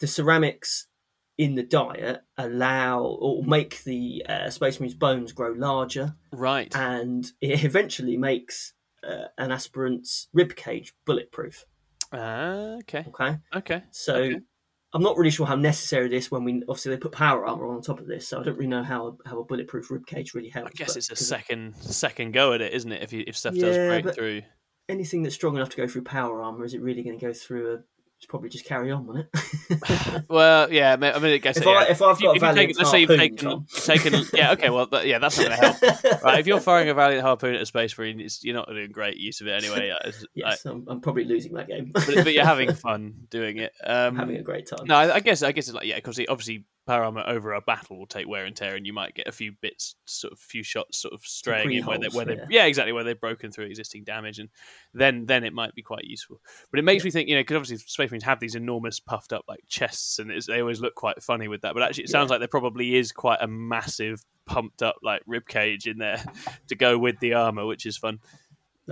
the 0.00 0.06
ceramics 0.08 0.86
in 1.38 1.54
the 1.54 1.62
diet 1.62 2.22
allow 2.36 3.00
or 3.02 3.42
make 3.44 3.82
the 3.84 4.24
uh, 4.28 4.50
Space 4.50 4.78
Marine's 4.78 4.94
bones 4.94 5.32
grow 5.32 5.52
larger, 5.52 6.14
Right. 6.32 6.74
and 6.76 7.30
it 7.40 7.64
eventually 7.64 8.16
makes 8.16 8.74
uh, 9.02 9.26
an 9.38 9.50
aspirant's 9.50 10.28
rib 10.32 10.54
cage 10.56 10.94
bulletproof. 11.04 11.64
Ah, 12.12 12.76
okay. 12.80 13.04
Okay, 13.08 13.38
Okay. 13.54 13.82
so 13.90 14.14
Okay. 14.16 14.36
I'm 14.94 15.02
not 15.02 15.16
really 15.16 15.30
sure 15.30 15.46
how 15.46 15.56
necessary 15.56 16.08
this 16.08 16.30
when 16.30 16.44
we 16.44 16.62
obviously 16.68 16.90
they 16.94 16.98
put 16.98 17.12
power 17.12 17.46
armor 17.46 17.66
on 17.66 17.80
top 17.80 17.98
of 17.98 18.06
this, 18.06 18.28
so 18.28 18.38
I 18.40 18.42
don't 18.42 18.56
really 18.56 18.66
know 18.68 18.82
how 18.82 19.16
how 19.24 19.38
a 19.40 19.44
bulletproof 19.44 19.90
rib 19.90 20.06
cage 20.06 20.34
really 20.34 20.50
helps. 20.50 20.72
I 20.72 20.84
guess 20.84 20.96
it's 20.96 21.10
a 21.10 21.16
second 21.16 21.74
second 21.76 22.32
go 22.32 22.52
at 22.52 22.60
it, 22.60 22.74
isn't 22.74 22.92
it? 22.92 23.02
If 23.02 23.12
you, 23.14 23.24
if 23.26 23.34
stuff 23.36 23.54
does 23.56 23.76
break 23.78 24.14
through. 24.14 24.42
anything 24.90 25.22
that's 25.22 25.34
strong 25.34 25.56
enough 25.56 25.70
to 25.70 25.76
go 25.78 25.86
through 25.88 26.02
power 26.02 26.42
armor 26.42 26.64
is 26.64 26.74
it 26.74 26.82
really 26.82 27.02
going 27.02 27.18
to 27.18 27.24
go 27.26 27.32
through 27.32 27.82
a? 28.22 28.24
It's 28.24 28.26
probably 28.28 28.48
just 28.50 28.64
carry 28.64 28.90
on, 28.92 29.06
won't 29.06 29.26
it? 29.32 30.22
Well, 30.28 30.72
yeah. 30.72 30.92
I 30.92 30.96
mean, 30.96 31.12
I 31.32 31.36
guess 31.38 31.56
If 31.56 31.64
yeah. 31.64 31.70
I- 31.72 31.84
if 31.90 32.00
I've 32.02 32.20
you- 32.20 32.26
got 32.28 32.30
a 32.30 32.34
you 32.34 32.40
Valiant 32.40 32.68
take- 32.70 32.78
let's 32.78 32.90
say 32.90 33.00
you've 33.00 33.08
harpoon, 33.08 33.66
taken, 33.66 33.66
taken, 34.20 34.26
yeah, 34.32 34.52
okay, 34.52 34.70
well, 34.70 34.88
yeah, 35.04 35.18
that's 35.18 35.38
not 35.38 35.46
going 35.48 35.58
to 35.58 35.88
help. 35.90 36.22
Right, 36.22 36.38
if 36.40 36.46
you're 36.46 36.60
firing 36.60 36.88
a 36.88 36.94
Valiant 36.94 37.22
harpoon 37.22 37.54
at 37.54 37.60
a 37.62 37.66
space 37.66 37.96
marine, 37.98 38.20
it's, 38.20 38.44
you're 38.44 38.54
not 38.54 38.68
doing 38.68 38.90
great 38.92 39.16
use 39.16 39.40
of 39.40 39.48
it 39.48 39.52
anyway. 39.64 39.90
uh, 39.90 40.10
yes, 40.34 40.64
I'm, 40.64 40.84
I'm 40.88 41.00
probably 41.00 41.24
losing 41.24 41.52
that 41.54 41.66
game. 41.68 41.90
but, 41.92 42.06
but 42.06 42.32
you're 42.32 42.44
having 42.44 42.72
fun 42.74 43.14
doing 43.30 43.58
it. 43.58 43.72
Um, 43.84 44.16
having 44.16 44.36
a 44.36 44.42
great 44.42 44.66
time. 44.68 44.86
No, 44.86 44.94
I 44.94 45.16
I 45.16 45.20
guess 45.20 45.42
I 45.42 45.52
guess 45.52 45.66
it's 45.68 45.74
like 45.74 45.86
yeah, 45.86 45.96
because 45.96 46.18
obviously 46.28 46.64
power 46.86 47.04
armor 47.04 47.22
over 47.26 47.52
a 47.52 47.60
battle 47.60 47.98
will 47.98 48.06
take 48.06 48.26
wear 48.28 48.44
and 48.44 48.56
tear, 48.56 48.74
and 48.74 48.86
you 48.86 48.92
might 48.92 49.14
get 49.14 49.28
a 49.28 49.32
few 49.32 49.52
bits, 49.60 49.96
sort 50.04 50.32
of 50.32 50.38
few 50.38 50.62
shots, 50.62 50.98
sort 50.98 51.14
of 51.14 51.20
straying 51.24 51.72
in 51.72 51.84
where 51.84 51.98
they 51.98 52.08
where 52.08 52.24
they 52.24 52.36
yeah. 52.36 52.46
yeah 52.50 52.64
exactly 52.64 52.92
where 52.92 53.04
they've 53.04 53.20
broken 53.20 53.50
through 53.52 53.66
existing 53.66 54.04
damage, 54.04 54.38
and 54.38 54.48
then 54.94 55.26
then 55.26 55.44
it 55.44 55.52
might 55.52 55.74
be 55.74 55.82
quite 55.82 56.04
useful. 56.04 56.40
But 56.70 56.80
it 56.80 56.82
makes 56.84 57.04
me 57.04 57.10
think, 57.10 57.28
you 57.28 57.34
know, 57.34 57.40
because 57.40 57.56
obviously 57.56 57.78
space 57.78 58.10
marines 58.10 58.24
have 58.24 58.40
these 58.40 58.54
enormous 58.54 59.00
puffed 59.00 59.32
up 59.32 59.44
like 59.48 59.60
chests, 59.68 60.18
and 60.18 60.30
it's, 60.30 60.46
they 60.46 60.60
always 60.60 60.80
look 60.80 60.94
quite 60.94 61.22
funny 61.22 61.48
with 61.48 61.62
that. 61.62 61.74
But 61.74 61.82
actually, 61.82 62.04
it 62.04 62.10
sounds 62.10 62.28
Yeah. 62.28 62.34
like 62.34 62.40
there 62.40 62.48
probably 62.48 62.94
is 62.96 63.12
quite 63.12 63.38
a 63.40 63.46
massive 63.46 64.24
pumped 64.44 64.82
up 64.82 64.96
like 65.02 65.22
rib 65.26 65.46
cage 65.46 65.86
in 65.86 65.98
there 65.98 66.22
to 66.68 66.74
go 66.74 66.98
with 66.98 67.18
the 67.20 67.34
armor, 67.34 67.64
which 67.64 67.86
is 67.86 67.96
fun. 67.96 68.18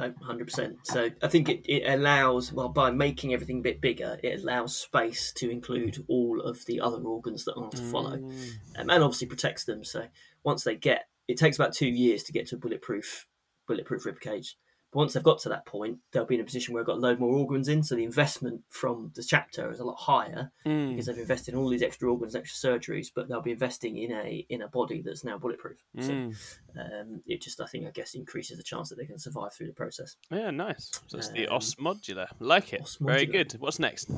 No, 0.01 0.15
hundred 0.27 0.47
percent. 0.47 0.79
So 0.85 1.11
I 1.23 1.29
think 1.29 1.49
it, 1.49 1.67
it 1.67 1.83
allows 1.87 2.53
well 2.53 2.69
by 2.71 2.91
making 2.91 3.35
everything 3.35 3.59
a 3.59 3.63
bit 3.63 3.81
bigger, 3.81 4.19
it 4.23 4.41
allows 4.43 4.75
space 4.77 5.33
to 5.35 5.51
include 5.51 6.05
all 6.09 6.41
of 6.41 6.65
the 6.67 6.81
other 6.81 6.99
organs 7.03 7.45
that 7.45 7.55
are 7.55 7.71
to 7.71 7.83
follow, 7.83 8.17
Mm. 8.17 8.51
um, 8.79 8.91
and 8.91 9.05
obviously 9.05 9.27
protects 9.27 9.65
them. 9.65 9.85
So 9.85 10.07
once 10.43 10.65
they 10.65 10.75
get, 10.77 11.09
it 11.29 11.37
takes 11.39 11.57
about 11.57 11.75
two 11.75 11.89
years 11.89 12.23
to 12.25 12.33
get 12.33 12.47
to 12.49 12.57
a 12.57 12.59
bulletproof 12.59 13.27
bulletproof 13.69 14.07
rib 14.07 14.21
cage. 14.21 14.57
But 14.93 14.99
once 14.99 15.13
they've 15.13 15.23
got 15.23 15.39
to 15.41 15.49
that 15.51 15.67
point, 15.67 15.99
they'll 16.11 16.25
be 16.25 16.35
in 16.35 16.41
a 16.41 16.45
position 16.45 16.75
where 16.75 16.83
they've 16.83 16.87
got 16.89 16.97
a 16.97 17.01
load 17.01 17.21
more 17.21 17.33
organs 17.33 17.69
in. 17.69 17.83
So 17.85 17.95
the 17.95 18.03
investment 18.05 18.63
from 18.71 19.13
the 19.15 19.23
chapter 19.23 19.71
is 19.71 19.79
a 19.79 19.85
lot 19.85 19.97
higher 20.01 20.51
Mm. 20.67 20.91
because 20.91 21.07
they've 21.07 21.17
invested 21.19 21.55
in 21.55 21.61
all 21.61 21.69
these 21.69 21.83
extra 21.83 22.11
organs, 22.11 22.35
extra 22.35 22.71
surgeries, 22.71 23.09
but 23.15 23.29
they'll 23.29 23.41
be 23.41 23.53
investing 23.53 23.97
in 23.99 24.11
a 24.13 24.45
in 24.49 24.63
a 24.63 24.69
body 24.69 25.01
that's 25.03 25.23
now 25.25 25.39
bulletproof. 25.39 25.79
So 26.01 26.11
Mm. 26.13 26.35
um, 26.77 27.23
it 27.27 27.41
just, 27.41 27.61
I 27.61 27.67
think, 27.67 27.87
I 27.87 27.91
guess, 27.91 28.15
increases 28.15 28.57
the 28.57 28.65
chance 28.65 28.89
that 28.89 28.97
they 28.97 29.07
can 29.07 29.19
survive 29.19 29.53
through 29.55 29.69
the 29.69 29.73
process. 29.75 30.17
Yeah, 30.31 30.51
nice. 30.51 30.91
So 31.07 31.19
it's 31.19 31.29
the 31.31 31.47
Um, 31.49 31.61
ossmodula. 31.61 32.27
Like 32.41 32.73
it. 32.73 32.89
Very 33.01 33.27
good. 33.27 33.53
What's 33.61 33.79
next? 33.79 34.11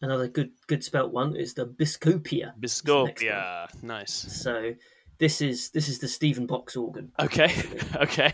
Another 0.00 0.28
good 0.28 0.52
good 0.66 0.82
spelt 0.84 1.12
one 1.12 1.36
is 1.36 1.54
the 1.54 1.66
Biscopea. 1.66 2.52
The. 2.58 2.66
Biscopea. 2.66 3.82
Nice. 3.82 4.12
So 4.12 4.74
this 5.18 5.40
is 5.40 5.70
this 5.70 5.88
is 5.88 5.98
the 6.00 6.08
Stephen 6.08 6.46
Box 6.46 6.76
organ. 6.76 7.12
Okay. 7.18 7.50
okay. 7.96 8.32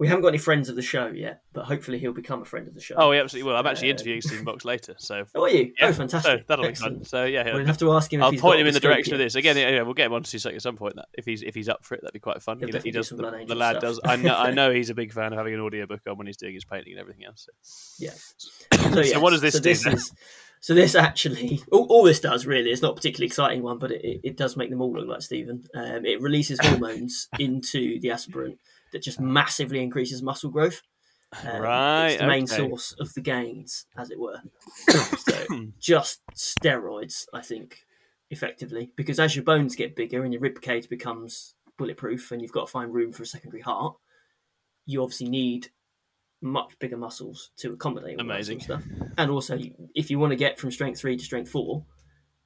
We 0.00 0.08
haven't 0.08 0.22
got 0.22 0.28
any 0.28 0.38
friends 0.38 0.68
of 0.68 0.74
the 0.74 0.82
show 0.82 1.06
yet, 1.06 1.42
but 1.52 1.66
hopefully 1.66 2.00
he'll 2.00 2.12
become 2.12 2.42
a 2.42 2.44
friend 2.44 2.66
of 2.66 2.74
the 2.74 2.80
show. 2.80 2.96
Oh, 2.98 3.12
he 3.12 3.18
absolutely 3.20 3.48
will. 3.48 3.56
I'm 3.56 3.66
actually 3.66 3.88
Uh, 3.88 3.92
interviewing 3.92 4.22
Steve 4.22 4.44
Box 4.44 4.64
later, 4.64 4.96
so 4.98 5.24
Oh, 5.36 5.42
are 5.44 5.48
you? 5.48 5.72
yeah. 5.78 5.86
Oh, 5.86 5.92
fantastic! 5.92 6.40
So 6.40 6.44
that'll 6.48 6.64
Excellent. 6.64 6.94
be 6.94 6.98
fun. 7.00 7.04
So 7.08 7.24
yeah, 7.24 7.54
We'll 7.54 7.64
have 7.64 7.78
to 7.78 7.92
ask 7.92 8.12
him. 8.12 8.20
I'll 8.20 8.32
he's 8.32 8.40
point 8.40 8.60
him 8.60 8.66
in 8.66 8.74
the 8.74 8.80
direction 8.80 9.12
of 9.14 9.20
this. 9.20 9.36
Again, 9.36 9.56
yeah, 9.56 9.82
we'll 9.82 9.94
get 9.94 10.06
him 10.06 10.14
on 10.14 10.24
to 10.24 10.54
at 10.54 10.62
some 10.62 10.76
point. 10.76 10.96
That 10.96 11.06
if 11.14 11.24
he's 11.24 11.42
if 11.42 11.54
he's 11.54 11.68
up 11.68 11.84
for 11.84 11.94
it, 11.94 12.00
that'd 12.02 12.12
be 12.12 12.18
quite 12.18 12.42
fun. 12.42 12.58
He'll 12.58 12.66
He, 12.68 12.90
do 12.90 12.90
does 12.90 13.08
some 13.08 13.18
the, 13.18 13.44
the 13.46 13.54
lad 13.54 13.76
stuff. 13.78 13.82
does. 13.82 14.00
I 14.04 14.16
know 14.16 14.34
I 14.34 14.50
know 14.52 14.72
he's 14.72 14.90
a 14.90 14.94
big 14.94 15.12
fan 15.12 15.32
of 15.32 15.38
having 15.38 15.54
an 15.54 15.60
audiobook 15.60 16.00
on 16.08 16.18
when 16.18 16.26
he's 16.26 16.36
doing 16.38 16.54
his 16.54 16.64
painting 16.64 16.94
and 16.94 17.00
everything 17.00 17.24
else. 17.24 17.48
So. 17.62 18.04
Yeah. 18.04 19.04
So, 19.12 19.20
what 19.20 19.30
does 19.30 19.40
this 19.40 19.54
so 19.54 19.60
do? 19.60 19.68
this 19.68 19.86
is 19.86 20.12
So 20.60 20.74
this 20.74 20.94
actually, 20.94 21.62
all, 21.70 21.86
all 21.88 22.02
this 22.02 22.18
does 22.20 22.46
really, 22.46 22.70
it's 22.70 22.82
not 22.82 22.92
a 22.92 22.94
particularly 22.94 23.26
exciting 23.26 23.62
one, 23.62 23.78
but 23.78 23.92
it, 23.92 24.04
it, 24.04 24.20
it 24.24 24.36
does 24.36 24.56
make 24.56 24.70
them 24.70 24.80
all 24.80 24.92
look 24.92 25.06
like 25.06 25.22
Stephen. 25.22 25.64
Um, 25.74 26.04
it 26.04 26.20
releases 26.20 26.58
hormones 26.62 27.28
into 27.38 28.00
the 28.00 28.10
aspirant 28.10 28.58
that 28.94 29.02
just 29.02 29.20
massively 29.20 29.82
increases 29.82 30.22
muscle 30.22 30.50
growth. 30.50 30.80
Um, 31.44 31.62
Right, 31.62 32.08
it's 32.10 32.20
the 32.20 32.26
main 32.28 32.44
okay. 32.44 32.56
source 32.56 32.92
of 33.00 33.12
the 33.14 33.20
gains, 33.20 33.86
as 33.98 34.10
it 34.10 34.18
were. 34.18 34.40
so 34.88 35.66
just 35.80 36.22
steroids, 36.32 37.26
I 37.34 37.42
think, 37.42 37.84
effectively, 38.30 38.92
because 38.96 39.18
as 39.18 39.34
your 39.34 39.44
bones 39.44 39.74
get 39.74 39.96
bigger 39.96 40.22
and 40.22 40.32
your 40.32 40.40
rib 40.40 40.60
cage 40.60 40.88
becomes 40.88 41.54
bulletproof, 41.76 42.30
and 42.30 42.40
you've 42.40 42.52
got 42.52 42.66
to 42.66 42.70
find 42.70 42.94
room 42.94 43.12
for 43.12 43.24
a 43.24 43.26
secondary 43.26 43.62
heart, 43.62 43.96
you 44.86 45.02
obviously 45.02 45.28
need 45.28 45.70
much 46.40 46.78
bigger 46.78 46.96
muscles 46.96 47.50
to 47.56 47.72
accommodate 47.72 48.20
all 48.20 48.26
that 48.26 48.44
sort 48.44 48.56
Amazing. 48.56 48.56
of 48.58 48.62
stuff. 48.62 48.82
And 49.18 49.30
also, 49.30 49.58
if 49.96 50.10
you 50.10 50.20
want 50.20 50.30
to 50.30 50.36
get 50.36 50.60
from 50.60 50.70
strength 50.70 51.00
three 51.00 51.16
to 51.16 51.24
strength 51.24 51.50
four, 51.50 51.84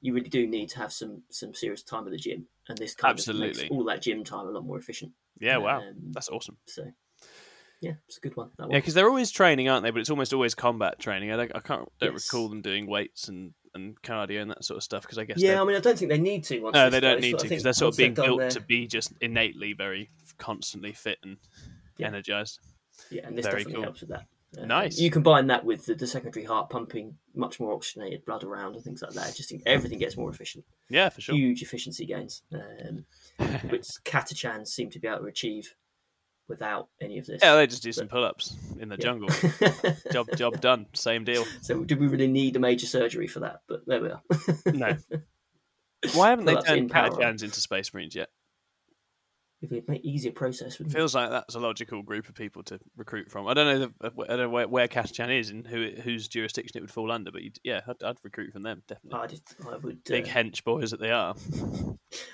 you 0.01 0.13
really 0.13 0.29
do 0.29 0.47
need 0.47 0.69
to 0.69 0.79
have 0.79 0.91
some 0.91 1.21
some 1.29 1.53
serious 1.53 1.83
time 1.83 2.05
at 2.05 2.11
the 2.11 2.17
gym, 2.17 2.47
and 2.69 2.77
this 2.77 2.95
kind 2.95 3.19
of 3.19 3.35
makes 3.35 3.61
all 3.69 3.83
that 3.83 4.01
gym 4.01 4.23
time 4.23 4.47
a 4.47 4.51
lot 4.51 4.65
more 4.65 4.79
efficient. 4.79 5.11
Yeah, 5.39 5.57
wow, 5.57 5.79
Um, 5.79 6.11
that's 6.11 6.29
awesome. 6.29 6.57
so, 6.65 6.91
yeah, 7.81 7.93
it's 8.07 8.17
a 8.17 8.21
good 8.21 8.35
one. 8.35 8.51
That 8.57 8.69
Yeah, 8.69 8.77
because 8.77 8.93
they're 8.93 9.07
always 9.07 9.31
training, 9.31 9.69
aren't 9.69 9.83
they? 9.83 9.91
But 9.91 9.99
it's 10.01 10.09
almost 10.09 10.33
always 10.33 10.55
combat 10.55 10.99
training. 10.99 11.31
I 11.31 11.37
don't, 11.37 11.55
I 11.55 11.59
can't, 11.59 11.87
don't 11.99 12.13
Yes. 12.13 12.27
recall 12.31 12.49
them 12.49 12.61
doing 12.61 12.87
weights 12.87 13.29
and, 13.29 13.53
and 13.73 14.01
cardio 14.01 14.41
and 14.41 14.51
that 14.51 14.65
sort 14.65 14.77
of 14.77 14.83
stuff. 14.83 15.03
Because 15.03 15.17
I 15.17 15.23
guess 15.23 15.41
Yeah, 15.41 15.61
I 15.61 15.65
mean, 15.65 15.75
I 15.75 15.79
don't 15.79 15.97
think 15.97 16.09
they 16.09 16.17
need 16.19 16.43
to. 16.45 16.59
Once 16.59 16.73
no, 16.73 16.89
they 16.89 16.99
don't 16.99 17.21
need 17.21 17.37
to 17.39 17.43
because 17.43 17.63
they're 17.63 17.73
sort 17.73 17.93
of 17.93 17.97
being 17.97 18.13
built 18.13 18.49
to 18.51 18.61
be 18.61 18.87
just 18.87 19.13
innately 19.21 19.73
very 19.73 20.09
constantly 20.37 20.91
fit 20.93 21.19
and 21.23 21.37
Yeah. 21.97 22.07
energized. 22.07 22.59
Yeah, 23.09 23.27
and 23.27 23.37
this 23.37 23.45
Very 23.45 23.57
definitely 23.59 23.73
cool. 23.75 23.83
helps 23.83 24.01
with 24.01 24.09
that. 24.09 24.25
Um, 24.57 24.67
Nice. 24.67 24.97
You 24.99 25.11
combine 25.11 25.47
that 25.47 25.63
with 25.63 25.85
the, 25.85 25.93
the 25.93 26.07
secondary 26.07 26.43
heart 26.45 26.69
pumping 26.71 27.15
much 27.35 27.59
more 27.59 27.73
oxygenated 27.73 28.25
blood 28.25 28.43
around 28.43 28.75
and 28.75 28.83
things 28.83 29.01
like 29.01 29.11
that. 29.13 29.35
Just 29.35 29.49
think 29.49 29.61
everything 29.65 29.99
gets 29.99 30.17
more 30.17 30.29
efficient. 30.31 30.65
Yeah, 30.89 31.09
for 31.09 31.21
sure. 31.21 31.35
Huge 31.35 31.61
efficiency 31.61 32.05
gains, 32.07 32.41
um, 32.53 33.05
which 33.69 33.85
Catachans 34.05 34.67
seem 34.69 34.89
to 34.89 34.99
be 34.99 35.07
able 35.07 35.19
to 35.19 35.25
achieve 35.25 35.75
without 36.47 36.87
any 36.99 37.19
of 37.19 37.27
this. 37.27 37.41
yeah, 37.43 37.53
they 37.53 37.67
just 37.67 37.83
do 37.83 37.91
some 37.91 38.07
pull-ups 38.07 38.55
in 38.79 38.89
the 38.89 38.95
Yeah. 38.95 39.03
jungle. 39.03 39.29
job, 40.11 40.27
job 40.35 40.59
done. 40.59 40.87
Same 40.93 41.23
deal. 41.23 41.45
so, 41.61 41.83
did 41.83 41.99
we 41.99 42.07
really 42.07 42.25
need 42.27 42.55
a 42.55 42.59
major 42.59 42.87
surgery 42.87 43.27
for 43.27 43.41
that? 43.41 43.61
But 43.67 43.81
there 43.85 44.01
we 44.01 44.09
are. 44.09 44.21
No. 44.73 44.97
Why 46.15 46.29
haven't 46.29 46.45
they 46.45 46.53
Pull-ups 46.53 46.67
turned 46.69 46.89
power. 46.89 47.09
Catachans 47.11 47.43
into 47.43 47.59
Space 47.61 47.93
Marines 47.93 48.15
yet? 48.15 48.29
If 49.61 49.73
it 49.73 49.89
make 49.89 50.05
easier 50.05 50.31
process, 50.31 50.79
wouldn't 50.79 50.95
it? 50.95 50.97
Feels 50.97 51.13
like 51.13 51.29
that's 51.31 51.55
a 51.55 51.59
logical 51.59 52.01
group 52.01 52.29
of 52.29 52.35
people 52.35 52.63
to 52.63 52.79
recruit 52.95 53.29
from. 53.29 53.45
I 53.45 53.53
don't 53.53 53.67
know. 53.67 53.91
The, 53.99 54.23
I 54.23 54.27
don't 54.27 54.39
know 54.39 54.49
where, 54.49 54.67
where 54.67 54.87
is 54.87 55.49
and 55.49 55.67
who 55.67 55.91
whose 56.01 56.29
jurisdiction 56.29 56.77
it 56.77 56.81
would 56.81 56.91
fall 56.91 57.11
under, 57.11 57.29
but 57.29 57.41
you'd, 57.41 57.59
yeah, 57.63 57.81
I'd, 57.85 58.01
I'd 58.01 58.17
recruit 58.23 58.53
from 58.53 58.61
them 58.61 58.83
definitely. 58.87 59.19
I, 59.19 59.27
just, 59.27 59.55
I 59.69 59.75
would. 59.75 60.03
Big 60.05 60.25
uh, 60.25 60.29
hench 60.29 60.63
boys 60.63 60.91
that 60.91 61.01
they 61.01 61.11
are. 61.11 61.35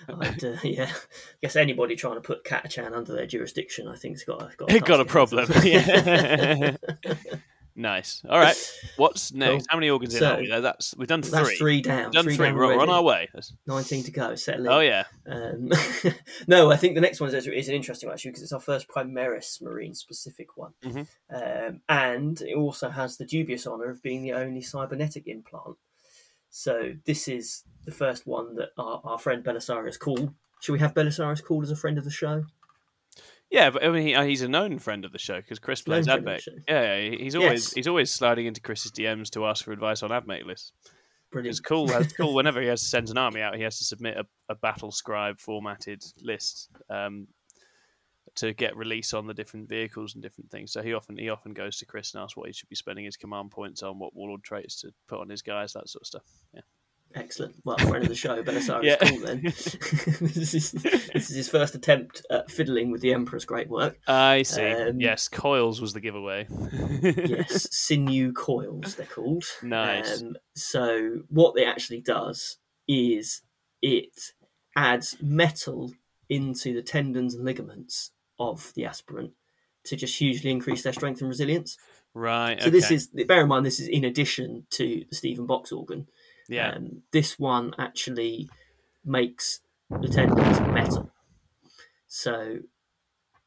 I'd, 0.22 0.44
uh, 0.44 0.58
yeah, 0.64 0.92
I 0.92 1.38
guess 1.42 1.56
anybody 1.56 1.96
trying 1.96 2.16
to 2.16 2.22
put 2.22 2.44
Catachan 2.44 2.94
under 2.94 3.14
their 3.14 3.26
jurisdiction, 3.26 3.88
I 3.88 3.96
think's 3.96 4.24
got 4.24 4.56
got, 4.58 4.86
Got 4.86 5.00
a 5.00 5.06
problem. 5.06 5.50
ahead 5.50 5.90
of 5.90 6.06
them. 6.06 6.78
Yeah. 7.04 7.14
nice. 7.76 8.22
All 8.28 8.40
right. 8.40 8.56
What's 8.98 9.34
next? 9.34 9.52
Cool. 9.52 9.66
How 9.70 9.78
many 9.78 9.90
organs 9.90 10.14
in 10.14 10.20
So, 10.20 10.36
are 10.36 10.38
we? 10.40 10.48
That's 10.48 10.96
we've 10.98 11.08
done 11.08 11.22
three. 11.22 11.32
That's 11.32 11.58
three 11.58 11.82
down. 11.82 12.04
We've 12.04 12.12
done 12.12 12.26
three. 12.26 12.38
down 12.38 12.56
We're, 12.56 12.80
on 12.80 12.90
our 12.90 13.04
way. 13.04 13.30
19 13.68 14.04
to 14.04 14.12
go. 14.12 14.36
Settle 14.36 14.66
in. 14.66 14.72
Oh 14.72 14.80
yeah. 14.80 15.04
Um, 15.28 15.72
no, 16.48 16.72
I 16.72 16.78
think 16.78 16.96
the 16.96 17.02
next 17.02 17.20
one 17.20 17.34
is, 17.34 17.48
is 17.48 17.70
an 17.70 17.76
interesting 17.76 18.08
one 18.08 18.14
actually 18.14 18.32
because 18.32 18.44
it's 18.44 18.54
our 18.54 18.60
first 18.60 18.88
Primaris 18.88 19.62
Marine 19.62 19.94
specific 19.94 20.58
one. 20.58 20.74
Mhm. 20.84 21.08
Um, 21.34 21.82
and 21.90 22.42
it 22.42 22.56
also 22.56 22.90
has 22.90 23.18
the 23.18 23.26
dubious 23.26 23.68
honour 23.68 23.90
of 23.90 24.02
being 24.02 24.24
the 24.24 24.34
only 24.34 24.62
cybernetic 24.62 25.28
implant. 25.28 25.78
So 26.50 26.94
this 27.06 27.28
is 27.28 27.64
the 27.84 27.92
first 27.92 28.26
one 28.26 28.56
that 28.56 28.70
our, 28.78 29.02
our 29.04 29.20
friend 29.20 29.44
Belisarius 29.44 30.00
Cawl. 30.00 30.34
Should 30.62 30.72
we 30.74 30.80
have 30.80 30.94
Belisarius 30.94 31.44
Cawl 31.44 31.62
as 31.62 31.70
a 31.70 31.76
friend 31.76 31.98
of 31.98 32.06
the 32.06 32.12
show? 32.12 32.46
Yeah, 33.52 33.70
but 33.70 33.84
I 33.86 33.90
mean, 33.90 34.08
he, 34.08 34.16
uh, 34.16 34.24
he's 34.24 34.42
a 34.42 34.48
known 34.48 34.80
friend 34.80 35.06
of 35.06 35.12
the 35.12 35.20
show 35.20 35.36
because 35.38 35.60
Chris 35.60 35.82
plays 35.82 36.08
Known 36.08 36.24
AdMech. 36.24 36.42
Yeah, 36.68 36.98
yeah, 36.98 37.16
he's 37.18 37.36
always 37.36 37.66
Yes. 37.66 37.74
he's 37.74 37.88
always 37.88 38.12
sliding 38.12 38.48
into 38.48 38.60
Chris's 38.62 38.92
DMs 38.92 39.30
to 39.32 39.46
ask 39.46 39.64
for 39.64 39.72
advice 39.72 40.02
on 40.04 40.10
AdMech 40.10 40.46
lists. 40.46 40.74
Brilliant. 41.32 41.52
It's 41.52 41.60
cool. 41.60 41.90
It's 41.92 42.14
cool. 42.14 42.34
Whenever 42.36 42.62
he 42.62 42.68
has 42.68 42.82
to 42.82 42.88
send 42.88 43.10
an 43.10 43.18
army 43.18 43.42
out, 43.42 43.56
he 43.56 43.62
has 43.64 43.78
to 43.80 43.84
submit 43.84 44.18
a, 44.18 44.26
a 44.50 44.56
battle 44.56 44.92
scribe 44.92 45.40
formatted 45.40 46.04
list 46.22 46.70
um, 46.90 47.28
to 48.36 48.54
get 48.54 48.76
release 48.76 49.14
on 49.14 49.28
the 49.28 49.34
different 49.34 49.70
vehicles 49.70 50.14
and 50.16 50.24
different 50.24 50.50
things. 50.50 50.72
So 50.72 50.82
he 50.82 50.94
often 50.94 51.18
he 51.18 51.30
often 51.30 51.54
goes 51.54 51.78
to 51.78 51.86
Chris 51.86 52.14
and 52.14 52.24
asks 52.24 52.36
what 52.36 52.48
he 52.48 52.54
should 52.54 52.70
be 52.70 52.76
spending 52.76 53.06
his 53.06 53.18
command 53.18 53.52
points 53.52 53.84
on, 53.84 54.00
what 54.00 54.16
warlord 54.16 54.44
traits 54.44 54.82
to 54.82 54.92
put 55.08 55.20
on 55.20 55.30
his 55.30 55.42
guys, 55.42 55.74
that 55.74 55.88
sort 55.90 56.02
of 56.04 56.08
stuff. 56.08 56.24
Yeah. 56.54 56.62
Excellent. 57.16 57.56
Well, 57.64 57.78
friend 57.78 58.04
of 58.04 58.10
the 58.10 58.16
show, 58.16 58.44
Belisarius 58.44 58.84
Yeah. 58.84 58.96
cool 58.98 59.20
then. 59.20 59.42
this, 59.44 60.54
is, 60.54 60.72
this 60.74 61.30
is 61.30 61.36
his 61.36 61.50
first 61.50 61.74
attempt 61.76 62.26
at 62.30 62.52
fiddling 62.52 62.92
with 62.92 63.02
the 63.02 63.14
Emperor's 63.14 63.46
great 63.46 63.70
work. 63.70 63.98
I 64.08 64.44
see. 64.44 64.70
Um, 64.70 65.00
yes, 65.00 65.30
coils 65.30 65.80
was 65.80 65.94
the 65.94 66.02
giveaway. 66.02 66.46
yes, 67.02 67.68
sinew 67.72 68.34
coils 68.34 68.96
they're 68.96 69.06
called. 69.06 69.46
Nice. 69.64 70.22
Um, 70.22 70.36
so 70.56 71.22
what 71.30 71.58
it 71.58 71.66
actually 71.66 72.02
does 72.02 72.58
is 72.88 73.42
it 73.82 74.34
adds 74.76 75.16
metal 75.22 75.94
into 76.30 76.74
the 76.74 76.82
tendons 76.82 77.34
and 77.36 77.46
ligaments 77.46 78.12
of 78.40 78.74
the 78.76 78.86
aspirant 78.86 79.32
to 79.86 79.96
just 79.96 80.18
hugely 80.18 80.52
increase 80.52 80.84
their 80.84 80.94
strength 80.94 81.22
and 81.22 81.30
resilience. 81.30 81.78
right. 82.14 82.62
So 82.62 82.70
this 82.70 82.92
is 82.92 83.08
bear 83.08 83.42
in 83.42 83.48
mind 83.48 83.66
this 83.66 83.80
is 83.80 83.88
in 83.88 84.04
addition 84.04 84.66
to 84.72 85.06
the 85.10 85.16
Stephen 85.16 85.46
Box 85.46 85.72
organ. 85.72 86.08
Yeah. 86.48 86.72
Um, 86.72 87.04
this 87.12 87.38
one 87.40 87.74
actually 87.78 88.50
makes 89.04 89.62
the 89.90 90.08
tendons 90.08 90.60
metal. 90.62 91.12
So 92.08 92.60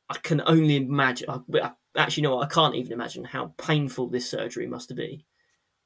I 0.09 0.15
can 0.19 0.43
only 0.47 0.77
imagine. 0.77 1.29
I, 1.31 1.41
I- 1.63 1.73
actually, 1.97 2.23
no, 2.25 2.41
I 2.41 2.47
can't 2.47 2.75
even 2.77 2.93
imagine 2.93 3.25
how 3.25 3.55
painful 3.59 4.09
this 4.09 4.29
surgery 4.31 4.67
must 4.67 4.95
be 4.95 5.25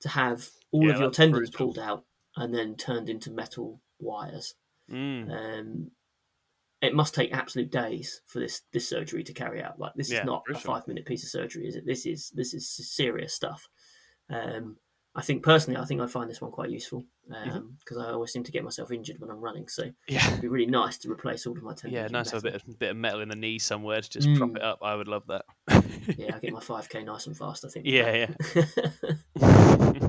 to 0.01 0.09
have 0.09 0.49
all 0.71 0.87
Yeah, 0.87 0.95
of 0.95 1.01
your 1.01 1.11
tendons 1.11 1.49
brutal. 1.51 1.67
pulled 1.67 1.79
out 1.79 2.05
and 2.37 2.55
then 2.55 2.77
turned 2.77 3.09
into 3.09 3.31
metal 3.31 3.81
wires. 3.99 4.55
Mm. 4.91 5.31
Um, 5.31 5.91
it 6.83 6.95
must 6.95 7.15
take 7.15 7.33
absolute 7.33 7.71
days 7.71 8.21
for 8.27 8.41
this 8.41 8.63
this 8.73 8.89
surgery 8.89 9.23
to 9.25 9.33
carry 9.33 9.63
out. 9.63 9.79
Like 9.79 9.95
this 9.95 10.11
Yeah, 10.11 10.21
is 10.21 10.27
not 10.27 10.43
a 10.51 10.59
five 10.59 10.87
minute 10.89 11.07
piece 11.07 11.23
of 11.23 11.31
surgery, 11.31 11.67
is 11.69 11.77
it? 11.77 11.87
This 11.87 12.05
is 12.07 12.31
this 12.35 12.53
is 12.55 12.69
serious 12.69 13.33
stuff. 13.33 13.69
Um, 14.29 14.77
I 15.15 15.21
think 15.21 15.43
personally, 15.43 15.79
I 15.79 15.85
think 15.85 16.01
I 16.01 16.07
find 16.07 16.31
this 16.31 16.41
one 16.41 16.51
quite 16.51 16.71
useful 16.71 17.05
because 17.29 17.43
Mm-hmm. 17.47 18.01
I 18.01 18.13
always 18.13 18.33
seem 18.33 18.45
to 18.45 18.53
get 18.53 18.65
myself 18.65 18.91
injured 18.91 19.21
when 19.21 19.31
I'm 19.31 19.41
running. 19.41 19.69
So 19.69 19.85
Yeah. 20.09 20.27
it'd 20.29 20.41
be 20.41 20.49
really 20.49 20.71
nice 20.71 20.97
to 20.99 21.11
replace 21.11 21.47
all 21.47 21.57
of 21.57 21.63
my 21.63 21.75
tendons. 21.75 21.93
Yeah, 21.93 22.07
nice 22.09 22.31
to 22.31 22.37
have 22.37 22.45
a 22.45 22.51
bit 22.51 22.55
of, 22.67 22.79
bit 22.79 22.91
of 22.93 22.97
metal 22.97 23.21
in 23.21 23.29
the 23.29 23.37
knee 23.37 23.59
somewhere 23.59 24.01
to 24.01 24.09
just 24.09 24.27
prop 24.37 24.51
Mm. 24.51 24.57
it 24.57 24.63
up. 24.63 24.79
I 24.83 24.95
would 24.95 25.09
love 25.09 25.25
that. 25.29 25.45
Yeah, 26.17 26.35
I 26.37 26.39
get 26.39 26.53
my 26.55 26.61
five 26.61 26.89
k 26.89 27.03
nice 27.05 27.27
and 27.27 27.37
fast. 27.37 27.65
I 27.65 27.69
think. 27.69 27.85
yeah, 27.87 28.27
yeah. 28.27 28.65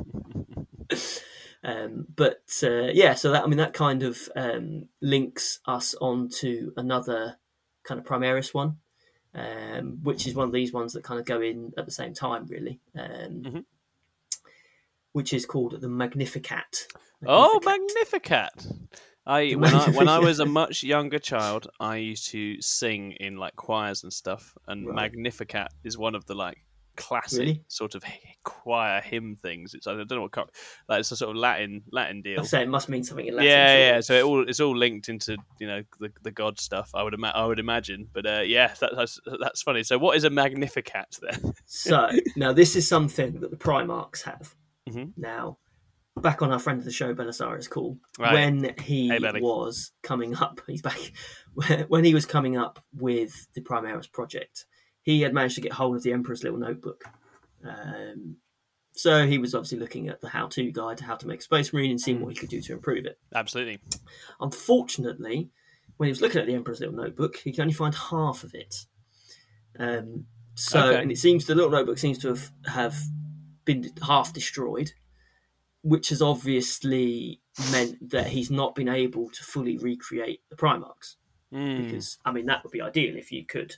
um, 1.63 2.05
but 2.15 2.41
uh, 2.63 2.89
yeah, 2.93 3.13
so 3.13 3.31
that 3.31 3.43
I 3.43 3.47
mean 3.47 3.57
that 3.57 3.73
kind 3.73 4.03
of 4.03 4.29
um, 4.35 4.87
links 5.01 5.59
us 5.65 5.95
on 6.01 6.29
to 6.39 6.73
another 6.77 7.37
kind 7.83 7.99
of 7.99 8.05
Primaris 8.05 8.53
one, 8.53 8.77
um, 9.35 9.99
which 10.03 10.27
is 10.27 10.35
one 10.35 10.47
of 10.47 10.53
these 10.53 10.73
ones 10.73 10.93
that 10.93 11.03
kind 11.03 11.19
of 11.19 11.25
go 11.25 11.41
in 11.41 11.73
at 11.77 11.85
the 11.85 11.91
same 11.91 12.13
time, 12.13 12.45
really. 12.47 12.79
Um, 12.97 13.41
Mhm. 13.43 13.65
Which 15.13 15.33
is 15.33 15.45
called 15.45 15.79
the 15.79 15.89
Magnificat. 15.89 16.87
oh, 17.25 17.59
Magnificat. 17.63 18.51
Magnificat! 18.55 18.89
I 19.25 19.51
when 19.51 19.73
I 19.73 19.89
when 19.91 20.07
I 20.09 20.19
was 20.19 20.39
a 20.39 20.45
much 20.45 20.83
younger 20.83 21.19
child, 21.19 21.67
I 21.79 21.95
used 21.97 22.29
to 22.31 22.61
sing 22.61 23.13
in 23.13 23.37
like 23.37 23.55
choirs 23.55 24.03
and 24.03 24.11
stuff, 24.11 24.57
and 24.67 24.85
Right. 24.87 24.95
Magnificat 24.95 25.69
is 25.85 25.97
one 25.97 26.13
of 26.15 26.25
the 26.25 26.35
like 26.35 26.57
classic 26.95 27.39
Really? 27.39 27.63
sort 27.69 27.95
of 27.95 28.03
choir 28.43 29.01
hymn 29.01 29.35
things. 29.35 29.73
It's 29.73 29.87
I 29.87 29.93
don't 29.93 30.11
know 30.11 30.21
what 30.23 30.49
like 30.89 30.99
it's 30.99 31.11
a 31.11 31.15
sort 31.15 31.31
of 31.31 31.37
Latin 31.37 31.83
Latin 31.91 32.21
deal. 32.21 32.43
Say 32.43 32.63
it 32.63 32.67
must 32.67 32.89
mean 32.89 33.03
something 33.03 33.25
in 33.25 33.35
Latin. 33.35 33.49
yeah, 33.49 33.77
yeah. 33.77 34.01
So 34.01 34.13
it 34.15 34.23
all 34.23 34.47
it's 34.49 34.59
all 34.59 34.75
linked 34.75 35.07
into 35.07 35.37
you 35.59 35.67
know 35.67 35.83
the 36.01 36.11
the 36.23 36.31
god 36.31 36.59
stuff. 36.59 36.91
I 36.93 37.01
would 37.03 37.13
ima- 37.13 37.31
I 37.33 37.45
would 37.45 37.59
imagine, 37.59 38.09
but 38.11 38.25
uh, 38.25 38.41
yeah, 38.45 38.73
that, 38.81 38.91
that's 38.95 39.19
that's 39.39 39.61
funny. 39.61 39.83
So 39.83 39.97
what 39.97 40.17
is 40.17 40.25
a 40.25 40.29
Magnificat 40.29 41.17
then? 41.21 41.53
So 41.65 42.09
now 42.35 42.51
this 42.51 42.75
is 42.75 42.87
something 42.89 43.39
that 43.39 43.51
the 43.51 43.57
Primarchs 43.57 44.23
have. 44.23 44.53
Mhm. 44.89 45.13
Now, 45.17 45.57
back 46.17 46.41
on 46.41 46.51
our 46.51 46.59
friend 46.59 46.79
of 46.79 46.85
the 46.85 46.91
show, 46.91 47.13
Belisarius 47.15 47.69
Cawl, 47.69 47.97
Right. 48.19 48.33
when 48.33 48.75
he 48.79 49.07
Hey, 49.09 49.19
was 49.41 49.91
coming 50.03 50.35
up, 50.35 50.61
he's 50.67 50.81
back. 50.81 50.99
When 51.87 52.03
he 52.03 52.13
was 52.13 52.25
coming 52.25 52.57
up 52.57 52.83
with 52.93 53.47
the 53.53 53.61
Primaris 53.61 54.11
project, 54.11 54.65
he 55.03 55.21
had 55.21 55.33
managed 55.33 55.55
to 55.55 55.61
get 55.61 55.73
hold 55.73 55.95
of 55.95 56.03
the 56.03 56.11
Emperor's 56.13 56.43
Little 56.43 56.57
Notebook. 56.59 57.03
Um, 57.63 58.37
so 58.95 59.25
he 59.27 59.37
was 59.37 59.53
obviously 59.55 59.79
looking 59.79 60.07
at 60.09 60.19
the 60.21 60.29
how-to 60.29 60.71
guide 60.71 60.97
to 60.97 61.03
how 61.03 61.15
to 61.15 61.27
make 61.27 61.41
Space 61.41 61.71
Marine 61.73 61.91
and 61.91 62.01
seeing 62.01 62.19
what 62.21 62.29
he 62.33 62.35
could 62.39 62.49
do 62.49 62.61
to 62.61 62.73
improve 62.73 63.05
it. 63.05 63.19
Absolutely. 63.35 63.79
Unfortunately, 64.39 65.49
when 65.97 66.07
he 66.07 66.11
was 66.11 66.21
looking 66.21 66.41
at 66.41 66.47
the 66.47 66.53
Emperor's 66.55 66.79
Little 66.79 66.95
Notebook, 66.95 67.37
he 67.37 67.51
could 67.51 67.61
only 67.61 67.73
find 67.73 67.93
half 67.95 68.43
of 68.43 68.53
it. 68.53 68.75
Um, 69.79 70.25
so, 70.55 70.79
Okay. 70.89 71.01
and 71.01 71.11
it 71.11 71.17
seems 71.17 71.45
the 71.45 71.55
little 71.55 71.71
notebook 71.71 71.97
seems 71.97 72.17
to 72.19 72.27
have, 72.29 72.51
have 72.65 72.95
been 73.65 73.91
half 74.05 74.33
destroyed. 74.33 74.93
which 75.83 76.09
has 76.09 76.21
obviously 76.21 77.41
meant 77.71 78.09
that 78.09 78.27
he's 78.27 78.49
not 78.49 78.73
been 78.73 78.87
able 78.87 79.29
to 79.29 79.43
fully 79.43 79.77
recreate 79.77 80.41
the 80.49 80.55
Primarchs. 80.55 81.15
Mm. 81.53 81.83
Because 81.85 82.17
I 82.25 82.31
mean, 82.31 82.45
that 82.47 82.63
would 82.63 82.71
be 82.71 82.81
ideal 82.81 83.17
if 83.17 83.31
you 83.31 83.45
could, 83.45 83.75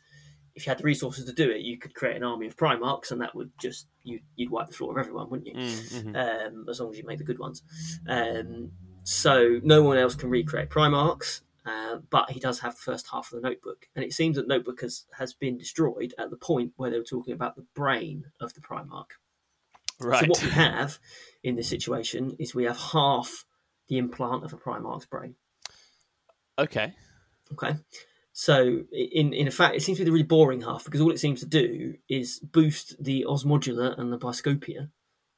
if 0.54 0.66
you 0.66 0.70
had 0.70 0.78
the 0.78 0.84
resources 0.84 1.26
to 1.26 1.34
do 1.34 1.50
it, 1.50 1.62
you 1.62 1.78
could 1.78 1.96
create 1.96 2.16
an 2.16 2.24
army 2.24 2.46
of 2.48 2.56
Primarchs, 2.56 3.12
and 3.12 3.20
that 3.22 3.34
would 3.36 3.52
just 3.60 3.88
you 4.04 4.20
you'd 4.36 4.52
wipe 4.52 4.68
the 4.68 4.74
floor 4.74 4.92
of 4.92 4.98
everyone, 5.00 5.30
wouldn't 5.30 5.48
you? 5.48 5.56
Mm, 5.56 6.04
mhm. 6.04 6.48
um, 6.48 6.66
as 6.70 6.80
long 6.80 6.92
as 6.92 6.98
you 6.98 7.06
make 7.06 7.18
the 7.18 7.24
good 7.24 7.40
ones. 7.40 7.64
Um, 8.08 8.72
so 9.04 9.60
no 9.64 9.82
one 9.84 9.98
else 9.98 10.16
can 10.16 10.30
recreate 10.30 10.70
Primarchs, 10.70 11.42
uh, 11.66 11.98
but 12.10 12.30
he 12.32 12.40
does 12.40 12.60
have 12.60 12.76
the 12.76 12.82
first 12.82 13.08
half 13.12 13.32
of 13.32 13.42
the 13.42 13.48
notebook. 13.50 13.88
And 13.96 14.06
it 14.06 14.14
seems 14.14 14.36
that 14.36 14.48
notebook 14.48 14.82
has, 14.82 15.06
has 15.18 15.34
been 15.34 15.58
destroyed 15.58 16.14
at 16.18 16.30
the 16.30 16.38
point 16.38 16.74
where 16.78 16.90
they 16.90 16.98
were 16.98 17.04
talking 17.04 17.34
about 17.34 17.56
the 17.56 17.66
brain 17.76 18.26
of 18.40 18.54
the 18.54 18.62
Primarch. 18.62 19.12
Right. 20.00 20.22
So 20.22 20.28
what 20.28 20.44
we 20.44 20.50
have 20.50 21.00
in 21.44 21.56
this 21.56 21.70
situation 21.70 22.36
is 22.40 22.54
we 22.54 22.66
have 22.66 22.78
half 22.78 23.46
the 23.88 23.98
implant 23.98 24.44
of 24.44 24.54
a 24.54 24.58
Primarch's 24.58 25.06
brain. 25.06 25.36
Okay. 26.58 26.94
Okay. 27.54 27.76
So 28.34 28.84
in 28.92 29.34
in 29.34 29.50
fact, 29.52 29.76
it 29.76 29.82
seems 29.82 29.98
to 29.98 30.02
be 30.04 30.06
the 30.06 30.12
really 30.12 30.24
boring 30.24 30.62
half 30.62 30.84
because 30.84 31.00
all 31.02 31.12
it 31.12 31.20
seems 31.20 31.40
to 31.42 31.46
do 31.46 31.96
is 32.10 32.40
boost 32.40 33.02
the 33.02 33.26
ossmodula 33.28 33.98
and 33.98 34.12
the 34.12 34.18
Biscopea 34.18 34.90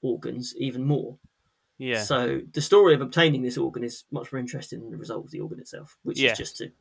organs 0.01 0.55
even 0.57 0.83
more. 0.85 1.17
Yeah. 1.77 2.01
So 2.01 2.41
the 2.53 2.61
story 2.61 2.95
of 2.95 3.01
obtaining 3.01 3.43
this 3.43 3.57
organ 3.57 3.83
is 3.83 4.05
much 4.09 4.31
more 4.31 4.39
interesting 4.39 4.79
than 4.81 4.89
the 4.91 4.97
result 4.97 5.25
of 5.25 5.31
the 5.31 5.41
organ 5.41 5.59
itself, 5.59 5.97
which 6.01 6.19
Yeah. 6.19 6.31
is 6.31 6.37
just 6.39 6.57
to 6.57 6.71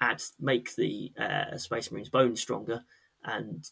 add, 0.00 0.20
make 0.40 0.74
the 0.74 1.12
uh, 1.16 1.56
Space 1.56 1.92
Marine's 1.92 2.08
bones 2.08 2.40
stronger 2.40 2.82
and 3.22 3.70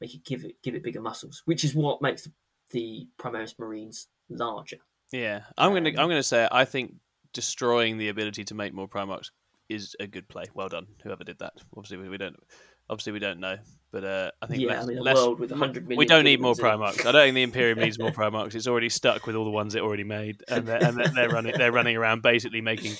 make 0.00 0.14
it 0.14 0.24
give 0.24 0.44
it 0.44 0.60
give 0.62 0.74
it 0.74 0.82
bigger 0.82 1.00
muscles, 1.00 1.40
which 1.46 1.64
is 1.64 1.74
what 1.74 2.02
makes 2.02 2.24
the, 2.24 2.32
the 2.74 3.06
Primaris 3.18 3.58
Marines 3.58 4.08
larger. 4.28 4.78
Yeah, 5.12 5.42
I'm 5.56 5.72
gonna 5.72 5.90
Um, 5.90 5.98
I'm 5.98 6.08
gonna 6.08 6.22
say 6.22 6.46
I 6.50 6.64
think 6.66 6.94
destroying 7.32 7.98
the 7.98 8.08
ability 8.08 8.44
to 8.44 8.54
make 8.54 8.74
more 8.74 8.88
Primarchs 8.88 9.30
is 9.68 9.96
a 10.00 10.06
good 10.06 10.28
play. 10.28 10.44
Well 10.54 10.68
done, 10.68 10.86
whoever 11.02 11.24
did 11.24 11.38
that. 11.38 11.52
Obviously, 11.76 11.96
we, 11.98 12.08
we 12.10 12.18
don't 12.18 12.36
obviously 12.90 13.12
we 13.12 13.18
don't 13.20 13.40
know, 13.40 13.56
but 13.92 14.04
uh, 14.04 14.30
I 14.42 14.46
think 14.46 14.60
Yeah, 14.62 14.68
less, 14.74 14.82
I 14.82 14.86
mean, 14.88 14.98
a 14.98 15.02
less- 15.02 15.16
world 15.16 15.40
with 15.40 15.50
100 15.52 15.84
million 15.84 15.98
we 15.98 16.04
don't 16.06 16.24
need 16.24 16.40
more. 16.40 16.54
Primarchs. 16.54 17.06
I 17.06 17.12
don't 17.12 17.22
think 17.22 17.34
the 17.36 17.42
Imperium 17.44 17.78
needs 17.78 17.98
more 17.98 18.10
Primarchs. 18.10 18.54
It's 18.54 18.66
already 18.66 18.88
stuck 18.90 19.26
with 19.26 19.36
all 19.36 19.44
the 19.44 19.50
ones 19.50 19.74
it 19.74 19.82
already 19.82 20.04
made, 20.04 20.42
and 20.48 20.66
they're, 20.66 20.84
and 20.84 20.98
they're 21.16 21.30
running 21.30 21.54
they're 21.56 21.72
running 21.72 21.96
around 21.96 22.22
basically 22.22 22.60
making 22.60 22.94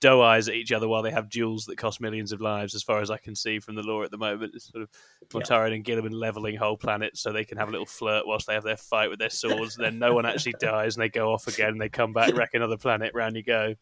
doe 0.00 0.22
eyes 0.22 0.48
at 0.48 0.54
each 0.54 0.72
other 0.72 0.88
while 0.88 1.02
they 1.02 1.10
have 1.10 1.28
duels 1.28 1.66
that 1.66 1.76
cost 1.76 2.00
millions 2.00 2.32
of 2.32 2.40
lives. 2.40 2.74
As 2.74 2.82
far 2.82 3.00
as 3.00 3.10
I 3.10 3.18
can 3.18 3.34
see 3.36 3.58
from 3.60 3.74
the 3.74 3.82
lore 3.82 4.02
at 4.04 4.10
the 4.10 4.16
moment, 4.18 4.52
it's 4.54 4.70
sort 4.70 4.82
of 4.82 4.88
Yeah. 5.32 5.40
Mortarion 5.40 5.74
and 5.74 5.84
Guilliman 5.84 6.12
leveling 6.12 6.56
whole 6.56 6.76
planets 6.76 7.20
so 7.20 7.32
they 7.32 7.44
can 7.44 7.58
have 7.58 7.68
a 7.68 7.72
little 7.72 7.86
flirt 7.86 8.26
whilst 8.26 8.46
they 8.46 8.54
have 8.54 8.64
their 8.64 8.76
fight 8.76 9.10
with 9.10 9.18
their 9.18 9.30
swords. 9.30 9.76
then 9.76 9.98
no 9.98 10.14
one 10.14 10.26
actually 10.26 10.54
dies, 10.60 10.96
and 10.96 11.02
they 11.02 11.08
go 11.08 11.32
off 11.32 11.46
again. 11.46 11.68
and 11.70 11.80
They 11.80 11.88
come 11.88 12.12
back, 12.12 12.34
wreck 12.34 12.54
another 12.54 12.76
planet. 12.78 13.12
Round 13.14 13.36
you 13.36 13.42
go. 13.42 13.74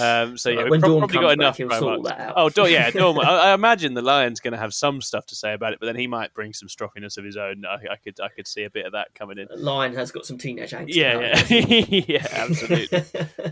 Um, 0.00 0.38
so 0.38 0.50
yeah, 0.50 0.60
Right, 0.60 0.70
we've 0.70 0.80
Dorn 0.80 1.00
probably 1.00 1.18
got 1.18 1.32
enough. 1.32 1.56
he'll 1.56 1.68
sort 1.70 2.04
that 2.04 2.20
out. 2.20 2.34
Oh, 2.36 2.48
Dorn, 2.48 2.70
yeah, 2.70 2.90
Dorn. 2.92 3.18
I, 3.18 3.50
I 3.50 3.54
imagine 3.54 3.94
the 3.94 4.02
Lion's 4.02 4.38
going 4.38 4.52
to 4.52 4.58
have 4.58 4.72
some 4.72 5.00
stuff 5.00 5.26
to 5.26 5.34
say 5.34 5.52
about 5.52 5.72
it, 5.72 5.80
but 5.80 5.86
then 5.86 5.96
he 5.96 6.06
might 6.06 6.32
bring 6.32 6.52
some 6.52 6.68
stroppiness 6.68 7.18
of 7.18 7.24
his 7.24 7.36
own. 7.36 7.64
I, 7.66 7.92
I 7.92 7.96
could, 7.96 8.20
I 8.20 8.28
could 8.28 8.46
see 8.46 8.62
a 8.62 8.70
bit 8.70 8.86
of 8.86 8.92
that 8.92 9.12
coming 9.16 9.36
in. 9.38 9.48
Lion 9.56 9.92
has 9.96 10.12
got 10.12 10.26
some 10.26 10.38
teenage 10.38 10.70
angst. 10.70 10.94
Yeah, 10.94 11.42
yeah, 11.48 11.84
yeah, 12.06 12.26
absolutely, 12.30 13.02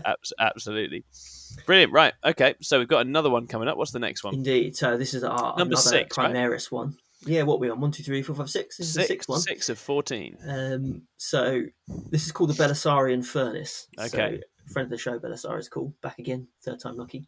Abs- 0.05 0.31
absolutely. 0.39 1.03
Brilliant. 1.65 1.91
Right. 1.93 2.13
Okay. 2.23 2.55
So 2.61 2.79
we've 2.79 2.87
got 2.87 3.05
another 3.05 3.29
one 3.29 3.47
coming 3.47 3.67
up. 3.67 3.77
What's 3.77 3.91
the 3.91 3.99
next 3.99 4.23
one? 4.23 4.33
Indeed. 4.33 4.75
So 4.75 4.97
this 4.97 5.13
is 5.13 5.23
our 5.23 5.55
Number 5.57 5.75
six, 5.75 6.17
right? 6.17 6.31
Primaris 6.33 6.71
one. 6.71 6.97
Yeah, 7.25 7.43
what 7.43 7.55
are 7.55 7.59
we 7.59 7.69
on? 7.69 7.79
One, 7.79 7.91
two, 7.91 8.03
three, 8.03 8.21
four, 8.21 8.35
five, 8.35 8.49
six. 8.49 8.77
This 8.77 8.87
is 8.87 8.93
the 8.95 9.01
Six, 9.01 9.07
sixth 9.07 9.29
one. 9.29 9.39
six 9.39 9.69
of 9.69 9.79
fourteen. 9.79 10.37
Um, 10.45 11.03
so 11.17 11.61
this 12.09 12.25
is 12.25 12.31
called 12.33 12.49
the 12.49 12.61
Belisarian 12.61 13.23
Furnace. 13.25 13.87
Okay. 13.97 14.41
So 14.67 14.73
friend 14.73 14.85
of 14.87 14.89
the 14.91 14.97
show, 14.97 15.19
Belisarius 15.19 15.69
Cawl. 15.69 15.93
Back 16.01 16.19
again, 16.19 16.47
third 16.63 16.79
time 16.81 16.97
lucky. 16.97 17.27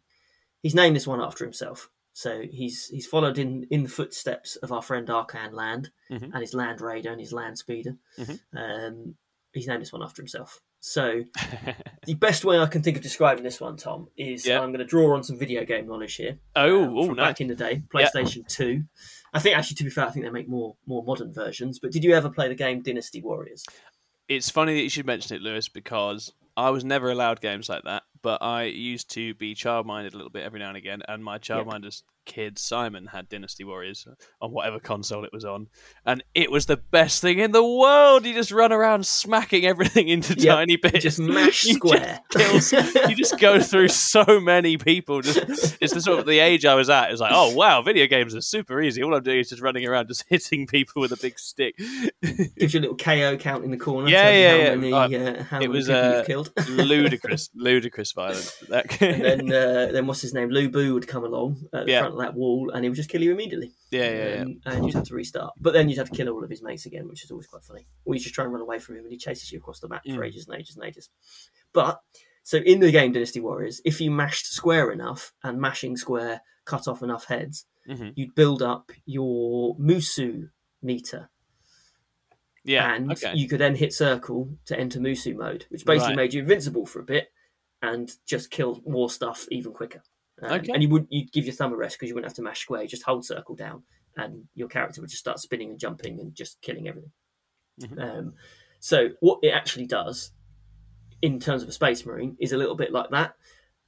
He's 0.62 0.74
named 0.74 0.96
this 0.96 1.06
one 1.06 1.20
after 1.22 1.44
himself. 1.44 1.88
So 2.12 2.42
he's 2.50 2.88
he's 2.88 3.06
followed 3.06 3.38
in 3.38 3.64
in 3.70 3.84
the 3.84 3.88
footsteps 3.88 4.56
of 4.56 4.70
our 4.72 4.82
friend 4.82 5.08
Arkhan 5.08 5.52
Land 5.52 5.90
Mhm. 6.10 6.24
and 6.32 6.40
his 6.40 6.52
Land 6.54 6.80
Raider 6.82 7.10
and 7.12 7.20
his 7.20 7.32
Land 7.32 7.56
Speeder. 7.58 7.96
Mhm. 8.18 8.40
Um, 8.54 9.16
he's 9.52 9.66
named 9.66 9.80
this 9.82 9.92
one 9.92 10.02
after 10.02 10.20
himself. 10.20 10.60
So 10.86 11.24
the 12.06 12.14
best 12.14 12.44
way 12.44 12.60
I 12.60 12.66
can 12.66 12.80
think 12.80 12.96
of 12.96 13.02
describing 13.02 13.42
this 13.42 13.60
one, 13.60 13.76
Tom, 13.76 14.06
is 14.16 14.46
Yeah. 14.46 14.60
I'm 14.60 14.68
going 14.68 14.78
to 14.78 14.84
draw 14.84 15.16
on 15.16 15.24
some 15.24 15.36
video 15.36 15.64
game 15.64 15.88
knowledge 15.88 16.14
here. 16.14 16.38
oh, 16.54 16.84
um, 16.84 16.96
oh, 16.96 17.06
nice. 17.08 17.16
back 17.16 17.40
in 17.40 17.48
the 17.48 17.56
day, 17.56 17.82
Yeah. 17.92 18.08
PlayStation 18.08 18.46
Two. 18.46 18.84
I 19.34 19.40
think 19.40 19.58
actually, 19.58 19.74
to 19.78 19.84
be 19.84 19.90
fair, 19.90 20.06
I 20.06 20.10
think 20.10 20.24
they 20.24 20.30
make 20.30 20.48
more 20.48 20.76
more 20.86 21.02
modern 21.02 21.32
versions. 21.32 21.80
But 21.80 21.90
did 21.90 22.04
you 22.04 22.14
ever 22.14 22.30
play 22.30 22.46
the 22.46 22.54
game 22.54 22.82
Dynasty 22.82 23.20
Warriors? 23.20 23.64
It's 24.28 24.48
funny 24.48 24.74
that 24.74 24.82
you 24.82 24.88
should 24.88 25.06
mention 25.06 25.34
it, 25.34 25.42
Lewis, 25.42 25.68
because 25.68 26.32
I 26.56 26.70
was 26.70 26.84
never 26.84 27.10
allowed 27.10 27.40
games 27.40 27.68
like 27.68 27.82
that. 27.82 28.04
But 28.22 28.40
I 28.40 28.64
used 28.64 29.10
to 29.10 29.34
be 29.34 29.56
child-minded 29.56 30.14
a 30.14 30.16
little 30.16 30.30
bit 30.30 30.44
every 30.44 30.60
now 30.60 30.68
and 30.68 30.76
again, 30.76 31.02
and 31.08 31.24
my 31.24 31.38
child-minded 31.38 31.96
kid 32.26 32.58
Simon 32.58 33.06
had 33.06 33.28
Dynasty 33.28 33.64
Warriors 33.64 34.06
on 34.42 34.50
whatever 34.52 34.78
console 34.78 35.24
it 35.24 35.32
was 35.32 35.44
on, 35.44 35.68
and 36.04 36.22
it 36.34 36.50
was 36.50 36.66
the 36.66 36.76
best 36.76 37.22
thing 37.22 37.38
in 37.38 37.52
the 37.52 37.64
world. 37.64 38.26
You 38.26 38.34
just 38.34 38.50
run 38.50 38.72
around 38.72 39.06
smacking 39.06 39.64
everything 39.64 40.08
into 40.08 40.34
Yep, 40.34 40.54
tiny 40.54 40.76
bits. 40.76 41.02
Just 41.02 41.18
mash 41.18 41.64
You 41.66 41.74
square. 41.74 42.20
just 42.32 42.72
kills- 42.72 43.08
you 43.08 43.16
just 43.16 43.38
go 43.38 43.60
through 43.60 43.88
so 43.88 44.40
many 44.40 44.76
people. 44.76 45.22
Just 45.22 45.38
it's 45.80 45.94
the 45.94 46.02
sort 46.02 46.18
of 46.18 46.26
the 46.26 46.38
age 46.40 46.66
I 46.66 46.74
was 46.74 46.90
at. 46.90 47.08
It 47.08 47.12
was 47.12 47.20
like, 47.20 47.32
oh 47.34 47.54
wow, 47.54 47.80
video 47.82 48.06
games 48.06 48.34
are 48.34 48.40
super 48.42 48.80
easy. 48.82 49.02
All 49.02 49.14
I'm 49.14 49.22
doing 49.22 49.38
is 49.38 49.48
just 49.48 49.62
running 49.62 49.86
around, 49.86 50.08
just 50.08 50.24
hitting 50.28 50.66
people 50.66 51.00
with 51.00 51.12
a 51.12 51.16
big 51.16 51.38
stick. 51.38 51.76
Gives 52.58 52.74
you 52.74 52.80
a 52.80 52.82
little 52.82 52.96
KO 52.96 53.36
count 53.36 53.64
in 53.64 53.70
the 53.70 53.76
corner. 53.76 54.08
Yeah, 54.08 54.30
yeah, 54.30 54.50
how 54.50 54.56
yeah. 54.56 54.74
Many, 54.74 54.92
Uh, 54.92 54.98
uh, 55.30 55.42
how 55.44 55.56
it 55.58 55.60
many 55.60 55.68
was, 55.68 55.88
uh, 55.88 56.24
killed. 56.26 56.52
ludicrous, 56.68 57.50
ludicrous 57.54 58.12
violence. 58.12 58.56
That, 58.68 59.00
and 59.00 59.22
then, 59.22 59.52
uh, 59.52 59.92
then 59.92 60.06
what's 60.06 60.20
his 60.20 60.34
name? 60.34 60.50
Lu 60.50 60.68
Bu 60.68 60.94
would 60.94 61.06
come 61.06 61.24
along 61.24 61.56
at 61.72 61.86
the 61.86 61.92
Yeah. 61.92 62.00
front 62.00 62.15
that 62.18 62.34
wall, 62.34 62.70
and 62.70 62.84
he 62.84 62.88
would 62.90 62.96
just 62.96 63.08
kill 63.10 63.22
you 63.22 63.32
immediately. 63.32 63.72
yeah, 63.90 64.10
yeah, 64.10 64.34
yeah. 64.34 64.40
Um, 64.42 64.60
and 64.66 64.84
you'd 64.84 64.94
have 64.94 65.04
to 65.04 65.14
restart. 65.14 65.54
But 65.60 65.72
then 65.72 65.88
you'd 65.88 65.98
have 65.98 66.10
to 66.10 66.16
kill 66.16 66.28
all 66.28 66.42
of 66.44 66.50
his 66.50 66.62
mates 66.62 66.86
again, 66.86 67.08
which 67.08 67.24
is 67.24 67.30
always 67.30 67.46
quite 67.46 67.62
funny. 67.64 67.86
Or 68.04 68.14
you 68.14 68.20
just 68.20 68.34
try 68.34 68.44
and 68.44 68.52
run 68.52 68.62
away 68.62 68.78
from 68.78 68.96
him, 68.96 69.04
and 69.04 69.12
he 69.12 69.18
chases 69.18 69.50
you 69.52 69.58
across 69.58 69.80
the 69.80 69.88
map 69.88 70.02
for 70.04 70.10
Mm. 70.20 70.26
ages 70.26 70.46
and 70.48 70.58
ages 70.60 70.76
and 70.76 70.84
ages. 70.84 71.08
But 71.72 72.00
so 72.42 72.58
in 72.58 72.80
the 72.80 72.90
game 72.92 73.12
Dynasty 73.12 73.40
Warriors, 73.40 73.80
if 73.84 74.00
you 74.00 74.10
mashed 74.10 74.46
square 74.52 74.90
enough 74.92 75.32
and 75.42 75.60
mashing 75.60 75.96
square 75.96 76.40
cut 76.64 76.88
off 76.88 77.02
enough 77.02 77.24
heads, 77.26 77.66
Mhm. 77.88 78.12
you'd 78.16 78.34
build 78.34 78.62
up 78.62 78.90
your 79.04 79.76
Musou 79.78 80.50
meter, 80.82 81.28
Yeah, 82.64 82.94
and 82.94 83.12
okay. 83.12 83.32
you 83.34 83.48
could 83.48 83.60
then 83.60 83.76
hit 83.76 83.92
circle 83.94 84.56
to 84.66 84.78
enter 84.78 84.98
Musou 84.98 85.36
mode, 85.36 85.66
which 85.68 85.84
basically 85.84 86.08
Right. 86.10 86.16
made 86.16 86.34
you 86.34 86.40
invincible 86.42 86.86
for 86.86 87.00
a 87.00 87.04
bit 87.04 87.32
and 87.82 88.10
just 88.26 88.50
kill 88.50 88.80
more 88.86 89.08
stuff 89.10 89.46
even 89.50 89.72
quicker. 89.72 90.02
Um, 90.42 90.52
Okay. 90.60 90.72
And 90.72 90.82
you 90.82 90.88
would 90.90 91.06
you'd 91.10 91.32
give 91.32 91.44
your 91.46 91.54
thumb 91.54 91.72
a 91.72 91.76
rest 91.76 91.96
because 91.96 92.08
you 92.08 92.14
wouldn't 92.14 92.30
have 92.30 92.36
to 92.36 92.42
mash 92.42 92.60
square. 92.60 92.82
You 92.82 92.88
just 92.88 93.02
hold 93.04 93.24
circle 93.24 93.54
down, 93.54 93.82
and 94.16 94.46
your 94.54 94.68
character 94.68 95.00
would 95.00 95.10
just 95.10 95.20
start 95.20 95.38
spinning 95.40 95.70
and 95.70 95.78
jumping 95.78 96.20
and 96.20 96.34
just 96.34 96.60
killing 96.60 96.88
everything. 96.88 97.12
Mhm. 97.80 98.00
Um, 98.02 98.34
so 98.80 99.10
what 99.20 99.40
it 99.42 99.50
actually 99.50 99.86
does, 99.86 100.32
in 101.22 101.40
terms 101.40 101.62
of 101.62 101.68
a 101.68 101.72
space 101.72 102.04
marine, 102.06 102.36
is 102.38 102.52
a 102.52 102.56
little 102.58 102.74
bit 102.76 102.92
like 102.92 103.10
that. 103.10 103.34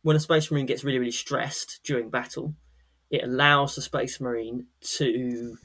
When 0.02 0.16
a 0.16 0.20
space 0.20 0.50
marine 0.50 0.66
gets 0.66 0.84
really 0.84 0.98
really 0.98 1.10
stressed 1.12 1.80
during 1.84 2.08
battle, 2.10 2.54
it 3.10 3.24
allows 3.24 3.74
the 3.74 3.82
space 3.82 4.20
marine 4.20 4.66
to 4.80 5.56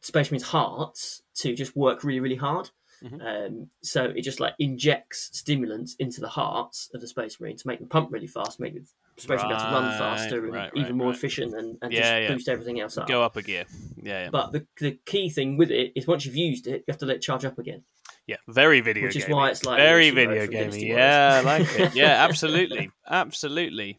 space 0.00 0.30
marine's 0.30 0.42
hearts 0.44 1.22
to 1.34 1.54
just 1.54 1.76
work 1.76 2.02
really 2.04 2.20
really 2.20 2.36
hard. 2.36 2.70
Mhm. 3.02 3.46
Um, 3.46 3.70
so 3.82 4.06
it 4.06 4.22
just 4.22 4.40
like 4.40 4.54
injects 4.58 5.30
stimulants 5.36 5.94
into 5.96 6.20
the 6.20 6.28
hearts 6.28 6.90
of 6.94 7.00
the 7.00 7.06
space 7.06 7.38
marine 7.40 7.56
to 7.56 7.66
make 7.66 7.78
them 7.78 7.88
pump 7.88 8.10
really 8.10 8.26
fast, 8.26 8.58
make 8.58 8.74
the 9.18 9.22
space 9.22 9.40
marine 9.42 9.52
able 9.52 9.60
to 9.60 9.70
run 9.72 9.98
faster 9.98 10.44
and 10.44 10.54
right, 10.54 10.70
even 10.74 10.84
right, 10.84 10.94
more 10.94 11.06
right. 11.08 11.16
efficient 11.16 11.54
and, 11.54 11.78
and 11.82 11.92
Yeah, 11.92 12.00
just 12.00 12.12
yeah. 12.22 12.28
boost 12.34 12.48
everything 12.48 12.80
else 12.80 12.96
up. 12.98 13.08
Go 13.08 13.22
up 13.22 13.36
a 13.36 13.42
gear. 13.42 13.64
Yeah, 14.02 14.24
yeah. 14.24 14.30
But 14.30 14.52
the, 14.52 14.66
the 14.80 14.98
key 15.04 15.30
thing 15.30 15.56
with 15.56 15.70
it 15.70 15.92
is 15.94 16.06
once 16.06 16.24
you've 16.24 16.36
used 16.36 16.66
it, 16.66 16.84
you 16.86 16.92
have 16.92 16.98
to 16.98 17.06
let 17.06 17.16
it 17.16 17.22
charge 17.22 17.44
up 17.44 17.58
again. 17.58 17.82
Yeah, 18.26 18.36
very 18.46 18.80
video 18.80 19.04
Which 19.04 19.16
is 19.16 19.24
why 19.26 19.48
it's 19.50 19.64
like 19.64 19.78
very 19.78 20.10
video 20.10 20.46
gaming. 20.46 20.86
Yeah, 20.86 21.40
I 21.40 21.40
like 21.40 21.78
it. 21.78 21.94
Yeah, 21.94 22.24
absolutely, 22.24 22.90
absolutely. 23.08 23.98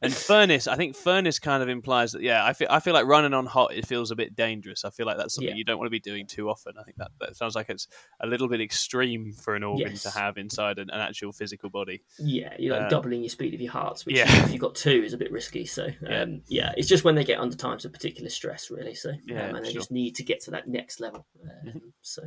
And 0.00 0.12
furnace, 0.14 0.68
I 0.68 0.76
think 0.76 0.94
furnace 0.94 1.40
kind 1.40 1.60
of 1.60 1.68
implies 1.68 2.12
that. 2.12 2.22
Yeah, 2.22 2.44
I 2.44 2.52
feel 2.52 2.68
I 2.70 2.78
feel 2.78 2.94
like 2.94 3.06
running 3.06 3.34
on 3.34 3.46
hot. 3.46 3.74
It 3.74 3.84
feels 3.86 4.10
a 4.12 4.16
bit 4.16 4.36
dangerous. 4.36 4.84
I 4.84 4.90
feel 4.90 5.06
like 5.06 5.16
that's 5.16 5.34
something 5.34 5.48
Yeah. 5.50 5.56
you 5.56 5.64
don't 5.64 5.76
want 5.78 5.86
to 5.86 5.90
be 5.90 5.98
doing 5.98 6.26
too 6.26 6.48
often. 6.48 6.74
I 6.78 6.84
think 6.84 6.98
that 6.98 7.10
that 7.20 7.36
sounds 7.36 7.56
like 7.56 7.68
it's 7.68 7.88
a 8.20 8.26
little 8.28 8.46
bit 8.48 8.60
extreme 8.60 9.32
for 9.32 9.56
an 9.56 9.64
organ 9.64 9.90
Yes. 9.90 10.04
to 10.04 10.10
have 10.10 10.38
inside 10.38 10.78
an, 10.78 10.90
an 10.90 11.00
actual 11.00 11.32
physical 11.32 11.68
body. 11.68 12.02
Yeah, 12.18 12.54
you're 12.60 12.76
like 12.76 12.86
Uh, 12.86 12.88
doubling 12.90 13.22
your 13.22 13.28
speed 13.30 13.54
of 13.54 13.60
your 13.60 13.72
hearts, 13.72 14.06
which 14.06 14.14
yeah. 14.16 14.44
if 14.44 14.52
you've 14.52 14.60
got 14.60 14.76
two 14.76 15.02
is 15.04 15.12
a 15.14 15.18
bit 15.18 15.32
risky. 15.32 15.66
So 15.66 15.88
Yeah. 16.00 16.22
um, 16.22 16.42
yeah. 16.46 16.72
it's 16.76 16.88
just 16.88 17.02
when 17.02 17.16
they 17.16 17.24
get 17.24 17.40
under 17.40 17.56
times 17.56 17.84
of 17.84 17.92
particular 17.92 18.30
stress, 18.30 18.70
really. 18.70 18.94
So 18.94 19.12
Yeah, 19.26 19.48
um, 19.48 19.56
and 19.56 19.64
they 19.64 19.70
sure. 19.72 19.80
just 19.80 19.90
need 19.90 20.14
to 20.14 20.22
get 20.22 20.40
to 20.42 20.52
that 20.52 20.68
next 20.68 21.00
level. 21.00 21.26
Um, 21.42 21.72
Mhm. 21.72 21.80
So, 22.02 22.22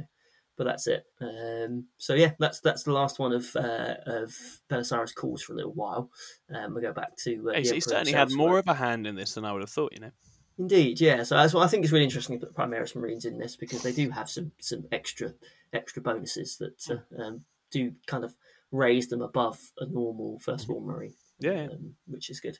but 0.57 0.65
that's 0.65 0.87
it. 0.87 1.05
Um, 1.19 1.85
so 1.97 2.13
yeah, 2.13 2.31
that's 2.39 2.59
that's 2.59 2.83
the 2.83 2.93
last 2.93 3.19
one 3.19 3.33
of 3.33 3.55
uh, 3.55 3.95
of 4.05 4.33
Belisarius 4.69 5.15
Cawl's 5.15 5.43
for 5.43 5.53
a 5.53 5.55
little 5.55 5.73
while. 5.73 6.09
Um, 6.53 6.75
we 6.75 6.81
go 6.81 6.93
back 6.93 7.15
to 7.23 7.49
uh, 7.49 7.53
Hey, 7.53 7.63
so 7.63 7.75
he 7.75 7.81
certainly 7.81 8.11
had 8.11 8.31
more 8.31 8.59
of 8.59 8.67
a 8.67 8.73
hand 8.73 9.07
in 9.07 9.15
this 9.15 9.33
than 9.33 9.45
I 9.45 9.51
would 9.51 9.61
have 9.61 9.69
thought. 9.69 9.93
You 9.93 10.01
know. 10.01 10.11
Indeed, 10.57 11.01
yeah. 11.01 11.23
So 11.23 11.35
that's 11.35 11.53
what 11.53 11.63
I 11.63 11.67
think 11.67 11.85
is 11.85 11.91
really 11.91 12.05
interesting 12.05 12.39
to 12.39 12.45
put 12.45 12.55
Primaris 12.55 12.95
Marines 12.95 13.25
in 13.25 13.39
this 13.39 13.55
because 13.55 13.81
they 13.81 13.91
do 13.91 14.09
have 14.11 14.29
some 14.29 14.51
some 14.59 14.85
extra 14.91 15.33
extra 15.73 16.01
bonuses 16.01 16.57
that 16.57 16.89
uh, 16.89 17.21
um, 17.21 17.45
do 17.71 17.93
kind 18.05 18.23
of 18.23 18.35
raise 18.71 19.07
them 19.07 19.21
above 19.21 19.59
a 19.79 19.85
normal 19.85 20.39
first 20.39 20.67
firstborn 20.67 20.85
marine. 20.85 21.13
Yeah, 21.39 21.69
um, 21.71 21.95
which 22.05 22.29
is 22.29 22.39
good. 22.39 22.59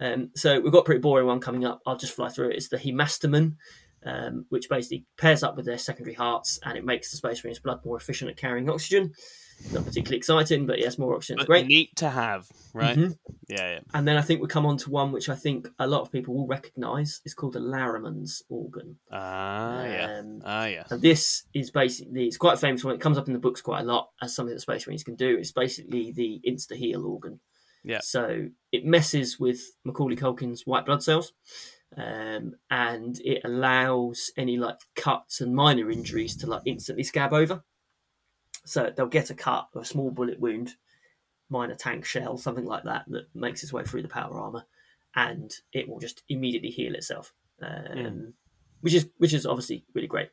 Um, 0.00 0.30
so 0.36 0.60
we've 0.60 0.72
got 0.72 0.80
a 0.80 0.84
pretty 0.84 1.00
boring 1.00 1.26
one 1.26 1.40
coming 1.40 1.64
up. 1.64 1.82
I'll 1.86 1.96
just 1.96 2.14
fly 2.14 2.28
through 2.28 2.50
it. 2.50 2.56
It's 2.56 2.68
the 2.68 2.76
haemastamen, 2.76 3.56
um, 4.04 4.46
which 4.48 4.68
basically 4.68 5.04
pairs 5.16 5.42
up 5.42 5.56
with 5.56 5.66
their 5.66 5.78
secondary 5.78 6.14
hearts 6.14 6.58
and 6.64 6.76
it 6.76 6.84
makes 6.84 7.10
the 7.10 7.16
Space 7.16 7.42
Marine's 7.42 7.58
blood 7.60 7.84
more 7.84 7.96
efficient 7.96 8.30
at 8.30 8.36
carrying 8.36 8.68
oxygen. 8.70 9.12
Not 9.70 9.84
particularly 9.84 10.16
exciting, 10.16 10.66
but 10.66 10.80
yes, 10.80 10.98
more 10.98 11.14
oxygen 11.14 11.38
is 11.38 11.46
great. 11.46 11.66
neat 11.66 11.94
to 11.96 12.10
have, 12.10 12.48
right? 12.74 12.96
Mhm. 12.96 13.16
Yeah, 13.48 13.74
yeah. 13.74 13.80
And 13.94 14.08
then 14.08 14.16
I 14.16 14.22
think 14.22 14.40
we 14.42 14.48
come 14.48 14.66
on 14.66 14.76
to 14.78 14.90
one 14.90 15.12
which 15.12 15.28
I 15.28 15.36
think 15.36 15.68
a 15.78 15.86
lot 15.86 16.00
of 16.00 16.10
people 16.10 16.34
will 16.34 16.48
recognise. 16.48 17.20
It's 17.24 17.34
called 17.34 17.52
the 17.52 17.60
Larraman's 17.60 18.42
organ. 18.48 18.98
Ah, 19.12 19.84
yeah. 19.84 20.18
Um, 20.18 20.42
Ah, 20.44 20.66
yeah. 20.66 20.84
and 20.90 21.00
this 21.00 21.44
is 21.54 21.70
basically 21.70 22.26
it's 22.26 22.38
quite 22.38 22.54
a 22.54 22.60
famous 22.60 22.82
one. 22.82 22.94
It 22.94 23.00
comes 23.00 23.18
up 23.18 23.28
in 23.28 23.34
the 23.34 23.38
books 23.38 23.60
quite 23.60 23.82
a 23.82 23.84
lot 23.84 24.10
as 24.20 24.34
something 24.34 24.52
that 24.54 24.60
Space 24.60 24.84
Marines 24.86 25.04
can 25.04 25.14
do. 25.14 25.36
It's 25.38 25.52
basically 25.52 26.10
the 26.10 26.40
insta 26.44 26.74
heal 26.74 27.06
organ. 27.06 27.38
Yeah. 27.84 28.00
So 28.02 28.48
it 28.72 28.84
messes 28.84 29.38
with 29.38 29.60
Macaulay 29.84 30.16
Culkin's 30.16 30.66
white 30.66 30.86
blood 30.86 31.04
cells, 31.04 31.32
um, 31.96 32.54
and 32.70 33.20
it 33.24 33.42
allows 33.44 34.30
any 34.36 34.56
like 34.56 34.78
cuts 34.96 35.40
and 35.40 35.54
minor 35.54 35.90
injuries 35.90 36.36
to 36.38 36.46
like 36.46 36.62
instantly 36.66 37.04
scab 37.04 37.32
over. 37.32 37.62
So 38.64 38.92
they'll 38.94 39.06
get 39.06 39.30
a 39.30 39.34
cut 39.34 39.68
or 39.74 39.82
a 39.82 39.86
small 39.86 40.10
bullet 40.10 40.40
wound, 40.40 40.74
minor 41.50 41.74
tank 41.74 42.04
shell, 42.04 42.36
something 42.38 42.66
like 42.66 42.84
that, 42.84 43.04
that 43.08 43.34
makes 43.34 43.62
its 43.62 43.72
way 43.72 43.84
through 43.84 44.02
the 44.02 44.08
power 44.08 44.38
armor, 44.40 44.64
and 45.14 45.52
it 45.72 45.88
will 45.88 45.98
just 45.98 46.22
immediately 46.28 46.70
heal 46.70 46.94
itself. 46.94 47.32
Um. 47.60 48.34
Which 48.80 48.94
is 48.94 49.08
which 49.18 49.32
is 49.32 49.46
obviously 49.46 49.84
really 49.94 50.08
great, 50.08 50.30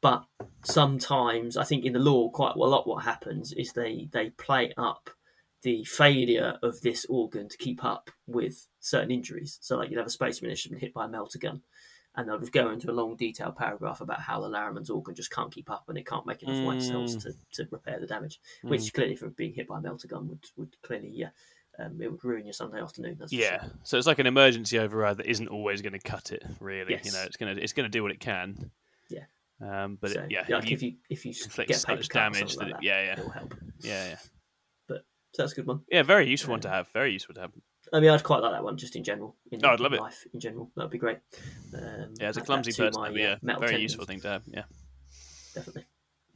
but 0.00 0.24
sometimes 0.64 1.56
I 1.56 1.64
think 1.64 1.84
in 1.84 1.92
the 1.92 1.98
lore 1.98 2.30
quite 2.30 2.54
a 2.54 2.58
lot 2.60 2.86
what 2.86 3.02
happens 3.02 3.52
is 3.52 3.72
they 3.72 4.08
they 4.12 4.30
play 4.30 4.72
up 4.76 5.10
the 5.62 5.84
failure 5.84 6.58
of 6.62 6.80
this 6.82 7.04
organ 7.08 7.48
to 7.48 7.56
keep 7.56 7.84
up 7.84 8.10
with 8.26 8.66
certain 8.80 9.10
injuries. 9.10 9.58
So 9.60 9.76
like 9.76 9.90
you'd 9.90 9.98
have 9.98 10.06
a 10.06 10.10
spaceman 10.10 10.54
been 10.70 10.78
hit 10.78 10.94
by 10.94 11.06
a 11.06 11.08
melta 11.08 11.40
gun, 11.40 11.62
and 12.16 12.28
they'll 12.28 12.38
just 12.38 12.52
go 12.52 12.70
into 12.70 12.90
a 12.90 12.92
long 12.92 13.16
detailed 13.16 13.56
paragraph 13.56 14.00
about 14.00 14.20
how 14.20 14.40
the 14.40 14.48
Larraman's 14.48 14.90
organ 14.90 15.14
just 15.14 15.30
can't 15.32 15.52
keep 15.52 15.70
up 15.70 15.84
and 15.88 15.98
it 15.98 16.06
can't 16.06 16.26
make 16.26 16.42
enough 16.42 16.64
white 16.64 16.82
cells 16.82 17.16
Mm. 17.16 17.22
to, 17.22 17.32
to 17.64 17.68
repair 17.70 17.98
the 18.00 18.06
damage. 18.06 18.40
Mm. 18.64 18.70
Which 18.70 18.92
clearly, 18.92 19.16
from 19.16 19.30
being 19.30 19.52
hit 19.52 19.68
by 19.68 19.78
a 19.78 19.82
melta 19.82 20.08
gun, 20.08 20.28
would 20.28 20.44
would 20.56 20.76
clearly 20.82 21.10
yeah, 21.10 21.30
um, 21.78 22.00
it 22.00 22.10
would 22.10 22.24
ruin 22.24 22.44
your 22.46 22.52
Sunday 22.54 22.80
afternoon. 22.80 23.18
Yeah, 23.30 23.60
sure. 23.60 23.70
so 23.84 23.98
it's 23.98 24.06
like 24.06 24.18
an 24.18 24.26
emergency 24.26 24.78
override 24.78 25.18
that 25.18 25.26
isn't 25.26 25.48
always 25.48 25.82
going 25.82 25.92
to 25.92 25.98
cut 26.00 26.32
it. 26.32 26.44
Really, 26.60 27.00
you 27.04 27.12
know, 27.12 27.22
it's 27.24 27.36
gonna 27.36 27.52
it's 27.52 27.72
gonna 27.72 27.88
do 27.88 28.02
what 28.02 28.12
it 28.12 28.20
can. 28.20 28.70
Yeah. 29.10 29.24
Um, 29.60 29.98
but 30.00 30.10
So, 30.12 30.20
it, 30.20 30.30
yeah, 30.30 30.44
like 30.48 30.70
if 30.70 30.82
you, 30.82 30.94
if 31.10 31.24
you 31.26 31.32
if 31.32 31.58
you 31.58 31.64
get 31.66 31.82
a 31.82 31.86
paper 31.86 32.02
damage 32.04 32.54
that 32.56 32.64
like 32.64 32.74
it, 32.74 32.82
yeah, 32.82 33.04
yeah, 33.04 33.12
it 33.12 33.18
will 33.24 33.30
help. 33.30 33.54
yeah, 33.80 34.08
yeah, 34.10 34.16
So 35.34 35.42
that's 35.42 35.52
a 35.52 35.56
good 35.56 35.66
one. 35.66 35.80
yeah, 35.90 36.02
very 36.02 36.28
useful 36.28 36.52
one 36.52 36.60
to 36.60 36.68
have. 36.70 36.88
Very 36.88 37.12
useful 37.12 37.34
to 37.34 37.42
have. 37.42 37.52
I 37.92 38.00
mean, 38.00 38.10
I'd 38.10 38.22
quite 38.22 38.42
like 38.42 38.52
that 38.52 38.64
one 38.64 38.76
just 38.76 38.96
in 38.96 39.04
general. 39.04 39.36
In 39.50 39.64
Oh, 39.64 39.70
I'd 39.70 39.80
love 39.80 39.92
it. 39.94 40.00
life 40.00 40.26
in 40.34 40.40
general. 40.40 40.70
That'd 40.76 40.90
be 40.90 40.98
great. 40.98 41.18
Um, 41.74 42.14
Yeah, 42.20 42.28
as 42.28 42.36
a 42.36 42.40
clumsy 42.42 42.72
person, 42.72 43.00
my, 43.00 43.08
that'd 43.10 43.24
uh, 43.42 43.58
very 43.58 43.58
tendons, 43.72 43.82
useful 43.82 44.04
thing 44.04 44.20
to 44.20 44.28
have. 44.28 44.42
Yeah. 44.46 44.64
Definitely. 45.54 45.84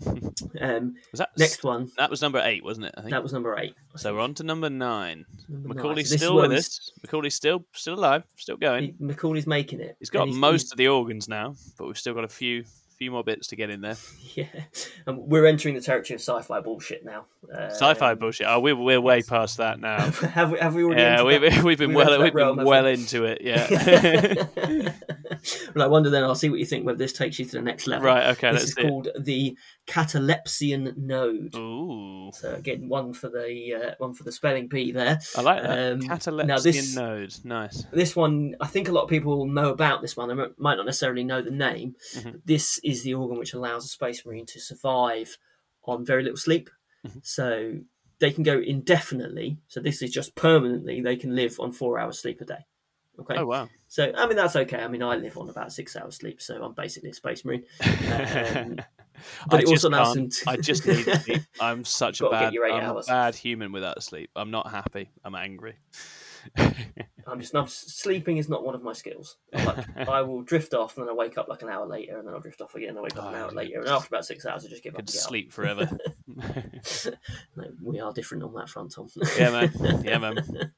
um, 0.60 0.94
Was 1.12 1.18
that 1.18 1.30
next 1.38 1.62
one. 1.62 1.90
That 1.96 2.10
was 2.10 2.22
number 2.22 2.40
eight, 2.42 2.64
wasn't 2.64 2.86
it? 2.86 2.94
I 2.96 3.00
think. 3.02 3.10
That 3.12 3.22
was 3.22 3.32
number 3.32 3.56
eight. 3.58 3.74
So 3.96 4.14
we're 4.14 4.20
on 4.20 4.34
to 4.34 4.42
number 4.44 4.68
nine. 4.70 5.24
Number 5.48 5.68
nine. 5.68 5.76
Macaulay's 5.76 6.10
So 6.10 6.16
still 6.16 6.36
with 6.36 6.52
us. 6.52 6.90
Macaulay's 7.02 7.34
still 7.34 7.64
still 7.72 7.94
alive, 7.94 8.24
still 8.36 8.56
going. 8.56 8.84
He- 8.84 8.94
Macaulay's 8.98 9.46
making 9.46 9.80
it. 9.80 9.96
He's 10.00 10.10
got 10.10 10.28
And 10.28 10.36
most 10.36 10.72
of 10.72 10.78
the 10.78 10.88
organs 10.88 11.28
now, 11.28 11.54
but 11.78 11.86
we've 11.86 11.98
still 11.98 12.14
got 12.14 12.24
a 12.24 12.28
few 12.28 12.64
few 13.02 13.10
more 13.10 13.24
bits 13.24 13.48
to 13.48 13.56
get 13.56 13.68
in 13.70 13.80
there. 13.80 13.96
Yeah, 14.34 14.46
um, 15.06 15.28
we're 15.28 15.44
entering 15.44 15.74
the 15.74 15.82
territory 15.82 16.14
of 16.14 16.22
sci-fi 16.22 16.60
bullshit 16.60 17.04
now. 17.04 17.26
Um, 17.54 17.68
Sci-fi 17.68 18.14
bullshit. 18.14 18.46
Oh, 18.48 18.60
we're 18.60 18.74
we're 18.74 18.98
way 18.98 19.20
past 19.20 19.58
that 19.58 19.78
now. 19.78 20.10
have 20.10 20.52
we? 20.52 20.58
Have 20.58 20.74
we 20.74 20.84
already? 20.84 21.02
yeah, 21.02 21.22
we've, 21.22 21.40
that? 21.42 21.62
we've 21.62 21.76
been 21.76 21.90
we've 21.92 22.06
well 22.06 22.18
we've 22.22 22.34
realm, 22.34 22.56
been 22.56 22.64
well 22.64 22.84
we? 22.84 22.92
into 22.94 23.24
it. 23.24 23.42
Yeah. 23.42 23.66
well, 25.74 25.84
I 25.84 25.86
wonder 25.86 26.08
then. 26.08 26.24
I'll 26.24 26.34
see 26.34 26.48
what 26.48 26.60
you 26.60 26.64
think. 26.64 26.86
Whether 26.86 26.96
this 26.96 27.12
takes 27.12 27.38
you 27.38 27.44
to 27.44 27.52
the 27.52 27.60
next 27.60 27.86
level. 27.86 28.06
right. 28.06 28.28
Okay. 28.28 28.52
This 28.52 28.60
Let's 28.60 28.64
is 28.70 28.74
see. 28.74 28.80
it. 28.82 28.88
called 28.88 29.08
the 29.18 29.56
catalepsean 29.86 30.96
node. 30.96 31.54
Ooh, 31.56 32.30
So 32.32 32.54
again, 32.54 32.88
one 32.88 33.12
for 33.12 33.28
the 33.28 33.74
uh, 33.74 33.94
one 33.98 34.14
for 34.14 34.24
the 34.24 34.32
spelling 34.32 34.68
bee 34.68 34.92
there. 34.92 35.18
I 35.36 35.40
like 35.42 35.62
that. 35.62 35.92
Um, 35.92 36.00
Catalepsean 36.00 36.46
now 36.46 36.58
this- 36.58 36.94
node. 36.96 37.34
Nice. 37.44 37.84
This 37.92 38.16
one, 38.16 38.56
I 38.60 38.66
think 38.66 38.88
a 38.88 38.92
lot 38.92 39.02
of 39.02 39.10
people 39.10 39.46
know 39.46 39.70
about 39.70 40.00
this 40.00 40.16
one. 40.16 40.28
They 40.28 40.34
might- 40.34 40.76
not 40.76 40.86
necessarily 40.86 41.24
know 41.24 41.42
the 41.42 41.50
name. 41.50 41.96
Mhm. 42.16 42.40
This 42.46 42.78
is 42.82 42.91
the 43.00 43.14
organ 43.14 43.38
which 43.38 43.54
allows 43.54 43.86
a 43.86 43.88
space 43.88 44.26
marine 44.26 44.44
to 44.44 44.60
survive 44.60 45.38
on 45.84 46.04
very 46.04 46.22
little 46.22 46.36
sleep. 46.36 46.68
Mhm. 47.06 47.24
So 47.26 47.76
they 48.18 48.30
can 48.30 48.42
go 48.44 48.58
indefinitely. 48.58 49.56
So 49.68 49.80
this 49.80 50.02
is 50.02 50.10
just 50.12 50.34
permanently. 50.34 51.00
They 51.00 51.16
can 51.16 51.34
live 51.34 51.58
on 51.58 51.72
four 51.72 51.98
hours 51.98 52.18
sleep 52.18 52.42
a 52.42 52.44
day. 52.44 52.66
Okay. 53.18 53.36
Oh 53.36 53.46
wow. 53.46 53.68
So 53.88 54.12
I 54.14 54.26
mean 54.26 54.36
that's 54.36 54.54
okay. 54.56 54.78
I 54.82 54.88
mean 54.88 55.02
I 55.02 55.16
live 55.16 55.38
on 55.38 55.48
about 55.48 55.72
six 55.72 55.96
hours 55.96 56.16
sleep, 56.16 56.40
so 56.42 56.62
I'm 56.62 56.72
basically 56.74 57.10
a 57.10 57.14
space 57.14 57.44
marine. 57.44 57.64
Um, 57.82 58.76
but 59.48 59.56
I 59.60 59.62
it 59.62 59.68
just 59.68 59.84
also 59.84 59.88
allows 59.90 60.14
them 60.14 60.30
to- 60.30 60.44
I 60.50 60.56
just 60.56 60.86
need 60.86 61.04
sleep. 61.04 61.42
I'm 61.60 61.84
such 61.84 62.20
a 62.20 62.28
bad, 62.30 62.54
I'm 62.56 62.96
a 62.96 63.02
bad 63.06 63.34
human 63.34 63.70
without 63.70 64.02
sleep. 64.02 64.30
I'm 64.34 64.50
not 64.50 64.70
happy. 64.70 65.10
I'm 65.24 65.34
angry. 65.34 65.74
I'm 67.26 67.40
just 67.40 67.54
not 67.54 67.70
sleeping 67.70 68.36
is 68.38 68.48
not 68.48 68.64
one 68.64 68.74
of 68.74 68.82
my 68.82 68.92
skills. 68.92 69.36
Like, 69.52 69.86
I 70.08 70.22
will 70.22 70.42
drift 70.42 70.74
off 70.74 70.96
and 70.96 71.06
then 71.06 71.10
I 71.12 71.16
wake 71.16 71.38
up 71.38 71.48
like 71.48 71.62
an 71.62 71.68
hour 71.68 71.86
later 71.86 72.18
and 72.18 72.26
then 72.26 72.34
I'll 72.34 72.40
drift 72.40 72.60
off 72.60 72.74
again 72.74 72.90
and 72.90 72.98
I 72.98 73.02
wake 73.02 73.16
up 73.16 73.24
an 73.28 73.34
Oh, 73.34 73.38
hour 73.38 73.50
yeah. 73.52 73.56
later 73.56 73.80
and 73.80 73.88
after 73.88 74.08
about 74.08 74.24
six 74.24 74.44
hours 74.44 74.64
I 74.64 74.68
just 74.68 74.82
give 74.82 74.94
up. 74.94 75.00
Could 75.00 75.08
up. 75.08 75.14
sleep 75.14 75.52
forever. 75.52 75.88
No, 77.56 77.64
we 77.82 78.00
are 78.00 78.12
different 78.12 78.42
on 78.42 78.54
that 78.54 78.68
front, 78.68 78.92
Tom. 78.94 79.08
yeah, 79.38 79.50
man. 79.50 80.02
Yeah, 80.04 80.18
man. 80.18 80.72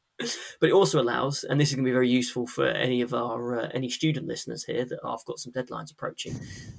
but 0.61 0.69
it 0.69 0.73
also 0.73 1.01
allows, 1.01 1.45
and 1.45 1.61
this 1.61 1.69
is 1.71 1.75
going 1.75 1.85
to 1.85 1.89
be 1.89 1.93
very 1.93 2.09
useful 2.09 2.47
for 2.47 2.67
any 2.67 3.01
of 3.03 3.15
our 3.15 3.61
uh, 3.61 3.69
any 3.73 3.89
student 3.89 4.27
listeners 4.27 4.65
here 4.65 4.85
that 4.85 4.99
I've 5.05 5.25
got 5.25 5.39
some 5.39 5.53
deadlines 5.53 5.93
approaching. 5.93 6.39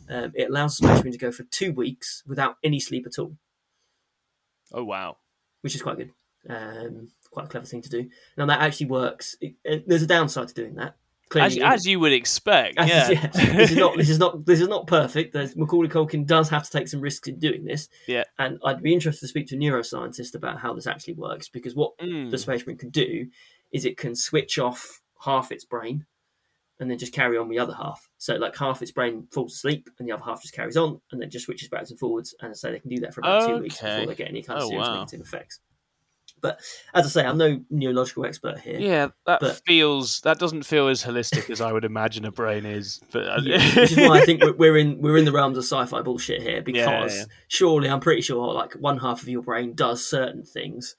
Um, 0.10 0.32
it 0.36 0.50
allows 0.50 0.82
marine 0.82 1.12
to 1.12 1.18
go 1.18 1.32
for 1.32 1.44
two 1.44 1.72
weeks 1.74 2.24
without 2.28 2.58
any 2.64 2.80
sleep 2.80 3.06
at 3.08 3.18
all, 3.20 3.36
Oh 4.74 4.84
wow. 4.84 5.18
which 5.62 5.76
is 5.76 5.82
quite 5.82 5.98
good. 5.98 6.12
Um, 6.50 7.10
quite 7.36 7.46
a 7.46 7.50
clever 7.50 7.66
thing 7.68 7.82
to 7.84 7.90
do. 7.90 8.10
Now 8.38 8.48
that 8.48 8.62
actually 8.62 8.88
works. 8.88 9.36
It, 9.40 9.54
it- 9.64 9.88
there's 9.88 10.02
a 10.02 10.08
downside 10.08 10.48
to 10.48 10.54
doing 10.56 10.76
that. 10.76 10.96
As, 11.36 11.58
as 11.58 11.86
you 11.88 12.00
would 12.00 12.14
expect. 12.14 12.78
As- 12.78 12.88
Yeah. 12.90 13.28
this 13.32 13.72
is 13.72 13.78
not 13.78 13.98
this 13.98 14.10
is 14.10 14.20
not 14.20 14.46
this 14.46 14.62
is 14.62 14.68
not 14.68 14.88
perfect. 14.88 15.34
There's, 15.34 15.56
Macaulay 15.56 15.90
Culkin 15.90 16.26
does 16.26 16.50
have 16.50 16.64
to 16.64 16.72
take 16.72 16.88
some 16.88 17.02
risks 17.02 17.28
in 17.28 17.40
doing 17.40 17.66
this. 17.66 17.90
Yeah. 18.08 18.24
and 18.40 18.58
I'd 18.64 18.82
be 18.82 18.94
interested 18.94 19.22
to 19.22 19.28
speak 19.28 19.48
to 19.48 19.56
a 19.56 19.60
neuroscientist 19.60 20.36
about 20.36 20.60
how 20.60 20.74
this 20.74 20.88
actually 20.88 21.16
works 21.16 21.50
because 21.50 21.76
what 21.76 21.98
Mm. 22.00 22.32
the 22.32 22.38
space 22.38 22.66
marine 22.66 22.78
can 22.78 22.90
do 22.90 23.28
is 23.72 23.86
it 23.86 23.98
can 23.98 24.16
switch 24.16 24.58
off 24.60 25.02
half 25.20 25.52
its 25.52 25.66
brain 25.66 26.06
and 26.80 26.92
then 26.92 26.98
just 26.98 27.14
carry 27.14 27.38
on 27.38 27.48
with 27.48 27.56
the 27.58 27.64
other 27.64 27.74
half. 27.74 28.08
So 28.18 28.36
like 28.36 28.56
half 28.56 28.82
its 28.82 28.92
brain 28.92 29.28
falls 29.32 29.54
asleep 29.56 29.90
and 29.98 30.08
the 30.08 30.12
other 30.14 30.24
half 30.24 30.42
just 30.42 30.54
carries 30.54 30.78
on 30.78 31.00
and 31.12 31.22
then 31.22 31.30
just 31.30 31.46
switches 31.46 31.70
backwards 31.70 31.90
and 31.92 32.00
forwards. 32.00 32.36
And 32.42 32.56
so 32.56 32.70
they 32.72 32.80
can 32.80 32.90
do 32.92 33.00
that 33.00 33.14
for 33.14 33.22
about 33.22 33.48
two 33.48 33.58
weeks 33.60 33.80
before 33.82 34.06
they 34.06 34.16
get 34.16 34.28
any 34.30 34.44
kind 34.44 34.60
of 34.60 34.66
Oh, 34.66 34.70
serious 34.70 34.88
wow. 34.88 34.96
negative 34.96 35.22
effects. 35.22 35.60
But 36.42 36.60
as 36.94 37.06
I 37.06 37.10
say, 37.10 37.26
I'm 37.28 37.38
no 37.38 37.60
neurological 37.72 38.26
expert 38.26 38.60
here. 38.60 38.78
Yeah, 38.80 39.08
that 39.26 39.40
But- 39.40 39.62
feels 39.66 40.22
that 40.22 40.38
doesn't 40.38 40.64
feel 40.64 40.88
as 40.90 41.04
holistic 41.04 41.50
as 41.50 41.62
I 41.62 41.72
would 41.72 41.86
imagine 41.86 42.24
a 42.26 42.32
brain 42.32 42.66
is. 42.66 43.02
But 43.12 43.28
uh, 43.28 43.40
Yeah, 43.44 43.58
which 43.76 43.92
is 43.94 43.98
why 43.98 44.20
I 44.22 44.26
think 44.26 44.44
we're- 44.58 44.80
in 44.80 45.00
we're 45.02 45.18
in 45.18 45.26
the 45.26 45.32
realms 45.32 45.58
of 45.58 45.64
sci-fi 45.64 46.02
bullshit 46.02 46.42
here 46.42 46.62
because 46.62 47.16
yeah. 47.16 47.24
surely 47.48 47.90
I'm 47.90 48.00
pretty 48.00 48.22
sure 48.22 48.54
like 48.54 48.74
one 48.74 48.98
half 49.00 49.22
of 49.24 49.30
your 49.30 49.42
brain 49.42 49.74
does 49.74 50.06
certain 50.06 50.44
things 50.44 50.96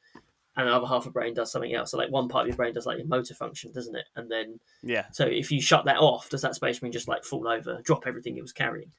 and 0.57 0.67
another 0.67 0.87
half 0.87 1.01
of 1.01 1.05
your 1.07 1.13
brain 1.13 1.35
does 1.35 1.53
something 1.53 1.75
else. 1.75 1.91
So 1.91 1.99
like 1.99 2.11
one 2.11 2.29
part 2.29 2.43
of 2.45 2.49
your 2.49 2.57
brain 2.57 2.73
does 2.73 2.87
like 2.87 2.97
your 2.99 3.07
motor 3.07 3.35
function, 3.35 3.73
doesn't 3.73 3.95
it? 3.95 4.07
And 4.17 4.31
then 4.31 4.59
yeah, 4.83 5.05
so 5.13 5.27
if 5.27 5.53
you 5.53 5.61
shut 5.61 5.85
that 5.85 5.99
off, 5.99 6.31
does 6.31 6.41
that 6.43 6.55
space 6.55 6.81
marine 6.81 6.93
just 6.93 7.09
like 7.09 7.25
fall 7.25 7.47
over, 7.47 7.81
drop 7.85 8.07
everything 8.07 8.37
it 8.39 8.43
was 8.43 8.53
carrying? 8.53 8.91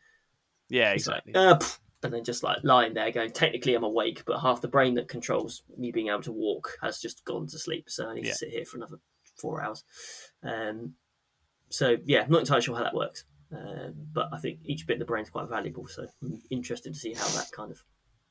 yeah, 0.69 0.91
It's 0.93 1.07
like, 1.07 1.23
exactly. 1.25 1.33
uh, 1.33 1.55
pff, 1.57 1.79
and 2.03 2.13
then 2.13 2.23
just 2.23 2.43
like 2.43 2.57
lying 2.63 2.93
there 2.93 3.11
going, 3.11 3.31
technically 3.31 3.73
I'm 3.75 3.83
awake, 3.83 4.23
but 4.25 4.39
half 4.39 4.61
the 4.61 4.67
brain 4.67 4.93
that 4.95 5.07
controls 5.07 5.63
me 5.77 5.91
being 5.91 6.09
able 6.09 6.21
to 6.23 6.31
walk 6.31 6.77
has 6.81 6.99
just 6.99 7.25
gone 7.25 7.47
to 7.47 7.57
sleep. 7.59 7.89
So 7.89 8.07
I 8.09 8.13
need 8.15 8.25
Yeah. 8.25 8.31
to 8.31 8.37
sit 8.37 8.49
here 8.49 8.65
for 8.65 8.77
another 8.77 8.99
four 9.35 9.61
hours. 9.61 9.83
Um, 10.43 10.95
so 11.69 11.97
yeah, 12.05 12.21
I'm 12.23 12.31
not 12.31 12.41
entirely 12.41 12.63
sure 12.63 12.75
how 12.75 12.83
that 12.83 12.93
works. 12.95 13.23
Um, 13.51 13.93
but 14.13 14.27
I 14.33 14.37
think 14.39 14.59
each 14.65 14.85
bit 14.85 14.95
of 14.95 14.99
the 14.99 15.05
brain 15.05 15.23
is 15.23 15.29
quite 15.29 15.47
valuable. 15.49 15.87
So 15.87 16.05
I'm 16.21 16.41
interested 16.49 16.93
to 16.93 16.99
see 16.99 17.13
how 17.13 17.27
that 17.29 17.49
kind 17.51 17.71
of 17.71 17.81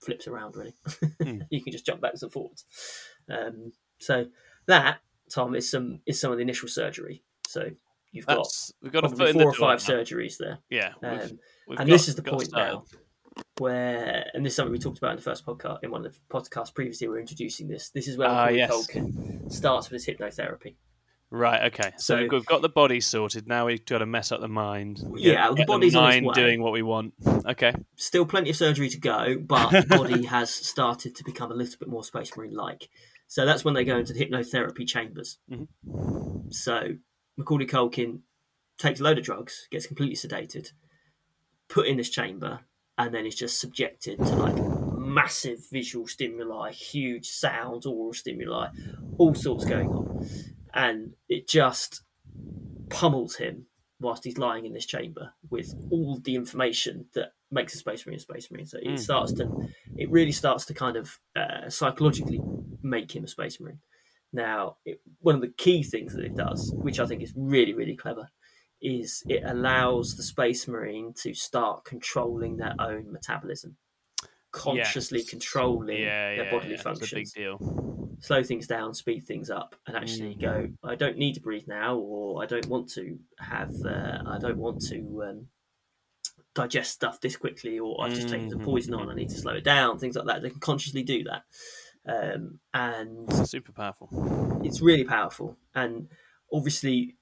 flips 0.00 0.26
around. 0.28 0.56
Really, 0.56 0.74
Hmm. 1.22 1.40
you 1.50 1.62
can 1.62 1.72
just 1.72 1.86
jump 1.86 2.00
backwards 2.02 2.22
and 2.22 2.32
forwards. 2.32 2.64
Um, 3.28 3.72
so 3.98 4.26
that 4.66 5.00
Tom 5.30 5.54
is 5.54 5.70
some 5.70 6.00
is 6.06 6.20
some 6.20 6.30
of 6.32 6.36
the 6.38 6.42
initial 6.42 6.68
surgery. 6.68 7.22
So 7.48 7.70
you've 8.12 8.26
got 8.26 8.46
we've 8.82 8.92
got 8.92 9.04
a 9.04 9.08
probably 9.08 9.28
in 9.30 9.32
four 9.34 9.42
the 9.42 9.48
or 9.48 9.52
five 9.54 9.88
now. 9.88 9.94
surgeries 9.94 10.36
there. 10.38 10.58
Yeah, 10.70 10.92
we've, 11.02 11.10
Um, 11.10 11.38
we've 11.66 11.78
and 11.80 11.88
got- 11.88 11.94
this 11.94 12.08
is 12.08 12.14
the 12.14 12.22
point 12.22 12.48
started. 12.48 12.72
now 12.74 12.84
where, 13.59 14.26
and 14.34 14.45
this 14.45 14.53
is 14.53 14.57
something 14.57 14.72
we 14.72 14.78
talked 14.78 14.99
about 14.99 15.11
in 15.12 15.16
the 15.16 15.22
first 15.22 15.47
podcast, 15.47 15.78
in 15.82 15.91
one 15.91 16.05
of 16.05 16.12
the 16.12 16.18
podcasts 16.30 16.74
previously, 16.74 17.09
we 17.09 17.16
are 17.16 17.20
introducing 17.20 17.68
this. 17.68 17.91
This 17.91 18.09
is 18.09 18.16
where 18.18 18.28
Macaulay 18.28 18.57
yes. 18.59 18.70
Culkin 18.70 19.51
starts 19.53 19.91
with 19.91 20.05
his 20.05 20.16
hypnotherapy. 20.16 20.76
Right. 21.30 21.72
Okay. 21.72 21.91
So, 21.97 22.26
So- 22.26 22.28
we've 22.37 22.47
got- 22.47 22.62
the 22.62 22.68
body 22.68 23.01
sorted. 23.01 23.49
Now 23.49 23.66
we've 23.66 23.84
got 23.84 23.99
to 23.99 24.07
mess 24.07 24.30
up 24.30 24.41
the 24.41 24.49
mind. 24.49 25.03
Yeah, 25.16 25.49
the 25.51 25.57
Get 25.57 25.66
body's 25.66 25.95
on 25.97 26.12
its 26.12 26.22
mind 26.22 26.34
doing 26.34 26.62
what 26.62 26.72
we 26.72 26.82
want. 26.82 27.14
Okay. 27.47 27.72
Still 27.97 28.26
plenty 28.26 28.51
of 28.51 28.57
surgery 28.57 28.89
to 28.91 28.99
go, 29.01 29.37
but 29.39 29.70
the 29.70 29.87
body 29.89 30.24
has 30.26 30.51
started 30.51 31.16
to 31.16 31.24
become 31.24 31.51
a 31.51 31.55
little 31.55 31.76
bit 31.78 31.89
more 31.89 32.05
Space 32.05 32.37
Marine 32.37 32.55
like. 32.55 32.89
So 33.26 33.45
that's 33.45 33.64
when 33.64 33.74
they 33.74 33.84
go 33.84 33.97
into 33.97 34.12
the 34.12 34.24
hypnotherapy 34.24 34.87
chambers. 34.87 35.39
Mhm. 35.51 36.53
So 36.53 36.97
Macaulay 37.37 37.66
Culkin 37.66 38.20
takes 38.78 39.01
a 39.01 39.03
load 39.03 39.18
of 39.18 39.24
drugs, 39.24 39.66
gets 39.70 39.87
completely 39.87 40.14
sedated, 40.14 40.70
put 41.68 41.87
in 41.89 41.97
this 41.97 42.09
chamber, 42.11 42.61
and 42.99 43.14
then 43.14 43.26
is 43.26 43.34
just 43.36 43.61
subjected 43.61 44.18
to 44.18 44.36
like 44.36 44.57
massive 44.99 45.61
visual 45.70 46.07
stimuli, 46.07 46.72
huge 46.72 47.26
sounds, 47.28 47.86
oral 47.86 48.12
stimuli, 48.12 48.68
all 49.18 49.34
sorts 49.34 49.64
going 49.64 49.88
on. 49.88 50.28
And 50.74 51.14
it 51.28 51.49
just 51.49 52.03
pummels 52.88 53.36
him 53.36 53.66
whilst 54.01 54.24
he's 54.24 54.38
lying 54.38 54.66
in 54.66 54.72
this 54.72 54.86
chamber 54.86 55.32
with 55.51 55.74
all 55.90 56.18
the 56.18 56.34
information 56.34 57.07
that 57.14 57.32
makes 57.51 57.74
a 57.74 57.78
space 57.78 58.05
marine 58.07 58.16
a 58.16 58.20
space 58.20 58.51
marine. 58.51 58.66
So 58.66 58.78
it 58.78 58.88
Mm. 58.88 58.99
starts 58.99 59.32
to, 59.34 59.68
it 59.97 60.11
really 60.11 60.32
starts 60.32 60.66
to 60.66 60.74
kind 60.74 60.97
of 60.97 61.18
uh, 61.34 61.68
psychologically 61.70 62.40
make 62.82 63.14
him 63.14 63.24
a 63.24 63.28
space 63.28 63.61
marine. 63.61 63.80
Now, 64.32 64.76
it, 64.84 65.01
one 65.20 65.34
of 65.34 65.40
the 65.40 65.49
key 65.57 65.82
things 65.82 66.14
that 66.14 66.24
it 66.24 66.36
does, 66.36 66.72
which 66.74 67.01
I 67.01 67.07
think 67.07 67.22
is 67.22 67.32
really, 67.36 67.72
really 67.72 67.97
clever, 67.97 68.28
is 68.81 69.22
it 69.29 69.43
allows 69.45 70.14
the 70.16 70.22
space 70.22 70.68
marine 70.68 71.12
to 71.14 71.35
start 71.35 71.85
controlling 71.85 72.57
their 72.57 72.74
own 72.79 73.11
metabolism, 73.12 73.77
consciously 74.53 75.20
Yes. 75.20 75.31
controlling 75.31 76.01
Yeah, 76.01 76.35
their 76.35 76.45
yeah, 76.45 76.51
bodily 76.51 76.77
yeah. 76.77 76.83
That's 76.85 76.87
a 76.87 77.14
big 77.14 77.29
functions 77.29 77.33
deal. 77.33 78.16
slow 78.20 78.43
things 78.43 78.66
down, 78.66 78.95
speed 78.95 79.20
things 79.27 79.51
up, 79.51 79.77
and 79.87 79.97
actually 79.97 80.35
Mm. 80.37 80.41
go. 80.41 80.68
I 80.85 80.95
don't 80.95 81.18
need 81.18 81.35
to 81.35 81.41
breathe 81.41 81.68
now, 81.68 81.97
or 81.97 82.43
I 82.43 82.47
don't 82.47 82.66
want 82.68 82.91
to 82.93 83.18
have. 83.39 83.74
Uh, 83.85 84.22
I 84.27 84.39
don't 84.39 84.59
want 84.59 84.81
to 84.87 85.22
um, 85.24 85.49
digest 86.55 86.93
stuff 86.93 87.20
this 87.20 87.37
quickly, 87.37 87.79
or 87.79 88.03
I've 88.03 88.14
just 88.14 88.29
taken 88.29 88.49
some 88.49 88.61
Mhm. 88.61 88.64
poison 88.64 88.95
on. 88.95 89.09
I 89.11 89.14
need 89.14 89.29
to 89.31 89.39
slow 89.39 89.55
it 89.55 89.64
down. 89.64 89.99
Things 89.99 90.16
like 90.16 90.27
that. 90.27 90.43
They 90.43 90.51
can 90.51 90.61
consciously 90.61 91.03
do 91.03 91.24
that, 91.24 91.45
um, 92.07 92.61
and 92.72 93.31
Super 93.47 93.72
powerful. 93.72 94.09
it's 94.64 94.81
really 94.81 95.05
powerful. 95.05 95.57
And 95.74 96.09
obviously, 96.53 97.16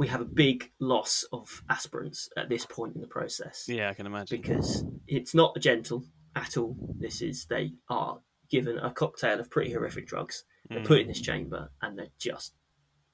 we 0.00 0.08
have 0.08 0.22
a 0.22 0.24
big 0.24 0.70
loss 0.80 1.24
of 1.30 1.62
aspirants 1.68 2.28
at 2.36 2.48
this 2.48 2.64
point 2.64 2.94
in 2.94 3.02
the 3.02 3.06
process 3.06 3.66
Yeah, 3.68 3.90
I 3.90 3.94
can 3.94 4.06
imagine. 4.06 4.40
because 4.40 4.82
it's 5.06 5.34
not 5.34 5.58
gentle 5.60 6.04
at 6.34 6.56
all. 6.56 6.74
This 6.98 7.20
is 7.20 7.44
they 7.44 7.74
are 7.90 8.18
given 8.50 8.78
a 8.78 8.90
cocktail 8.90 9.38
of 9.38 9.50
pretty 9.50 9.72
horrific 9.72 10.06
drugs. 10.06 10.44
They're 10.70 10.80
Mm. 10.80 10.86
put 10.86 11.00
in 11.00 11.06
this 11.08 11.20
chamber 11.20 11.70
and 11.82 11.98
they're 11.98 12.14
just 12.18 12.54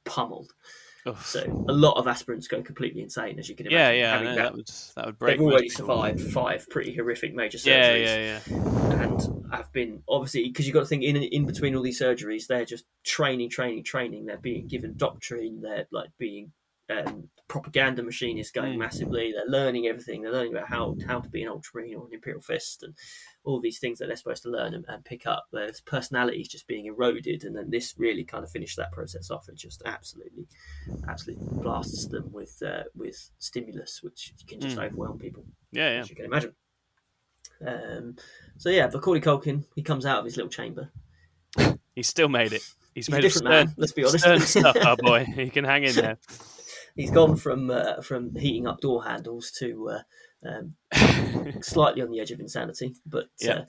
pummeled. 0.04 0.52
Oof. 1.08 1.24
So 1.26 1.40
a 1.68 1.72
lot 1.72 1.96
of 1.96 2.06
aspirants 2.06 2.46
go 2.48 2.62
completely 2.62 3.00
insane, 3.02 3.38
as 3.38 3.48
you 3.48 3.54
can 3.56 3.66
imagine. 3.66 3.98
yeah, 4.00 4.10
having 4.12 4.24
know, 4.28 4.34
that- 4.36 4.42
that 4.42 4.54
would 4.54 4.66
that 4.96 5.06
would 5.06 5.18
break. 5.18 5.38
they've 5.38 5.46
already 5.46 5.68
survived 5.68 6.20
five 6.32 6.68
pretty 6.70 6.94
horrific 6.94 7.34
major 7.34 7.58
Yeah, 7.64 7.90
surgeries, 7.90 8.04
yeah, 8.04 8.40
yeah. 8.48 9.02
and 9.02 9.52
have 9.52 9.72
been 9.72 10.02
obviously 10.08 10.44
because 10.48 10.66
you've 10.66 10.74
got 10.74 10.80
to 10.80 10.86
think 10.86 11.02
in 11.02 11.16
in 11.16 11.46
between 11.46 11.74
all 11.74 11.82
these 11.82 12.00
surgeries, 12.00 12.46
they're 12.46 12.64
just 12.64 12.84
training, 13.04 13.50
training, 13.50 13.82
training. 13.84 14.26
They're 14.26 14.38
being 14.38 14.66
given 14.68 14.96
doctrine. 14.96 15.60
They're 15.62 15.86
like 15.90 16.10
being 16.18 16.52
um, 16.88 17.28
propaganda 17.48 18.02
machine 18.02 18.38
is 18.38 18.50
going 18.50 18.74
Mm. 18.74 18.78
massively. 18.78 19.32
They're 19.32 19.46
learning 19.46 19.86
everything. 19.88 20.22
They're 20.22 20.32
learning 20.32 20.52
about 20.54 20.68
how 20.68 20.96
how 21.06 21.20
to 21.20 21.28
be 21.28 21.42
an 21.42 21.48
ultramarine 21.48 21.96
or 21.96 22.06
an 22.06 22.14
imperial 22.14 22.40
fist 22.40 22.82
and 22.84 22.94
all 23.44 23.60
these 23.60 23.78
things 23.78 23.98
that 23.98 24.06
they're 24.06 24.16
supposed 24.16 24.42
to 24.44 24.50
learn 24.50 24.74
and, 24.74 24.84
and 24.88 25.04
pick 25.04 25.26
up. 25.26 25.46
Their 25.52 25.70
personalities 25.84 26.48
just 26.48 26.66
being 26.66 26.86
eroded, 26.86 27.44
and 27.44 27.56
then 27.56 27.70
this 27.70 27.94
really 27.98 28.24
kind 28.24 28.44
of 28.44 28.50
finished 28.50 28.76
that 28.76 28.92
process 28.92 29.30
off. 29.30 29.48
It 29.48 29.56
just 29.56 29.82
absolutely, 29.84 30.46
absolutely 31.08 31.46
blasts 31.62 32.06
them 32.06 32.30
with 32.32 32.62
uh, 32.64 32.84
with 32.94 33.30
stimulus, 33.38 34.00
which 34.02 34.32
can 34.46 34.60
just 34.60 34.76
Mm. 34.76 34.84
overwhelm 34.86 35.18
people 35.18 35.44
Yeah, 35.72 35.90
yeah. 35.94 36.00
as 36.00 36.10
you 36.10 36.16
can 36.16 36.24
imagine. 36.26 36.54
Um, 37.66 38.16
so 38.58 38.68
yeah, 38.68 38.86
but 38.86 38.94
Macaulay 38.96 39.20
Culkin 39.20 39.64
he 39.74 39.82
comes 39.82 40.04
out 40.06 40.18
of 40.20 40.24
his 40.24 40.36
little 40.36 40.50
chamber. 40.50 40.90
He's 41.94 42.08
still 42.08 42.28
made 42.28 42.52
it. 42.52 42.62
He's 42.94 43.06
He's 43.06 43.10
made 43.10 43.18
a 43.18 43.22
different 43.22 43.46
stern, 43.46 43.66
man. 43.66 43.74
Let's 43.78 43.92
be 43.92 44.04
honest. 44.04 44.18
stern 44.24 44.40
stuff, 44.40 44.76
our 44.84 44.96
boy. 44.96 45.24
He 45.34 45.48
can 45.50 45.64
hang 45.64 45.84
in 45.84 45.94
there. 45.94 46.18
He's 46.96 47.10
gone 47.10 47.36
from 47.36 47.70
uh, 47.70 48.00
from 48.02 48.34
heating 48.34 48.66
up 48.66 48.80
door 48.80 49.04
handles 49.04 49.50
to 49.58 49.90
uh, 49.90 50.48
um, 50.48 50.74
slightly 51.62 52.02
on 52.02 52.10
the 52.10 52.20
edge 52.20 52.30
of 52.30 52.40
insanity. 52.40 52.94
But 53.04 53.26
Yeah. 53.40 53.52
uh, 53.52 53.64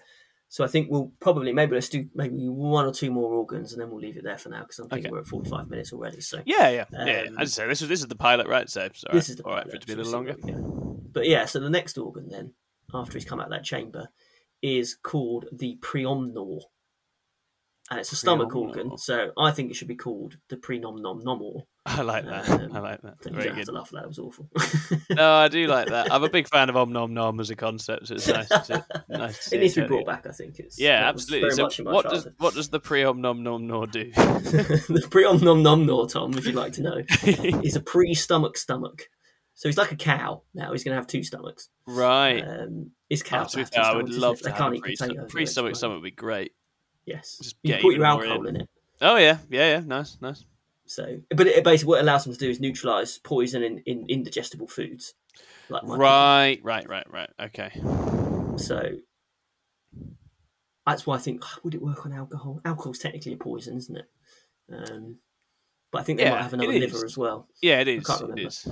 so 0.49 0.63
I 0.63 0.67
think 0.67 0.89
we'll 0.89 1.11
probably 1.19 1.51
maybe 1.51 1.75
let's 1.75 1.89
do 1.89 2.07
maybe 2.15 2.36
one 2.47 2.86
or 2.86 2.93
two 2.93 3.11
more 3.11 3.34
organs 3.34 3.73
and 3.73 3.82
then 3.82 3.89
we'll 3.89 3.99
leave 3.99 4.15
it 4.15 4.23
there 4.23 4.38
for 4.38 4.47
now 4.47 4.61
because 4.61 4.80
I'm 4.80 4.88
thinking 4.88 5.07
Okay. 5.07 5.11
we're 5.11 5.19
at 5.19 5.28
45 5.28 5.69
minutes 5.69 5.91
already. 5.91 6.21
So 6.21 6.41
Yeah, 6.45 6.69
yeah, 6.69 6.86
yeah. 6.93 7.23
Um, 7.28 7.38
As 7.39 7.59
I 7.59 7.63
say, 7.63 7.67
this 7.67 7.82
is 7.82 7.89
this 7.89 7.99
is 7.99 8.07
the 8.07 8.15
pilot, 8.15 8.47
right? 8.47 8.69
So 8.69 8.82
right. 8.82 8.91
this 9.11 9.30
is 9.30 9.36
the 9.36 9.43
all 9.43 9.51
right 9.51 9.63
pilot, 9.63 9.71
for 9.71 9.75
it 9.75 9.82
to 9.82 9.88
be 9.88 9.93
a 9.93 9.95
little 9.97 10.11
longer. 10.13 10.36
see 10.41 10.51
where 10.51 10.55
we 10.55 10.61
go. 10.61 11.01
But 11.11 11.28
yeah, 11.28 11.45
so 11.45 11.59
the 11.59 11.69
next 11.69 11.97
organ 11.97 12.30
then 12.30 12.53
after 12.93 13.13
he's 13.13 13.25
come 13.25 13.39
out 13.41 13.47
of 13.47 13.51
that 13.51 13.65
chamber 13.65 14.07
is 14.61 14.95
called 14.95 15.45
the 15.51 15.78
preomnor. 15.82 16.61
And 17.89 18.01
it's 18.01 18.11
a 18.11 18.17
stomach 18.17 18.53
organ, 18.53 18.97
so 18.97 19.31
I 19.38 19.51
think 19.51 19.71
it 19.71 19.75
should 19.75 19.88
be 19.88 19.95
called 19.95 20.38
the 20.49 20.57
prenomnomnomor. 20.57 21.61
I 21.85 22.01
like 22.01 22.25
that. 22.25 22.49
Um, 22.49 22.75
I 22.75 22.79
like 22.79 23.01
that. 23.01 23.15
You 23.25 23.31
Very 23.31 23.47
have 23.47 23.55
good. 23.55 23.65
to 23.67 23.71
laugh 23.71 23.88
at 23.88 23.91
that; 23.93 24.03
it 24.03 24.07
was 24.07 24.19
awful. 24.19 24.49
No, 25.09 25.33
I 25.35 25.47
do 25.47 25.67
like 25.67 25.88
that. 25.88 26.11
I'm 26.11 26.21
a 26.21 26.29
big 26.29 26.49
fan 26.49 26.67
of 26.67 26.75
Om 26.75 26.91
Nom 26.91 27.13
Nom 27.13 27.39
as 27.39 27.49
a 27.49 27.55
concept. 27.55 28.07
So 28.07 28.15
it's 28.15 28.27
nice 28.27 28.49
to, 28.49 28.85
nice 29.07 29.49
to 29.49 29.55
it 29.55 29.59
needs 29.61 29.73
to 29.75 29.83
be 29.83 29.88
brought 29.88 30.05
back. 30.05 30.27
I 30.27 30.31
think 30.31 30.59
it's 30.59 30.77
Yeah, 30.77 31.07
absolutely. 31.07 31.51
So 31.51 31.69
what 31.85 32.09
does 32.09 32.27
what 32.39 32.53
does 32.55 32.67
the 32.67 32.79
pre 32.81 33.05
Om 33.05 33.21
Nom 33.21 33.41
Nom 33.41 33.65
Nor 33.67 33.88
do? 33.88 34.11
the 34.11 35.07
preomnomnomnor, 35.09 36.11
Tom, 36.11 36.38
if 36.38 36.45
you'd 36.45 36.55
like 36.55 36.73
to 36.73 36.81
know, 36.81 37.01
is 37.63 37.77
a 37.77 37.81
pre-stomach 37.81 38.57
stomach. 38.57 39.03
So 39.53 39.69
he's 39.69 39.77
like 39.77 39.93
a 39.93 39.95
cow 39.95 40.43
now. 40.53 40.71
He's 40.73 40.83
going 40.83 40.93
to 40.93 40.99
have 40.99 41.07
two 41.07 41.23
stomachs. 41.23 41.69
right. 41.88 42.41
Um, 42.41 42.91
his 43.09 43.21
Oh, 43.23 43.25
cows 43.25 43.51
to 43.51 43.57
be 43.57 43.61
have 43.61 43.71
two 43.71 43.75
fair, 43.81 43.85
I 43.85 43.95
would 43.95 44.09
love 44.09 44.33
it? 44.35 44.38
to 44.39 44.43
They 44.43 44.49
have 44.51 44.59
can't 44.59 44.73
a 44.73 44.77
eat 44.77 44.81
pre 44.83 44.95
potatoes. 44.97 45.31
pre 45.31 45.45
stomach 45.45 45.71
or 45.71 45.75
stomach 45.75 45.95
would 45.95 46.03
be 46.03 46.11
great. 46.11 46.51
Yes, 47.08 47.39
Just 47.41 47.55
you 47.64 47.78
put 47.82 47.95
your 47.95 48.05
alcohol 48.05 48.45
in. 48.47 48.58
in 48.58 48.62
it. 48.64 48.70
Oh 49.01 49.16
yeah, 49.16 49.38
yeah, 49.49 49.70
yeah. 49.72 49.82
Nice, 49.86 50.18
nice. 50.22 50.43
So, 50.86 51.20
but 51.36 51.47
it 51.47 51.64
basically 51.64 51.89
what 51.89 51.99
it 51.99 52.01
allows 52.01 52.26
them 52.26 52.34
to 52.34 52.39
do 52.39 52.49
is 52.49 52.60
neutralize 52.60 53.18
poison 53.18 53.64
in, 53.64 53.80
in 53.86 54.05
indigestible 54.10 54.68
foods, 54.68 55.14
like 55.70 55.84
my 55.84 55.95
Right, 55.95 56.60
right, 56.64 56.88
right, 56.88 57.12
right. 57.12 57.30
Okay. 57.39 57.72
So 58.58 58.97
that's 60.86 61.08
why 61.08 61.16
I 61.16 61.20
think 61.20 61.43
would 61.64 61.76
it 61.76 61.82
work 61.82 62.05
on 62.05 62.12
alcohol? 62.12 62.60
Alcohol's 62.66 62.99
technically 62.99 63.34
a 63.34 63.38
poison, 63.38 63.78
isn't 63.78 63.97
it? 63.97 64.10
Um, 64.72 65.18
but 65.91 65.99
I 65.99 66.03
think 66.03 66.20
they 66.20 66.26
Yeah, 66.26 66.32
might 66.32 66.41
have 66.43 66.53
another 66.53 66.74
liver 66.74 67.05
as 67.05 67.18
well. 67.18 67.47
Yeah, 67.62 67.80
it 67.80 67.88
is. 67.88 68.05
can't 68.05 68.22
remember. 68.22 68.47
is. 68.47 68.68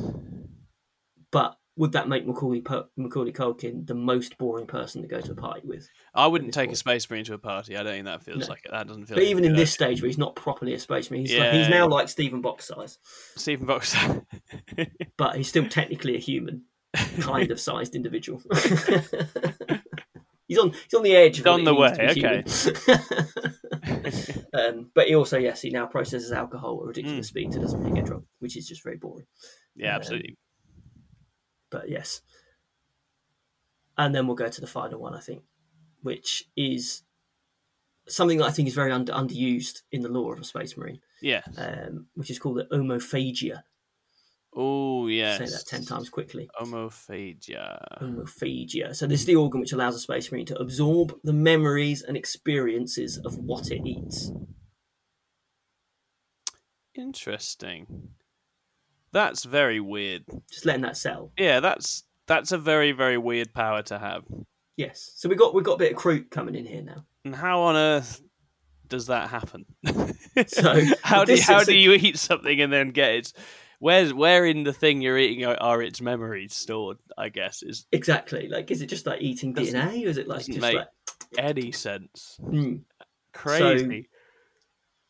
But 1.31 1.55
would 1.77 1.91
that 1.91 2.07
make 2.07 2.25
Macaulay 2.25 2.63
Macaulay 2.97 3.33
Culkin 3.33 3.85
the 3.85 3.93
most 3.95 4.37
boring 4.37 4.65
person 4.65 5.01
to 5.01 5.07
go 5.07 5.19
to 5.19 5.31
a 5.33 5.35
party 5.35 5.61
with? 5.65 5.89
I 6.13 6.25
wouldn't 6.27 6.53
take 6.53 6.67
a 6.67 6.69
point. 6.69 6.77
space 6.77 7.09
marine 7.09 7.25
to 7.25 7.33
a 7.33 7.37
party. 7.37 7.75
I 7.75 7.83
don't 7.83 7.91
think 7.93 8.05
that 8.05 8.23
feels 8.23 8.39
No. 8.39 8.47
like 8.47 8.63
it. 8.65 8.71
That 8.71 8.87
doesn't 8.87 9.05
feel. 9.07 9.15
But 9.15 9.23
like 9.23 9.29
even 9.29 9.43
in 9.43 9.53
this 9.55 9.73
stage 9.73 10.01
where 10.01 10.07
he's 10.07 10.17
not 10.17 10.35
properly 10.35 10.73
a 10.73 10.79
spaceman, 10.79 11.19
he's, 11.21 11.35
like, 11.37 11.51
he's 11.51 11.67
now 11.69 11.87
like 11.87 12.07
Stephen 12.09 12.41
Box 12.41 12.67
size. 12.67 12.97
Stephen 13.35 13.65
Box. 13.67 13.93
but 15.17 15.35
he's 15.35 15.49
still 15.49 15.67
technically 15.67 16.15
a 16.15 16.19
human, 16.19 16.63
kind 17.19 17.51
of 17.51 17.59
sized 17.59 17.93
individual. 17.95 18.41
he's 20.47 20.57
on 20.57 20.71
he's 20.71 20.93
on 20.95 21.03
the 21.03 21.15
edge. 21.15 21.39
Of 21.39 21.45
He's 21.45 21.47
on 21.47 21.63
the 21.65 21.73
be 22.13 22.19
human. 22.21 22.45
um, 24.53 24.91
but 24.93 25.07
he 25.07 25.15
also, 25.15 25.37
yes, 25.37 25.61
he 25.61 25.69
now 25.71 25.85
processes 25.87 26.31
alcohol 26.31 26.79
at 26.79 26.83
a 26.83 26.87
ridiculous 26.87 27.25
Mm. 27.27 27.29
speed 27.29 27.51
to 27.51 27.59
doesn't 27.59 27.79
really 27.81 27.93
get 27.95 28.05
drunk, 28.05 28.23
which 28.39 28.55
is 28.57 28.67
just 28.67 28.83
very 28.83 28.97
boring. 28.97 29.25
yeah, 29.75 29.89
Um, 29.91 29.95
absolutely. 29.97 30.37
But 31.75 31.89
yes. 31.89 32.21
And 33.97 34.15
then 34.15 34.27
we'll 34.27 34.37
go 34.37 34.47
to 34.47 34.61
the 34.61 34.67
final 34.67 35.01
one, 35.01 35.13
I 35.13 35.19
think, 35.19 35.43
which 36.03 36.45
is 36.55 37.03
something 38.07 38.37
that 38.37 38.45
I 38.45 38.51
think 38.51 38.69
is 38.69 38.73
very 38.75 38.93
under, 38.93 39.11
underused 39.11 39.81
in 39.91 40.01
the 40.01 40.07
lore 40.07 40.33
of 40.33 40.39
a 40.39 40.45
space 40.45 40.77
marine, 40.77 41.01
Yeah. 41.21 41.41
um, 41.57 42.07
which 42.13 42.29
is 42.29 42.39
called 42.39 42.59
the 42.59 42.65
omophagea. 42.71 43.63
Oh 44.55 45.07
yes. 45.07 45.37
Say 45.39 45.45
that 45.47 45.65
10 45.67 45.83
times 45.83 46.09
quickly. 46.09 46.49
Homophagia. 46.57 48.01
Omophagea. 48.01 48.95
So, 48.95 49.05
this 49.05 49.19
is 49.19 49.25
the 49.25 49.35
organ 49.35 49.59
which 49.59 49.73
allows 49.73 49.95
a 49.95 49.99
space 49.99 50.31
marine 50.31 50.45
to 50.45 50.57
absorb 50.57 51.13
the 51.25 51.33
memories 51.33 52.03
and 52.03 52.15
experiences 52.15 53.17
of 53.25 53.37
what 53.37 53.69
it 53.69 53.85
eats. 53.85 54.31
Interesting. 56.93 58.11
That's 59.15 59.45
very 59.45 59.79
weird. 59.79 60.25
Just 60.51 60.65
letting 60.65 60.81
that 60.81 60.97
settle. 60.97 61.31
Yeah, 61.37 61.61
that's 61.61 62.03
that's 62.27 62.51
a 62.51 62.57
very 62.57 62.91
very 62.91 63.17
weird 63.17 63.53
power 63.53 63.81
to 63.83 63.97
have. 63.97 64.25
Yes. 64.75 65.13
So, 65.15 65.29
we've 65.29 65.37
got, 65.37 65.53
we've 65.53 65.63
got 65.63 65.75
a 65.75 65.77
bit 65.77 65.93
of 65.93 65.97
Kroot 65.97 66.29
coming 66.29 66.53
in 66.53 66.65
here 66.65 66.81
now. 66.81 67.05
And 67.23 67.33
how 67.33 67.61
on 67.61 67.77
earth 67.77 68.21
does 68.89 69.07
that 69.07 69.29
happen? 69.29 69.65
So, 70.47 70.81
how 71.01 71.23
do 71.23 71.37
how 71.41 71.63
do 71.63 71.73
you 71.73 71.93
eat 71.93 72.19
something 72.19 72.59
and 72.59 72.73
then 72.73 72.89
get 72.89 73.13
it? 73.13 73.33
Where's 73.79 74.13
where 74.13 74.45
in 74.45 74.63
the 74.65 74.73
thing 74.73 75.01
you're 75.01 75.17
eating 75.17 75.45
are, 75.45 75.81
its 75.81 76.01
memories 76.01 76.53
stored? 76.53 76.97
I 77.17 77.29
guess 77.29 77.63
is 77.63 77.85
Exactly. 77.93 78.49
Like, 78.49 78.69
is 78.69 78.81
it 78.81 78.87
just 78.87 79.05
like 79.05 79.21
eating 79.21 79.53
DNA 79.55 80.05
or 80.05 80.09
is 80.09 80.17
it 80.17 80.27
like 80.27 80.45
just 80.45 80.59
make- 80.59 80.75
like. 80.75 80.87
any 81.37 81.71
sense. 81.71 82.37
Hmm. 82.41 82.79
Crazy. 83.31 84.09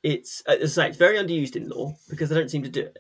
it's 0.04 0.44
uh, 0.48 0.58
as 0.62 0.78
I 0.78 0.84
say, 0.84 0.90
it's 0.90 0.98
very 1.00 1.18
underused 1.18 1.56
in 1.56 1.70
lore 1.70 1.96
because 2.08 2.30
they 2.30 2.36
don't 2.36 2.52
seem 2.52 2.62
to 2.62 2.70
do 2.70 2.82
it. 2.82 3.00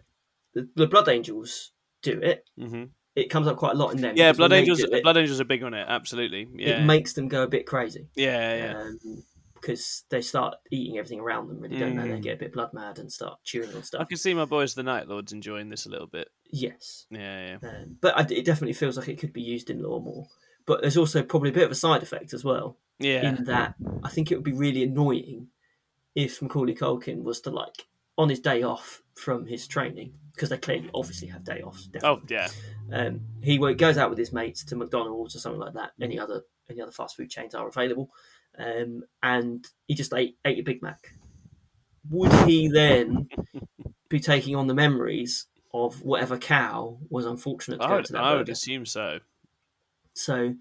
The, 0.55 0.67
the 0.75 0.87
Blood 0.87 1.07
Angels 1.09 1.71
do 2.01 2.19
it. 2.21 2.45
hmm 2.57 2.85
It 3.15 3.29
comes 3.29 3.47
up 3.47 3.57
quite 3.57 3.73
a 3.75 3.77
lot 3.77 3.93
in 3.93 4.01
them. 4.01 4.15
Yeah, 4.17 4.31
Blood 4.33 4.53
Angels. 4.53 4.83
Blood 5.03 5.17
Angels 5.17 5.39
are 5.39 5.45
big 5.45 5.63
on 5.63 5.73
it. 5.73 5.85
Absolutely. 5.87 6.47
Yeah. 6.55 6.81
It 6.81 6.85
makes 6.85 7.13
them 7.13 7.27
go 7.27 7.43
a 7.43 7.47
bit 7.47 7.65
crazy. 7.67 8.07
yeah. 8.15 8.55
Yeah. 8.73 8.81
Um, 8.81 9.23
because 9.53 10.03
they 10.09 10.21
start 10.21 10.55
eating 10.69 10.99
everything 10.99 11.19
around 11.21 11.47
them, 11.47 11.59
really, 11.59 11.79
don't 11.79 11.95
they? 11.95 12.03
They 12.09 12.19
Mm. 12.19 12.21
get 12.21 12.33
a 12.35 12.37
bit 12.39 12.53
blood 12.53 12.71
mad 12.73 12.99
and 12.99 13.11
start 13.11 13.39
chewing 13.43 13.73
on 13.73 13.81
stuff. 13.81 14.01
I 14.01 14.03
can 14.03 14.17
see 14.17 14.35
my 14.35 14.45
boys, 14.45 14.75
the 14.75 14.83
Night 14.83 15.07
Lords, 15.07 15.33
enjoying 15.33 15.69
this 15.69 15.87
a 15.87 15.89
little 15.89 16.05
bit. 16.05 16.29
Yes, 16.51 17.07
Yeah. 17.09 17.57
Yeah. 17.63 17.67
um, 17.69 17.97
but 17.99 18.15
I, 18.15 18.21
it 18.31 18.45
definitely 18.45 18.73
feels 18.73 18.95
like 18.95 19.07
it 19.07 19.17
could 19.17 19.33
be 19.33 19.41
used 19.41 19.71
in 19.71 19.81
lore 19.81 19.99
more. 20.01 20.27
But 20.67 20.81
there's 20.81 20.97
also 20.97 21.23
probably 21.23 21.49
a 21.49 21.53
bit 21.53 21.63
of 21.63 21.71
a 21.71 21.75
side 21.75 22.03
effect 22.03 22.31
as 22.33 22.43
well, 22.43 22.77
Yeah. 22.99 23.27
in 23.27 23.45
that 23.45 23.73
I 24.03 24.09
think 24.09 24.31
it 24.31 24.35
would 24.35 24.43
be 24.43 24.53
really 24.53 24.83
annoying 24.83 25.47
if 26.13 26.43
Macaulay 26.43 26.75
Culkin 26.75 27.23
was 27.23 27.41
to 27.41 27.49
like 27.49 27.87
on 28.19 28.29
his 28.29 28.39
day 28.41 28.61
off 28.61 29.01
from 29.15 29.47
his 29.47 29.67
training 29.67 30.13
because 30.35 30.49
they 30.49 30.57
clearly 30.57 30.89
obviously 30.93 31.27
have 31.29 31.43
day 31.43 31.61
offs. 31.61 31.89
Oh 32.03 32.21
yeah. 32.27 32.49
Um, 32.91 33.21
he 33.41 33.57
goes 33.57 33.97
out 33.97 34.09
with 34.09 34.19
his 34.19 34.31
mates 34.31 34.63
to 34.65 34.75
McDonald's 34.75 35.35
or 35.35 35.39
something 35.39 35.59
like 35.59 35.73
that. 35.73 35.91
Any 35.99 36.19
other 36.19 36.43
any 36.69 36.81
other 36.81 36.91
fast 36.91 37.15
food 37.15 37.29
chains 37.29 37.55
are 37.55 37.67
available, 37.67 38.11
um, 38.57 39.03
and 39.23 39.65
he 39.87 39.95
just 39.95 40.13
ate 40.13 40.37
ate 40.45 40.59
a 40.59 40.63
Big 40.63 40.81
Mac. 40.81 41.13
Would 42.09 42.33
he 42.47 42.67
then 42.67 43.29
be 44.09 44.19
taking 44.19 44.55
on 44.55 44.67
the 44.67 44.73
memories 44.73 45.47
of 45.73 46.01
whatever 46.01 46.37
cow 46.37 46.97
was 47.09 47.25
unfortunate 47.25 47.77
to 47.77 47.83
I 47.83 47.89
go 47.89 47.95
would, 47.97 48.05
to 48.05 48.13
that 48.13 48.23
I 48.23 48.35
would 48.35 48.49
assume 48.49 48.85
so. 48.85 49.19
So 50.13 50.55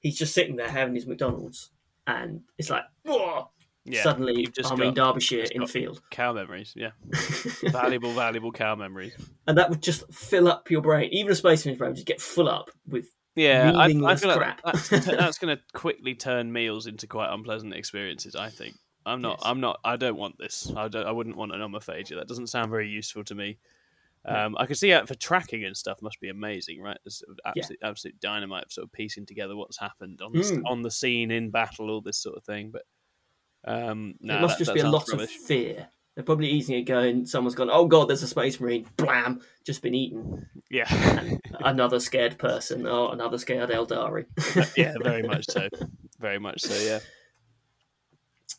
he's 0.00 0.18
just 0.18 0.32
sitting 0.34 0.56
there 0.56 0.68
having 0.68 0.94
his 0.94 1.06
McDonald's, 1.06 1.70
and 2.06 2.42
it's 2.58 2.70
like, 2.70 2.84
"Whoa!" 3.04 3.50
Yeah. 3.86 4.02
suddenly 4.02 4.48
I'm 4.64 4.82
in 4.82 4.94
Derbyshire 4.94 5.46
in 5.52 5.66
field, 5.66 6.02
Cow 6.10 6.32
memories. 6.32 6.72
Yeah. 6.76 6.90
valuable, 7.70 8.12
valuable 8.12 8.52
cow 8.52 8.74
memories. 8.74 9.14
and 9.46 9.56
that 9.58 9.70
would 9.70 9.82
just 9.82 10.12
fill 10.12 10.48
up 10.48 10.70
your 10.70 10.80
brain. 10.82 11.10
Even 11.12 11.32
a 11.32 11.34
space 11.34 11.60
spaceman's 11.60 11.78
brain 11.78 11.90
would 11.90 11.96
just 11.96 12.06
get 12.06 12.20
full 12.20 12.48
up 12.48 12.70
with 12.88 13.06
Yeah, 13.34 13.72
I, 13.74 13.84
I 13.86 14.16
feel 14.16 14.28
like 14.36 14.62
that's, 14.62 14.88
that's 14.88 15.38
going 15.38 15.56
to 15.56 15.62
quickly 15.72 16.14
turn 16.14 16.52
meals 16.52 16.86
into 16.86 17.06
quite 17.06 17.32
unpleasant 17.32 17.74
experiences. 17.74 18.34
I 18.34 18.48
think. 18.50 18.74
I'm 19.04 19.22
not. 19.22 19.38
Yes. 19.40 19.42
I'm 19.44 19.60
not. 19.60 19.78
I 19.84 19.96
don't 19.96 20.16
want 20.16 20.36
this. 20.38 20.72
I 20.76 20.88
don't. 20.88 21.06
I 21.06 21.12
wouldn't 21.12 21.36
want 21.36 21.54
an 21.54 21.60
omophagea. 21.60 22.16
That 22.16 22.26
doesn't 22.26 22.48
sound 22.48 22.70
very 22.70 22.88
useful 22.88 23.22
to 23.24 23.34
me. 23.34 23.58
Um, 24.24 24.56
I 24.58 24.66
can 24.66 24.74
see 24.74 24.90
that 24.90 25.06
for 25.06 25.14
tracking 25.14 25.64
and 25.64 25.76
stuff 25.76 26.02
must 26.02 26.18
be 26.20 26.28
amazing, 26.28 26.82
right? 26.82 26.98
It's 27.06 27.22
of 27.22 27.38
Yeah. 27.44 27.52
absolute, 27.60 27.78
absolute 27.84 28.20
dynamite, 28.20 28.72
sort 28.72 28.84
of 28.86 28.90
piecing 28.92 29.24
together 29.26 29.54
what's 29.54 29.78
happened 29.78 30.20
on 30.20 30.32
the, 30.32 30.40
Mm. 30.40 30.62
on 30.66 30.82
the 30.82 30.90
scene 30.90 31.30
in 31.30 31.50
battle, 31.50 31.88
all 31.90 32.00
this 32.00 32.18
sort 32.18 32.36
of 32.36 32.42
thing. 32.42 32.70
But 32.72 32.82
um, 33.66 34.14
no, 34.20 34.36
it 34.36 34.40
must 34.40 34.54
that- 34.58 34.64
just 34.64 34.68
that 34.68 34.74
be 34.74 34.80
a 34.80 34.88
lot 34.90 35.06
rubbish. 35.10 35.34
of 35.36 35.42
fear. 35.42 35.88
They're 36.14 36.24
probably 36.24 36.48
eating 36.48 36.76
it 36.78 36.84
going, 36.84 37.26
someone's 37.26 37.54
gone, 37.54 37.68
oh 37.70 37.84
god, 37.86 38.08
there's 38.08 38.22
a 38.22 38.26
space 38.26 38.58
marine, 38.58 38.86
blam, 38.96 39.42
just 39.66 39.82
been 39.82 39.94
eaten. 39.94 40.46
Yeah, 40.70 40.86
Another 41.60 42.00
scared 42.00 42.38
person, 42.38 42.86
oh, 42.86 43.08
another 43.10 43.36
scared 43.36 43.68
Eldari. 43.68 44.24
yeah, 44.78 44.94
very 45.02 45.22
much 45.22 45.44
so, 45.50 45.68
very 46.18 46.38
much 46.38 46.62
so. 46.62 46.74
Yeah, 46.82 47.00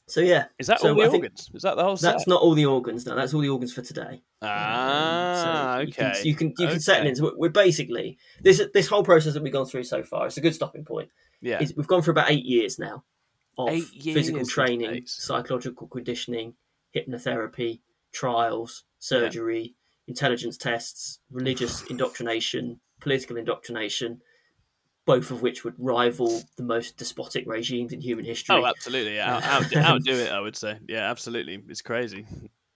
so 0.09 0.21
yeah, 0.21 0.45
is 0.59 0.67
that 0.67 0.79
So 0.81 0.89
all 0.89 0.95
the 0.95 1.03
I 1.03 1.07
organs? 1.07 1.49
Is 1.53 1.63
that 1.63 1.75
the 1.77 1.83
whole 1.83 1.97
set? 1.97 2.11
that's 2.13 2.27
not 2.27 2.41
all 2.43 2.53
the 2.53 2.65
organs, 2.67 3.05
no, 3.07 3.15
that's 3.15 3.33
all 3.33 3.41
the 3.41 3.49
organs 3.49 3.73
for 3.73 3.81
today. 3.81 4.21
Ah, 4.41 5.77
Um, 5.79 5.91
so 5.91 5.99
okay. 6.03 6.21
You 6.23 6.35
can 6.35 6.49
you 6.49 6.53
can, 6.55 6.63
you 6.65 6.67
can 6.73 6.79
settle 6.79 7.01
Okay. 7.01 7.09
into 7.09 7.27
it. 7.27 7.39
We're 7.39 7.49
basically 7.49 8.19
this 8.41 8.61
this 8.73 8.87
whole 8.87 9.03
process 9.03 9.33
that 9.33 9.41
we've 9.41 9.51
gone 9.51 9.65
through 9.65 9.83
so 9.85 10.03
far. 10.03 10.27
It's 10.27 10.37
a 10.37 10.41
good 10.41 10.53
stopping 10.55 10.85
point. 10.85 11.09
Yeah, 11.41 11.59
Is 11.61 11.75
we've 11.75 11.87
gone 11.87 12.03
for 12.03 12.11
about 12.11 12.29
eight 12.31 12.45
years 12.45 12.77
now 12.77 13.03
of 13.57 13.69
Eight 13.69 13.85
physical 14.01 14.45
training, 14.45 14.91
Nice. 14.91 15.17
psychological 15.19 15.87
conditioning, 15.87 16.53
hypnotherapy, 16.95 17.79
trials, 18.13 18.83
surgery, 18.99 19.75
intelligence 20.07 20.57
tests, 20.57 21.19
religious 21.31 21.81
indoctrination, 21.89 22.79
political 23.01 23.37
indoctrination, 23.37 24.21
both 25.05 25.31
of 25.31 25.41
which 25.41 25.63
would 25.63 25.73
rival 25.77 26.41
the 26.57 26.63
most 26.63 26.97
despotic 26.97 27.47
regimes 27.47 27.93
in 27.93 28.01
human 28.01 28.25
history. 28.25 28.55
Oh, 28.55 28.65
absolutely. 28.65 29.15
Yeah. 29.15 29.37
Out, 29.37 29.43
out, 29.43 29.75
outdo 29.77 30.13
it, 30.13 30.31
I 30.31 30.39
would 30.39 30.55
say. 30.55 30.77
Yeah, 30.87 31.09
absolutely. 31.09 31.63
It's 31.69 31.81
crazy. 31.81 32.25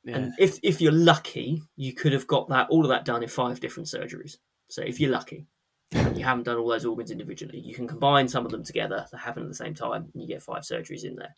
Yeah. 0.03 0.17
And 0.17 0.33
if 0.39 0.57
if 0.63 0.81
you're 0.81 0.91
lucky, 0.91 1.61
you 1.75 1.93
could 1.93 2.13
have 2.13 2.25
got 2.25 2.49
that 2.49 2.69
all 2.69 2.83
of 2.83 2.89
that 2.89 3.05
done 3.05 3.21
in 3.21 3.29
five 3.29 3.59
different 3.59 3.87
surgeries. 3.87 4.37
So 4.67 4.81
if 4.81 4.99
you're 4.99 5.11
lucky, 5.11 5.35
and 5.37 5.45
you 5.91 6.23
haven't 6.23 6.43
done 6.43 6.57
all 6.57 6.69
those 6.69 6.85
organs 6.85 7.11
individually, 7.11 7.59
you 7.59 7.73
can 7.73 7.87
combine 7.87 8.27
some 8.27 8.45
of 8.45 8.51
them 8.51 8.63
together 8.63 9.05
that 9.11 9.17
happen 9.17 9.43
at 9.43 9.49
the 9.49 9.55
same 9.55 9.73
time, 9.73 10.09
and 10.13 10.21
you 10.21 10.27
get 10.27 10.41
five 10.41 10.63
surgeries 10.63 11.03
in 11.03 11.15
there. 11.15 11.35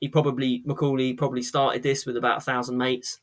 He 0.00 0.08
probably 0.08 0.62
Macaulay 0.64 1.14
probably 1.14 1.42
started 1.42 1.82
this 1.82 2.06
with 2.06 2.16
about 2.16 2.38
a 2.38 2.42
thousand 2.42 2.78
mates, 2.78 3.20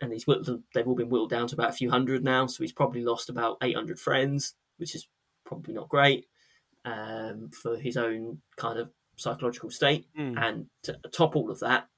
and 0.00 0.12
he's 0.12 0.26
whittled 0.26 0.46
them, 0.46 0.64
they've 0.74 0.86
all 0.86 0.94
been 0.94 1.10
whittled 1.10 1.30
down 1.30 1.48
to 1.48 1.54
about 1.54 1.70
a 1.70 1.74
few 1.74 1.90
hundred 1.90 2.24
now. 2.24 2.46
So 2.46 2.62
he's 2.62 2.72
probably 2.72 3.02
lost 3.02 3.28
about 3.28 3.58
eight 3.62 3.76
hundred 3.76 3.98
friends, 3.98 4.54
which 4.78 4.94
is 4.94 5.08
probably 5.44 5.74
not 5.74 5.88
great 5.88 6.26
um, 6.84 7.50
for 7.50 7.76
his 7.76 7.96
own 7.96 8.40
kind 8.56 8.78
of 8.78 8.90
psychological 9.16 9.70
state. 9.70 10.06
Hmm. 10.16 10.38
And 10.38 10.66
to 10.84 10.98
top 11.12 11.36
all 11.36 11.50
of 11.50 11.60
that, 11.60 11.88